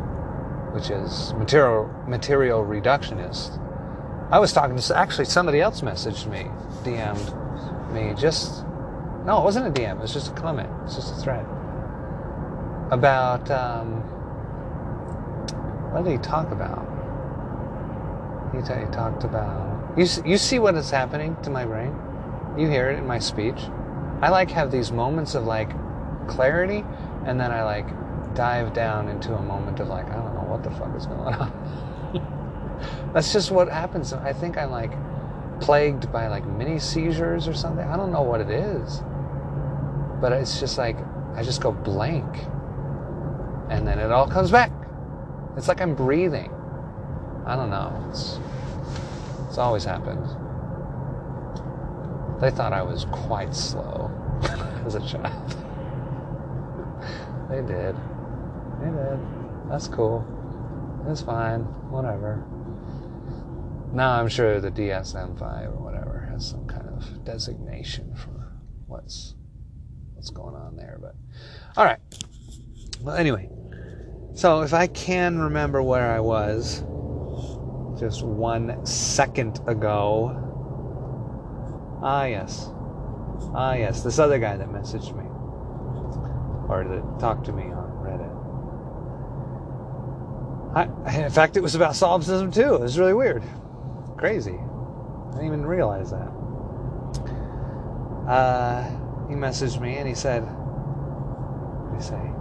which 0.73 0.89
is 0.89 1.33
material 1.35 1.89
material 2.07 2.63
reductionist. 2.63 3.63
I 4.29 4.39
was 4.39 4.51
talking 4.51 4.77
to 4.77 4.97
actually 4.97 5.25
somebody 5.25 5.61
else 5.61 5.81
messaged 5.81 6.27
me, 6.29 6.47
DM'd 6.83 7.33
me 7.93 8.13
just 8.19 8.65
no, 9.25 9.39
it 9.39 9.43
wasn't 9.43 9.67
a 9.67 9.71
DM. 9.71 9.97
It 9.97 10.01
was 10.01 10.13
just 10.13 10.31
a 10.31 10.33
comment. 10.35 10.69
It's 10.85 10.95
just 10.95 11.13
a 11.13 11.15
thread 11.17 11.45
about 12.91 13.49
um, 13.51 14.01
what 15.91 16.03
did 16.03 16.11
he 16.11 16.17
talk 16.19 16.51
about? 16.51 16.85
He, 18.55 18.61
t- 18.61 18.79
he 18.79 18.85
talked 18.91 19.23
about 19.25 19.97
you. 19.97 20.05
You 20.25 20.37
see 20.37 20.59
what 20.59 20.75
is 20.75 20.89
happening 20.89 21.35
to 21.43 21.49
my 21.49 21.65
brain? 21.65 21.93
You 22.57 22.67
hear 22.69 22.89
it 22.89 22.99
in 22.99 23.05
my 23.05 23.19
speech. 23.19 23.59
I 24.21 24.29
like 24.29 24.49
have 24.51 24.71
these 24.71 24.91
moments 24.91 25.35
of 25.35 25.45
like 25.45 25.69
clarity, 26.27 26.83
and 27.25 27.39
then 27.39 27.51
I 27.51 27.63
like 27.63 27.87
dive 28.33 28.73
down 28.73 29.09
into 29.09 29.35
a 29.35 29.41
moment 29.41 29.79
of 29.79 29.87
like 29.87 30.05
I 30.09 30.15
don't 30.15 30.33
know 30.33 30.41
what 30.41 30.63
the 30.63 30.71
fuck 30.71 30.95
is 30.95 31.05
going 31.05 31.35
on. 31.35 33.11
That's 33.13 33.31
just 33.31 33.51
what 33.51 33.69
happens. 33.69 34.13
I 34.13 34.33
think 34.33 34.57
I'm 34.57 34.71
like 34.71 34.91
plagued 35.59 36.11
by 36.11 36.27
like 36.27 36.45
mini 36.45 36.79
seizures 36.79 37.47
or 37.47 37.53
something. 37.53 37.85
I 37.87 37.95
don't 37.95 38.11
know 38.11 38.23
what 38.23 38.41
it 38.41 38.49
is, 38.49 39.01
but 40.19 40.31
it's 40.31 40.59
just 40.59 40.77
like 40.77 40.97
I 41.35 41.43
just 41.43 41.61
go 41.61 41.71
blank, 41.71 42.25
and 43.69 43.87
then 43.87 43.99
it 43.99 44.11
all 44.11 44.27
comes 44.27 44.49
back. 44.49 44.71
It's 45.55 45.67
like 45.67 45.81
I'm 45.81 45.93
breathing. 45.93 46.51
I 47.45 47.55
don't 47.55 47.69
know. 47.69 48.03
It's 48.09 48.39
it's 49.47 49.59
always 49.59 49.83
happened. 49.83 50.25
They 52.39 52.51
thought 52.51 52.71
I 52.71 52.83
was 52.83 53.05
quite 53.11 53.55
slow 53.55 54.11
as 54.85 54.95
a 54.95 54.99
child. 54.99 55.55
they 57.49 57.61
did. 57.61 57.95
They 58.79 58.91
did. 58.91 59.19
That's 59.69 59.87
cool. 59.87 60.25
It's 61.07 61.21
fine. 61.21 61.61
Whatever. 61.89 62.45
Now 63.91 64.11
I'm 64.11 64.27
sure 64.27 64.59
the 64.59 64.69
DSM-5 64.69 65.67
or 65.67 65.83
whatever 65.83 66.29
has 66.31 66.47
some 66.47 66.67
kind 66.67 66.87
of 66.87 67.23
designation 67.25 68.13
for 68.15 68.51
what's 68.85 69.33
what's 70.13 70.29
going 70.29 70.55
on 70.55 70.75
there. 70.75 70.99
But 71.01 71.15
all 71.75 71.85
right. 71.85 71.99
Well, 73.01 73.15
anyway. 73.15 73.49
So 74.35 74.61
if 74.61 74.73
I 74.73 74.85
can 74.85 75.39
remember 75.39 75.81
where 75.81 76.11
I 76.11 76.19
was 76.19 76.83
just 77.99 78.23
one 78.23 78.85
second 78.85 79.59
ago, 79.65 80.46
Ah, 82.01 82.25
yes. 82.25 82.69
Ah, 83.53 83.73
yes. 83.73 84.01
This 84.03 84.19
other 84.19 84.39
guy 84.39 84.57
that 84.57 84.69
messaged 84.69 85.15
me. 85.15 85.23
Or 86.69 86.83
that 86.83 87.19
talked 87.19 87.45
to 87.45 87.53
me 87.53 87.63
on 87.63 87.91
Reddit. 88.03 88.33
I, 90.75 91.25
in 91.25 91.31
fact, 91.31 91.57
it 91.57 91.63
was 91.63 91.75
about 91.75 91.95
solipsism 91.95 92.51
too. 92.51 92.75
It 92.75 92.81
was 92.81 92.99
really 92.99 93.13
weird. 93.13 93.43
Crazy. 94.17 94.57
I 94.57 95.31
didn't 95.31 95.47
even 95.47 95.65
realize 95.65 96.11
that. 96.11 96.31
Uh, 98.27 98.83
he 99.29 99.35
messaged 99.35 99.79
me 99.79 99.95
and 99.95 100.07
he 100.07 100.13
said, 100.13 100.43
what 100.43 101.91
did 101.93 102.01
he 102.01 102.07
say? 102.07 102.33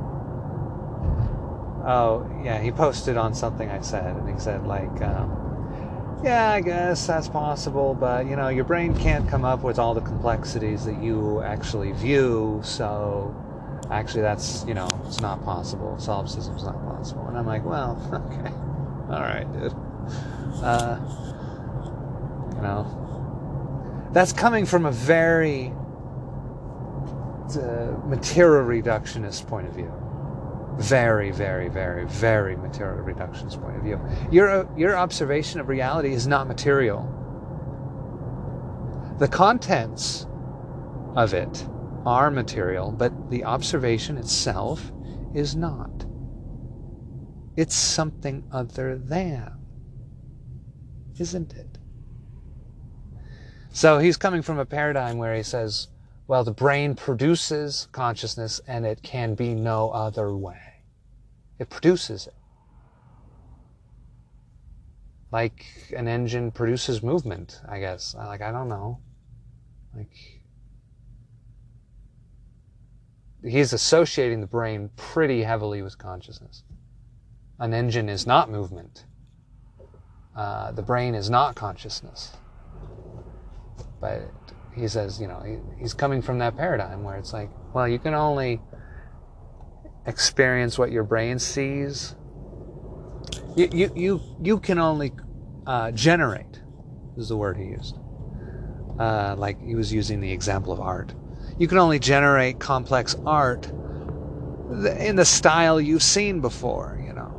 Oh, 1.86 2.28
yeah, 2.42 2.60
he 2.60 2.72
posted 2.72 3.16
on 3.16 3.32
something 3.32 3.70
I 3.70 3.80
said, 3.80 4.16
and 4.16 4.28
he 4.28 4.36
said, 4.40 4.66
like, 4.66 5.00
um, 5.02 5.30
yeah, 6.22 6.50
I 6.50 6.60
guess 6.60 7.06
that's 7.06 7.28
possible, 7.28 7.94
but 7.94 8.26
you 8.26 8.36
know, 8.36 8.48
your 8.48 8.64
brain 8.64 8.94
can't 8.94 9.28
come 9.28 9.44
up 9.44 9.62
with 9.62 9.78
all 9.78 9.94
the 9.94 10.00
complexities 10.00 10.84
that 10.84 11.02
you 11.02 11.42
actually 11.42 11.92
view, 11.92 12.60
so 12.64 13.34
actually 13.90 14.22
that's, 14.22 14.64
you 14.66 14.74
know, 14.74 14.88
it's 15.06 15.20
not 15.20 15.44
possible. 15.44 15.96
Solipsism's 15.98 16.64
not 16.64 16.82
possible. 16.86 17.26
And 17.28 17.38
I'm 17.38 17.46
like, 17.46 17.64
well, 17.64 18.00
okay. 18.32 18.50
All 19.12 19.20
right, 19.20 19.46
dude. 19.52 19.74
Uh, 20.62 20.98
you 22.56 22.62
know, 22.62 24.08
that's 24.12 24.32
coming 24.32 24.64
from 24.64 24.86
a 24.86 24.92
very 24.92 25.72
uh, 27.54 27.92
material 28.06 28.64
reductionist 28.64 29.46
point 29.46 29.68
of 29.68 29.74
view 29.74 29.92
very, 30.78 31.30
very, 31.30 31.68
very, 31.68 32.06
very 32.06 32.56
material 32.56 33.04
reductionist 33.04 33.60
point 33.60 33.76
of 33.76 33.82
view. 33.82 34.00
Your, 34.30 34.50
uh, 34.50 34.64
your 34.76 34.96
observation 34.96 35.60
of 35.60 35.68
reality 35.68 36.12
is 36.12 36.26
not 36.26 36.46
material. 36.46 37.12
The 39.18 39.28
contents 39.28 40.26
of 41.14 41.32
it 41.32 41.66
are 42.04 42.30
material, 42.30 42.92
but 42.92 43.30
the 43.30 43.44
observation 43.44 44.18
itself 44.18 44.92
is 45.34 45.56
not. 45.56 46.04
It's 47.56 47.74
something 47.74 48.44
other 48.52 48.98
than, 48.98 49.50
isn't 51.18 51.54
it? 51.54 51.78
So 53.70 53.98
he's 53.98 54.16
coming 54.16 54.42
from 54.42 54.58
a 54.58 54.66
paradigm 54.66 55.16
where 55.16 55.34
he 55.34 55.42
says, 55.42 55.88
well, 56.28 56.42
the 56.42 56.52
brain 56.52 56.94
produces 56.94 57.88
consciousness 57.92 58.60
and 58.66 58.84
it 58.84 59.02
can 59.02 59.34
be 59.34 59.54
no 59.54 59.90
other 59.90 60.36
way. 60.36 60.60
It 61.58 61.70
produces 61.70 62.26
it. 62.26 62.34
Like 65.30 65.66
an 65.96 66.08
engine 66.08 66.50
produces 66.50 67.02
movement, 67.02 67.60
I 67.68 67.78
guess. 67.78 68.14
Like, 68.14 68.40
I 68.40 68.50
don't 68.50 68.68
know. 68.68 69.00
Like, 69.94 70.10
he's 73.44 73.72
associating 73.72 74.40
the 74.40 74.46
brain 74.46 74.90
pretty 74.96 75.42
heavily 75.42 75.82
with 75.82 75.96
consciousness. 75.96 76.64
An 77.58 77.72
engine 77.72 78.08
is 78.08 78.26
not 78.26 78.50
movement. 78.50 79.04
Uh, 80.36 80.72
the 80.72 80.82
brain 80.82 81.14
is 81.14 81.30
not 81.30 81.54
consciousness. 81.54 82.36
But 84.00 84.30
he 84.76 84.86
says, 84.88 85.20
you 85.20 85.26
know, 85.26 85.40
he, 85.40 85.56
he's 85.80 85.94
coming 85.94 86.20
from 86.20 86.38
that 86.38 86.56
paradigm 86.56 87.02
where 87.02 87.16
it's 87.16 87.32
like, 87.32 87.50
well, 87.74 87.88
you 87.88 87.98
can 87.98 88.14
only 88.14 88.60
experience 90.06 90.78
what 90.78 90.92
your 90.92 91.02
brain 91.02 91.38
sees. 91.38 92.14
You, 93.56 93.68
you, 93.72 93.90
you, 93.96 94.20
you 94.42 94.58
can 94.60 94.78
only 94.78 95.12
uh, 95.66 95.90
generate, 95.92 96.60
is 97.16 97.28
the 97.28 97.36
word 97.36 97.56
he 97.56 97.64
used. 97.64 97.96
Uh, 98.98 99.34
like 99.36 99.62
he 99.62 99.74
was 99.74 99.92
using 99.92 100.20
the 100.20 100.30
example 100.30 100.72
of 100.72 100.80
art. 100.80 101.14
You 101.58 101.68
can 101.68 101.78
only 101.78 101.98
generate 101.98 102.58
complex 102.58 103.16
art 103.26 103.66
in 104.98 105.16
the 105.16 105.24
style 105.24 105.80
you've 105.80 106.02
seen 106.02 106.40
before, 106.40 107.02
you 107.04 107.14
know. 107.14 107.32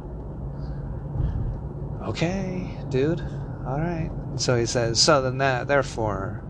Okay, 2.07 2.67
dude. 2.89 3.21
All 3.67 3.79
right. 3.79 4.09
So 4.37 4.55
he 4.57 4.65
says, 4.65 4.99
so 5.01 5.21
then 5.21 5.37
that, 5.39 5.67
therefore, 5.67 6.43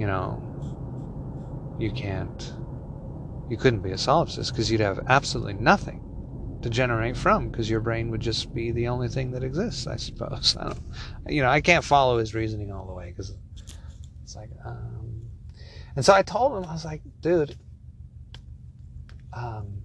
you 0.00 0.06
know, 0.06 0.42
you 1.76 1.90
can't, 1.90 2.54
you 3.48 3.58
couldn't 3.58 3.82
be 3.82 3.90
a 3.90 3.96
solipsist 3.96 4.50
because 4.50 4.70
you'd 4.70 4.80
have 4.80 4.98
absolutely 5.06 5.52
nothing 5.52 6.00
to 6.62 6.70
generate 6.70 7.18
from 7.18 7.48
because 7.50 7.68
your 7.68 7.80
brain 7.80 8.10
would 8.10 8.22
just 8.22 8.54
be 8.54 8.70
the 8.70 8.88
only 8.88 9.08
thing 9.08 9.32
that 9.32 9.44
exists, 9.44 9.86
I 9.86 9.96
suppose. 9.96 10.56
I 10.60 10.68
don't, 10.68 10.78
you 11.28 11.42
know, 11.42 11.50
I 11.50 11.60
can't 11.60 11.84
follow 11.84 12.16
his 12.16 12.34
reasoning 12.34 12.72
all 12.72 12.86
the 12.86 12.94
way 12.94 13.10
because 13.10 13.36
it's 14.24 14.34
like, 14.34 14.48
um, 14.64 15.20
and 15.94 16.02
so 16.02 16.14
I 16.14 16.22
told 16.22 16.56
him, 16.56 16.64
I 16.64 16.72
was 16.72 16.86
like, 16.86 17.02
dude, 17.20 17.54
um, 19.34 19.82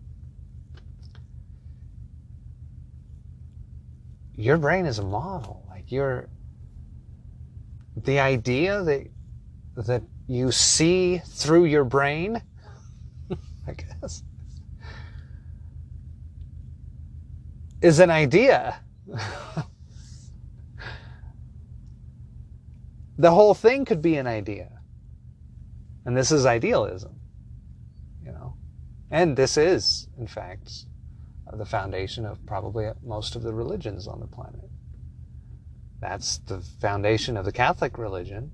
your 4.34 4.58
brain 4.58 4.86
is 4.86 4.98
a 4.98 5.04
model. 5.04 5.66
Like 5.70 5.92
you're, 5.92 6.30
the 7.98 8.20
idea 8.20 8.82
that 8.82 9.08
that 9.76 10.04
you 10.28 10.52
see 10.52 11.20
through 11.20 11.66
your 11.66 11.84
brain, 11.84 12.42
I 13.68 13.74
guess, 13.74 14.24
is 17.82 18.00
an 18.00 18.10
idea. 18.10 18.80
the 23.18 23.32
whole 23.32 23.54
thing 23.54 23.86
could 23.86 24.02
be 24.02 24.16
an 24.16 24.28
idea. 24.28 24.72
And 26.06 26.16
this 26.16 26.32
is 26.32 26.46
idealism, 26.46 27.20
you 28.24 28.32
know. 28.32 28.56
And 29.12 29.36
this 29.36 29.58
is, 29.58 30.08
in 30.18 30.28
fact, 30.28 30.72
the 31.52 31.66
foundation 31.66 32.26
of 32.26 32.46
probably 32.46 32.90
most 33.04 33.36
of 33.36 33.44
the 33.44 33.54
religions 33.54 34.08
on 34.08 34.20
the 34.20 34.28
planet. 34.28 34.70
That's 36.00 36.40
the 36.40 36.62
foundation 36.82 37.38
of 37.38 37.46
the 37.46 37.52
Catholic 37.52 37.98
religion. 37.98 38.52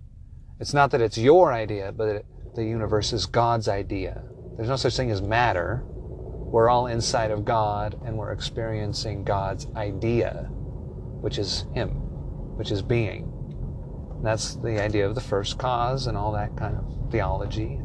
It's 0.61 0.75
not 0.75 0.91
that 0.91 1.01
it's 1.01 1.17
your 1.17 1.51
idea, 1.51 1.91
but 1.91 2.07
it, 2.07 2.25
the 2.53 2.63
universe 2.63 3.13
is 3.13 3.25
God's 3.25 3.67
idea. 3.67 4.21
There's 4.55 4.69
no 4.69 4.75
such 4.75 4.95
thing 4.95 5.09
as 5.09 5.19
matter. 5.19 5.81
We're 5.87 6.69
all 6.69 6.85
inside 6.85 7.31
of 7.31 7.43
God 7.43 7.99
and 8.05 8.15
we're 8.15 8.31
experiencing 8.31 9.23
God's 9.23 9.65
idea, 9.75 10.47
which 11.19 11.39
is 11.39 11.65
Him, 11.73 11.89
which 12.57 12.69
is 12.69 12.83
being. 12.83 13.27
That's 14.21 14.53
the 14.53 14.79
idea 14.79 15.07
of 15.07 15.15
the 15.15 15.21
first 15.21 15.57
cause 15.57 16.05
and 16.05 16.15
all 16.15 16.31
that 16.33 16.55
kind 16.55 16.77
of 16.77 17.11
theology. 17.11 17.79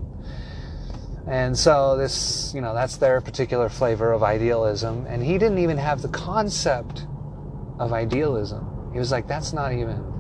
And 1.27 1.57
so 1.57 1.97
this, 1.97 2.53
you 2.55 2.61
know, 2.61 2.75
that's 2.75 2.99
their 2.99 3.23
particular 3.23 3.71
flavor 3.71 4.13
of 4.13 4.23
idealism. 4.23 5.07
And 5.07 5.25
he 5.25 5.39
didn't 5.39 5.59
even 5.59 5.79
have 5.79 6.03
the 6.03 6.09
concept 6.09 7.07
of 7.79 7.95
idealism. 7.95 8.91
He 8.93 8.99
was 8.99 9.11
like, 9.11 9.27
that's 9.27 9.55
not 9.55 9.73
even 9.73 10.16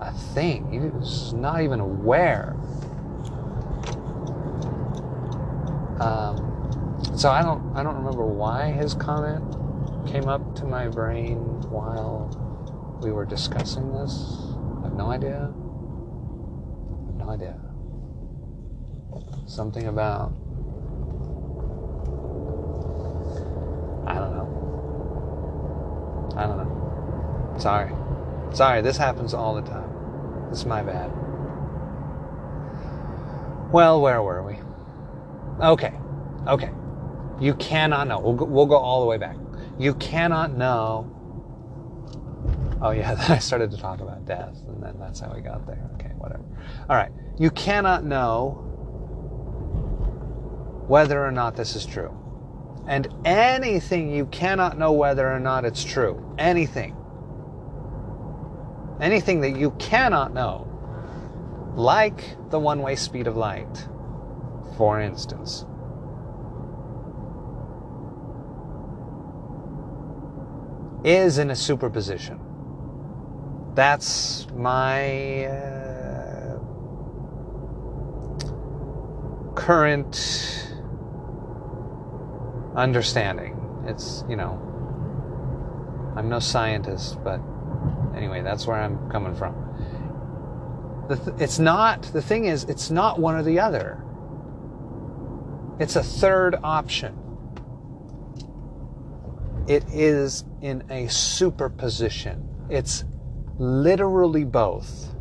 a 0.00 0.12
thing. 0.12 0.70
He 0.70 0.78
was 0.78 1.32
not 1.32 1.62
even 1.62 1.80
aware. 1.80 2.54
Um, 6.00 7.08
so 7.16 7.30
I 7.30 7.42
don't, 7.42 7.76
I 7.76 7.82
don't 7.82 7.96
remember 7.96 8.26
why 8.26 8.70
his 8.72 8.94
comment 8.94 9.42
came 10.06 10.28
up 10.28 10.54
to 10.56 10.64
my 10.64 10.88
brain 10.88 11.38
while 11.70 12.98
we 13.02 13.10
were 13.12 13.24
discussing 13.24 13.92
this. 13.92 14.36
I 14.80 14.84
have 14.84 14.94
no 14.94 15.10
idea. 15.10 15.52
I 15.52 17.06
have 17.06 17.16
no 17.16 17.30
idea. 17.30 17.60
Something 19.46 19.86
about 19.86 20.32
I 24.06 24.14
don't 24.14 24.36
know. 24.36 26.34
I 26.36 26.46
don't 26.46 26.58
know. 26.58 27.58
Sorry. 27.58 27.90
Sorry, 28.54 28.80
this 28.82 28.96
happens 28.96 29.34
all 29.34 29.54
the 29.54 29.62
time. 29.62 29.85
Is 30.50 30.64
my 30.64 30.82
bad. 30.82 31.10
Well, 33.72 34.00
where 34.00 34.22
were 34.22 34.42
we? 34.42 34.58
Okay. 35.64 35.92
Okay. 36.46 36.70
You 37.40 37.54
cannot 37.54 38.08
know. 38.08 38.20
We'll 38.20 38.34
go, 38.34 38.44
we'll 38.44 38.66
go 38.66 38.76
all 38.76 39.00
the 39.00 39.06
way 39.06 39.18
back. 39.18 39.36
You 39.78 39.94
cannot 39.94 40.56
know. 40.56 41.12
Oh, 42.80 42.90
yeah, 42.90 43.14
then 43.16 43.32
I 43.32 43.38
started 43.38 43.70
to 43.72 43.76
talk 43.76 44.00
about 44.00 44.24
death, 44.24 44.56
and 44.68 44.82
then 44.82 44.96
that's 44.98 45.20
how 45.20 45.32
we 45.34 45.40
got 45.40 45.66
there. 45.66 45.90
Okay, 45.94 46.12
whatever. 46.16 46.44
All 46.88 46.96
right. 46.96 47.10
You 47.38 47.50
cannot 47.50 48.04
know 48.04 48.62
whether 50.86 51.24
or 51.24 51.32
not 51.32 51.56
this 51.56 51.74
is 51.74 51.84
true. 51.84 52.16
And 52.86 53.08
anything 53.24 54.14
you 54.14 54.26
cannot 54.26 54.78
know 54.78 54.92
whether 54.92 55.28
or 55.30 55.40
not 55.40 55.64
it's 55.64 55.82
true. 55.82 56.34
Anything. 56.38 56.96
Anything 59.00 59.40
that 59.42 59.56
you 59.56 59.72
cannot 59.72 60.32
know. 60.32 60.66
Like 61.74 62.36
the 62.50 62.58
one 62.58 62.80
way 62.80 62.96
speed 62.96 63.26
of 63.26 63.36
light, 63.36 63.88
for 64.78 65.00
instance. 65.00 65.66
Is 71.04 71.38
in 71.38 71.50
a 71.50 71.56
superposition. 71.56 72.40
That's 73.74 74.46
my 74.56 75.44
uh, 75.44 76.58
current 79.54 80.72
understanding. 82.74 83.84
It's, 83.86 84.24
you 84.28 84.36
know, 84.36 84.58
I'm 86.16 86.30
no 86.30 86.38
scientist, 86.38 87.22
but 87.22 87.40
anyway, 88.16 88.42
that's 88.42 88.66
where 88.66 88.76
I'm 88.76 89.10
coming 89.10 89.34
from. 89.34 89.54
Th- 91.08 91.36
it's 91.38 91.58
not, 91.58 92.02
the 92.12 92.22
thing 92.22 92.46
is, 92.46 92.64
it's 92.64 92.90
not 92.90 93.18
one 93.18 93.36
or 93.36 93.42
the 93.42 93.60
other. 93.60 94.02
It's 95.78 95.96
a 95.96 96.02
third 96.02 96.56
option. 96.64 97.16
It 99.68 99.84
is 99.92 100.44
in 100.62 100.84
a 100.90 101.08
superposition. 101.08 102.48
It's 102.70 103.04
literally 103.58 104.44
both. 104.44 105.12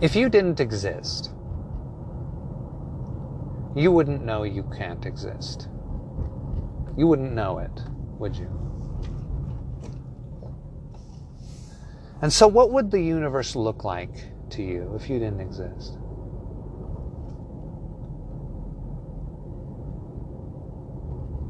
If 0.00 0.14
you 0.14 0.28
didn't 0.28 0.60
exist, 0.60 1.32
you 3.78 3.92
wouldn't 3.92 4.24
know 4.24 4.42
you 4.42 4.64
can't 4.76 5.06
exist. 5.06 5.68
You 6.96 7.06
wouldn't 7.06 7.32
know 7.32 7.58
it, 7.58 7.80
would 8.18 8.36
you? 8.36 8.50
And 12.20 12.32
so, 12.32 12.48
what 12.48 12.72
would 12.72 12.90
the 12.90 13.00
universe 13.00 13.54
look 13.54 13.84
like 13.84 14.10
to 14.50 14.62
you 14.62 14.94
if 14.96 15.08
you 15.08 15.20
didn't 15.20 15.40
exist? 15.40 15.96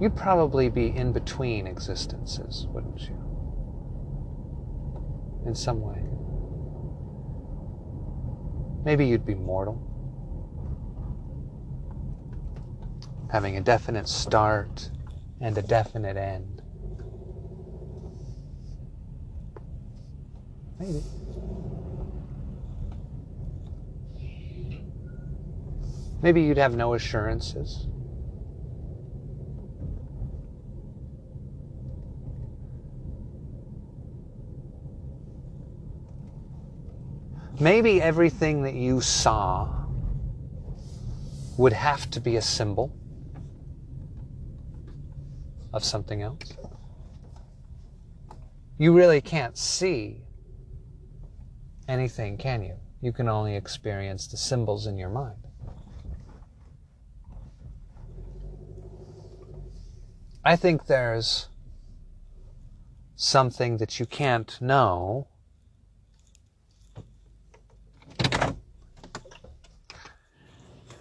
You'd 0.00 0.14
probably 0.14 0.68
be 0.68 0.88
in 0.94 1.12
between 1.12 1.66
existences, 1.66 2.66
wouldn't 2.68 3.00
you? 3.00 3.16
In 5.46 5.54
some 5.54 5.80
way. 5.80 6.04
Maybe 8.84 9.06
you'd 9.06 9.26
be 9.26 9.34
mortal. 9.34 9.87
Having 13.30 13.58
a 13.58 13.60
definite 13.60 14.08
start 14.08 14.90
and 15.40 15.56
a 15.58 15.62
definite 15.62 16.16
end. 16.16 16.62
Maybe. 20.78 21.02
Maybe 26.22 26.42
you'd 26.42 26.56
have 26.56 26.74
no 26.74 26.94
assurances. 26.94 27.86
Maybe 37.60 38.00
everything 38.00 38.62
that 38.62 38.74
you 38.74 39.00
saw 39.00 39.68
would 41.56 41.72
have 41.72 42.08
to 42.10 42.20
be 42.20 42.36
a 42.36 42.42
symbol 42.42 42.94
of 45.72 45.84
something 45.84 46.22
else. 46.22 46.56
You 48.78 48.94
really 48.94 49.20
can't 49.20 49.56
see 49.56 50.22
anything, 51.88 52.38
can 52.38 52.62
you? 52.62 52.76
You 53.00 53.12
can 53.12 53.28
only 53.28 53.56
experience 53.56 54.26
the 54.26 54.36
symbols 54.36 54.86
in 54.86 54.98
your 54.98 55.10
mind. 55.10 55.36
I 60.44 60.56
think 60.56 60.86
there's 60.86 61.48
something 63.16 63.78
that 63.78 63.98
you 63.98 64.06
can't 64.06 64.60
know 64.60 65.26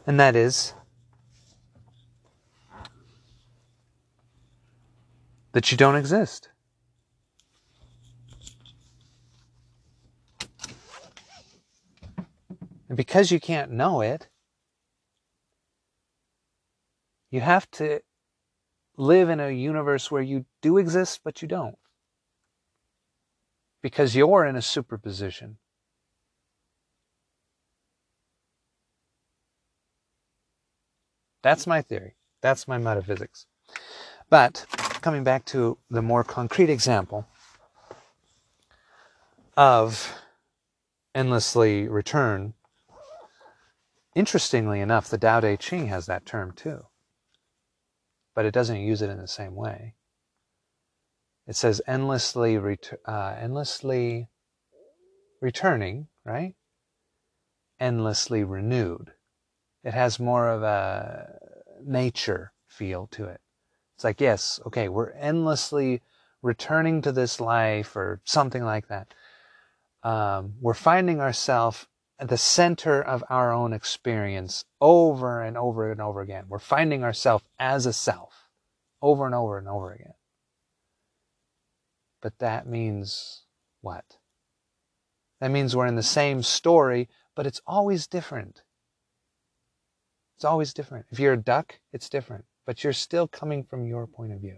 And 0.07 0.18
that 0.22 0.38
is 0.38 0.74
that 5.58 5.72
you 5.72 5.76
don't 5.76 5.95
exist. 5.95 6.49
And 12.88 12.95
because 12.95 13.32
you 13.32 13.39
can't 13.39 13.72
know 13.72 14.01
it, 14.01 14.28
you 17.32 17.41
have 17.41 17.68
to 17.72 18.01
live 18.97 19.30
in 19.30 19.39
a 19.39 19.49
universe 19.49 20.12
where 20.12 20.22
you 20.22 20.45
do 20.62 20.78
exist, 20.78 21.22
but 21.24 21.41
you 21.41 21.47
don't. 21.47 21.80
Because 23.82 24.16
you're 24.16 24.45
in 24.45 24.55
a 24.55 24.62
superposition. 24.62 25.58
That's 31.41 31.66
my 31.66 31.82
theory. 31.82 32.16
That's 32.43 32.68
my 32.68 32.78
metaphysics. 32.78 33.47
But 34.30 34.68
coming 35.08 35.24
back 35.24 35.45
to 35.45 35.78
the 35.89 36.01
more 36.01 36.22
concrete 36.22 36.70
example 36.70 37.26
of 39.55 40.14
endlessly 41.16 41.88
return, 41.88 42.53
interestingly 44.16 44.82
enough, 44.82 45.08
the 45.10 45.18
Tao 45.18 45.39
Te 45.39 45.55
Ching 45.55 45.88
has 45.88 46.08
that 46.08 46.26
term 46.26 46.51
too 46.51 46.84
but 48.38 48.45
it 48.45 48.53
doesn't 48.53 48.82
use 48.82 49.01
it 49.01 49.10
in 49.10 49.18
the 49.18 49.28
same 49.28 49.55
way. 49.55 49.95
It 51.47 51.55
says 51.55 51.82
endlessly, 51.88 52.55
uh, 53.03 53.36
endlessly 53.39 54.28
returning, 55.41 56.08
right? 56.24 56.53
Endlessly 57.80 58.43
renewed. 58.43 59.14
It 59.84 59.95
has 59.95 60.20
more 60.20 60.49
of 60.49 60.62
a 60.62 61.39
nature 61.84 62.51
feel 62.68 63.08
to 63.08 63.26
it. 63.26 63.41
It's 63.97 64.03
like, 64.03 64.21
yes, 64.21 64.59
okay, 64.63 64.89
we're 64.89 65.09
endlessly 65.13 66.03
returning 66.43 67.01
to 67.01 67.11
this 67.11 67.41
life 67.41 67.95
or 67.95 68.21
something 68.25 68.63
like 68.63 68.89
that. 68.89 69.11
Um, 70.03 70.53
we're 70.61 70.75
finding 70.75 71.19
ourselves 71.19 71.87
at 72.19 72.29
the 72.29 72.37
center 72.37 73.01
of 73.01 73.23
our 73.27 73.51
own 73.51 73.73
experience 73.73 74.65
over 74.79 75.41
and 75.41 75.57
over 75.57 75.91
and 75.91 75.99
over 75.99 76.21
again. 76.21 76.45
We're 76.47 76.59
finding 76.59 77.03
ourselves 77.03 77.45
as 77.57 77.87
a 77.87 77.93
self 77.93 78.45
over 79.01 79.25
and 79.25 79.33
over 79.33 79.57
and 79.57 79.67
over 79.67 79.91
again. 79.91 80.13
But 82.21 82.37
that 82.37 82.67
means 82.67 83.45
what? 83.81 84.05
That 85.41 85.49
means 85.49 85.75
we're 85.75 85.87
in 85.87 85.95
the 85.95 86.03
same 86.03 86.43
story, 86.43 87.09
but 87.33 87.47
it's 87.47 87.61
always 87.65 88.05
different. 88.05 88.61
It's 90.35 90.45
always 90.45 90.71
different. 90.71 91.07
If 91.09 91.19
you're 91.19 91.33
a 91.33 91.37
duck, 91.37 91.79
it's 91.91 92.09
different, 92.09 92.45
but 92.68 92.84
you're 92.84 92.91
still 92.91 93.30
coming 93.30 93.63
from 93.63 93.88
your 93.88 94.05
point 94.05 94.34
of 94.34 94.41
view. 94.41 94.57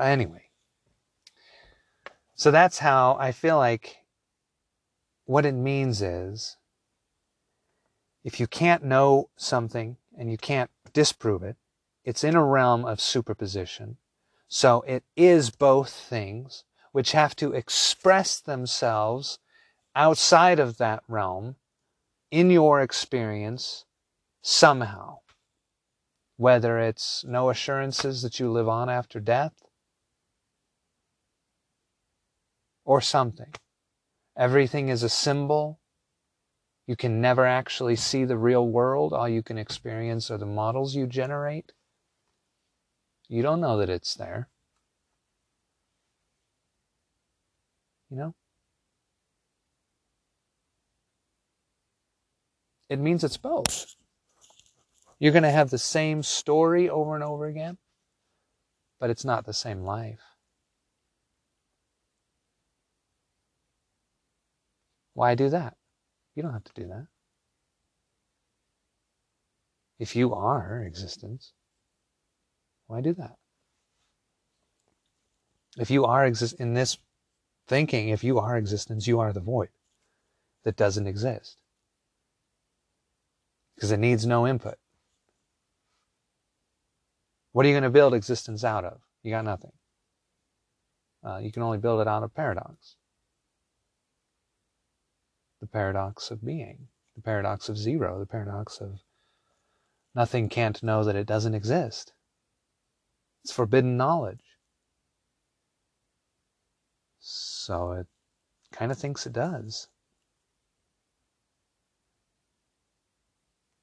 Anyway, 0.00 0.44
so 2.36 2.52
that's 2.52 2.78
how 2.78 3.16
I 3.18 3.32
feel 3.32 3.56
like 3.56 3.96
what 5.24 5.44
it 5.44 5.54
means 5.54 6.00
is 6.00 6.56
if 8.22 8.38
you 8.38 8.46
can't 8.46 8.84
know 8.84 9.30
something 9.36 9.96
and 10.16 10.30
you 10.30 10.38
can't 10.38 10.70
disprove 10.92 11.42
it, 11.42 11.56
it's 12.04 12.22
in 12.22 12.36
a 12.36 12.44
realm 12.44 12.84
of 12.84 13.00
superposition. 13.00 13.96
So 14.46 14.82
it 14.82 15.02
is 15.16 15.50
both 15.50 15.90
things 15.90 16.62
which 16.92 17.10
have 17.10 17.34
to 17.36 17.52
express 17.52 18.38
themselves 18.38 19.40
outside 19.96 20.60
of 20.60 20.78
that 20.78 21.02
realm 21.08 21.56
in 22.30 22.50
your 22.50 22.80
experience 22.80 23.84
somehow. 24.42 25.18
Whether 26.36 26.78
it's 26.78 27.24
no 27.24 27.50
assurances 27.50 28.22
that 28.22 28.40
you 28.40 28.50
live 28.50 28.68
on 28.68 28.88
after 28.88 29.20
death, 29.20 29.52
or 32.90 33.00
something. 33.00 33.54
Everything 34.36 34.88
is 34.88 35.04
a 35.04 35.08
symbol. 35.08 35.78
You 36.88 36.96
can 36.96 37.20
never 37.20 37.46
actually 37.46 37.94
see 37.94 38.24
the 38.24 38.36
real 38.36 38.66
world. 38.66 39.12
All 39.12 39.28
you 39.28 39.44
can 39.44 39.58
experience 39.58 40.28
are 40.28 40.38
the 40.38 40.44
models 40.44 40.96
you 40.96 41.06
generate. 41.06 41.72
You 43.28 43.42
don't 43.42 43.60
know 43.60 43.78
that 43.78 43.88
it's 43.88 44.14
there. 44.14 44.48
You 48.10 48.16
know? 48.16 48.34
It 52.90 52.98
means 52.98 53.22
it's 53.22 53.36
both. 53.36 53.94
You're 55.20 55.32
going 55.32 55.44
to 55.44 55.50
have 55.50 55.70
the 55.70 55.78
same 55.78 56.24
story 56.24 56.90
over 56.90 57.14
and 57.14 57.22
over 57.22 57.46
again, 57.46 57.78
but 58.98 59.10
it's 59.10 59.24
not 59.24 59.46
the 59.46 59.54
same 59.54 59.82
life. 59.82 60.18
Why 65.14 65.36
do 65.36 65.48
that? 65.50 65.76
You 66.34 66.42
don't 66.42 66.52
have 66.52 66.64
to 66.64 66.72
do 66.74 66.88
that. 66.88 67.06
If 70.00 70.16
you 70.16 70.34
are 70.34 70.82
existence, 70.82 71.52
why 72.88 73.02
do 73.02 73.12
that? 73.14 73.36
If 75.78 75.90
you 75.90 76.06
are 76.06 76.26
exist 76.26 76.58
in 76.58 76.74
this 76.74 76.98
thinking, 77.68 78.08
if 78.08 78.24
you 78.24 78.40
are 78.40 78.56
existence, 78.56 79.06
you 79.06 79.20
are 79.20 79.32
the 79.32 79.40
void 79.40 79.68
that 80.64 80.76
doesn't 80.76 81.06
exist. 81.06 81.59
Because 83.80 83.92
it 83.92 83.96
needs 83.98 84.26
no 84.26 84.46
input. 84.46 84.76
What 87.52 87.64
are 87.64 87.70
you 87.70 87.72
going 87.72 87.82
to 87.84 87.90
build 87.90 88.12
existence 88.12 88.62
out 88.62 88.84
of? 88.84 89.00
You 89.22 89.30
got 89.30 89.46
nothing. 89.46 89.72
Uh, 91.24 91.38
you 91.38 91.50
can 91.50 91.62
only 91.62 91.78
build 91.78 92.02
it 92.02 92.06
out 92.06 92.22
of 92.22 92.34
paradox 92.34 92.96
the 95.60 95.66
paradox 95.66 96.30
of 96.30 96.44
being, 96.44 96.88
the 97.14 97.22
paradox 97.22 97.68
of 97.68 97.76
zero, 97.76 98.18
the 98.18 98.26
paradox 98.26 98.80
of 98.80 99.00
nothing 100.14 100.48
can't 100.48 100.82
know 100.82 101.04
that 101.04 101.16
it 101.16 101.26
doesn't 101.26 101.54
exist. 101.54 102.12
It's 103.44 103.52
forbidden 103.52 103.96
knowledge. 103.96 104.40
So 107.20 107.92
it 107.92 108.06
kind 108.72 108.90
of 108.90 108.98
thinks 108.98 109.26
it 109.26 109.34
does. 109.34 109.88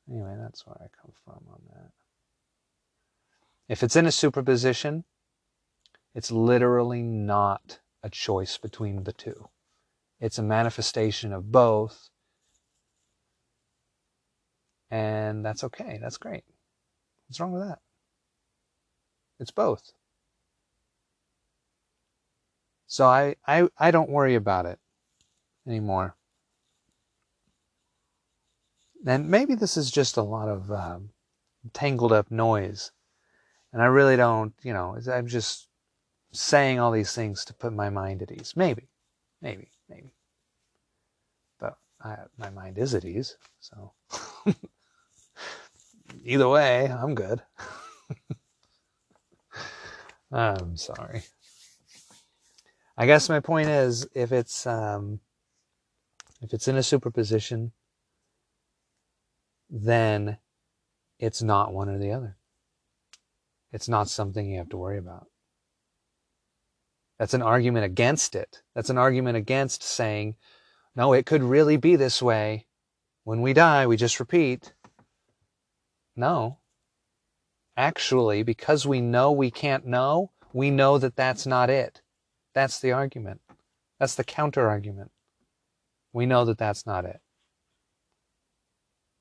Anyway, 0.09 0.35
that's 0.39 0.65
where 0.65 0.77
I 0.79 0.87
come 1.01 1.11
from 1.25 1.43
on 1.49 1.61
that. 1.73 1.91
If 3.67 3.83
it's 3.83 3.95
in 3.95 4.05
a 4.05 4.11
superposition, 4.11 5.03
it's 6.15 6.31
literally 6.31 7.03
not 7.03 7.79
a 8.01 8.09
choice 8.09 8.57
between 8.57 9.03
the 9.03 9.13
two. 9.13 9.49
It's 10.19 10.37
a 10.37 10.43
manifestation 10.43 11.33
of 11.33 11.51
both. 11.51 12.09
And 14.89 15.45
that's 15.45 15.63
okay. 15.65 15.99
That's 16.01 16.17
great. 16.17 16.43
What's 17.27 17.39
wrong 17.39 17.51
with 17.51 17.67
that? 17.67 17.79
It's 19.39 19.51
both. 19.51 19.91
So 22.87 23.05
I, 23.05 23.35
I, 23.45 23.67
I 23.77 23.91
don't 23.91 24.09
worry 24.09 24.35
about 24.35 24.65
it 24.65 24.79
anymore. 25.67 26.16
And 29.07 29.29
maybe 29.29 29.55
this 29.55 29.77
is 29.77 29.89
just 29.89 30.17
a 30.17 30.21
lot 30.21 30.49
of 30.49 30.71
um, 30.71 31.09
tangled 31.73 32.11
up 32.11 32.29
noise. 32.29 32.91
And 33.71 33.81
I 33.81 33.85
really 33.85 34.15
don't, 34.15 34.53
you 34.63 34.73
know, 34.73 34.97
I'm 35.11 35.27
just 35.27 35.67
saying 36.31 36.79
all 36.79 36.91
these 36.91 37.13
things 37.13 37.45
to 37.45 37.53
put 37.53 37.73
my 37.73 37.89
mind 37.89 38.21
at 38.21 38.31
ease. 38.31 38.53
Maybe, 38.55 38.87
maybe 39.41 39.69
maybe. 39.89 40.13
But 41.59 41.77
I, 42.01 42.17
my 42.37 42.49
mind 42.49 42.77
is 42.77 42.93
at 42.93 43.05
ease, 43.05 43.37
so 43.59 43.93
either 46.23 46.49
way, 46.49 46.87
I'm 46.87 47.15
good. 47.15 47.41
I'm 50.31 50.75
sorry. 50.75 51.23
I 52.97 53.05
guess 53.05 53.29
my 53.29 53.39
point 53.39 53.69
is, 53.69 54.07
if 54.13 54.31
it's 54.31 54.65
um, 54.65 55.19
if 56.41 56.53
it's 56.53 56.67
in 56.67 56.77
a 56.77 56.83
superposition, 56.83 57.71
then 59.69 60.37
it's 61.19 61.41
not 61.41 61.73
one 61.73 61.89
or 61.89 61.97
the 61.97 62.11
other. 62.11 62.37
It's 63.71 63.89
not 63.89 64.09
something 64.09 64.49
you 64.49 64.57
have 64.59 64.69
to 64.69 64.77
worry 64.77 64.97
about. 64.97 65.27
That's 67.19 67.33
an 67.33 67.41
argument 67.41 67.85
against 67.85 68.35
it. 68.35 68.61
That's 68.75 68.89
an 68.89 68.97
argument 68.97 69.37
against 69.37 69.83
saying, 69.83 70.35
no, 70.95 71.13
it 71.13 71.25
could 71.25 71.43
really 71.43 71.77
be 71.77 71.95
this 71.95 72.21
way. 72.21 72.67
When 73.23 73.41
we 73.41 73.53
die, 73.53 73.87
we 73.87 73.97
just 73.97 74.19
repeat. 74.19 74.73
No. 76.15 76.59
Actually, 77.75 78.43
because 78.43 78.87
we 78.87 79.01
know 79.01 79.31
we 79.31 79.51
can't 79.51 79.85
know, 79.85 80.31
we 80.53 80.71
know 80.71 80.97
that 80.97 81.15
that's 81.15 81.45
not 81.45 81.69
it. 81.69 82.01
That's 82.53 82.79
the 82.79 82.91
argument. 82.91 83.41
That's 83.99 84.15
the 84.15 84.23
counter 84.23 84.67
argument. 84.67 85.11
We 86.13 86.25
know 86.25 86.45
that 86.45 86.57
that's 86.57 86.85
not 86.85 87.05
it. 87.05 87.19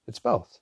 It's 0.09 0.18
both. 0.18 0.61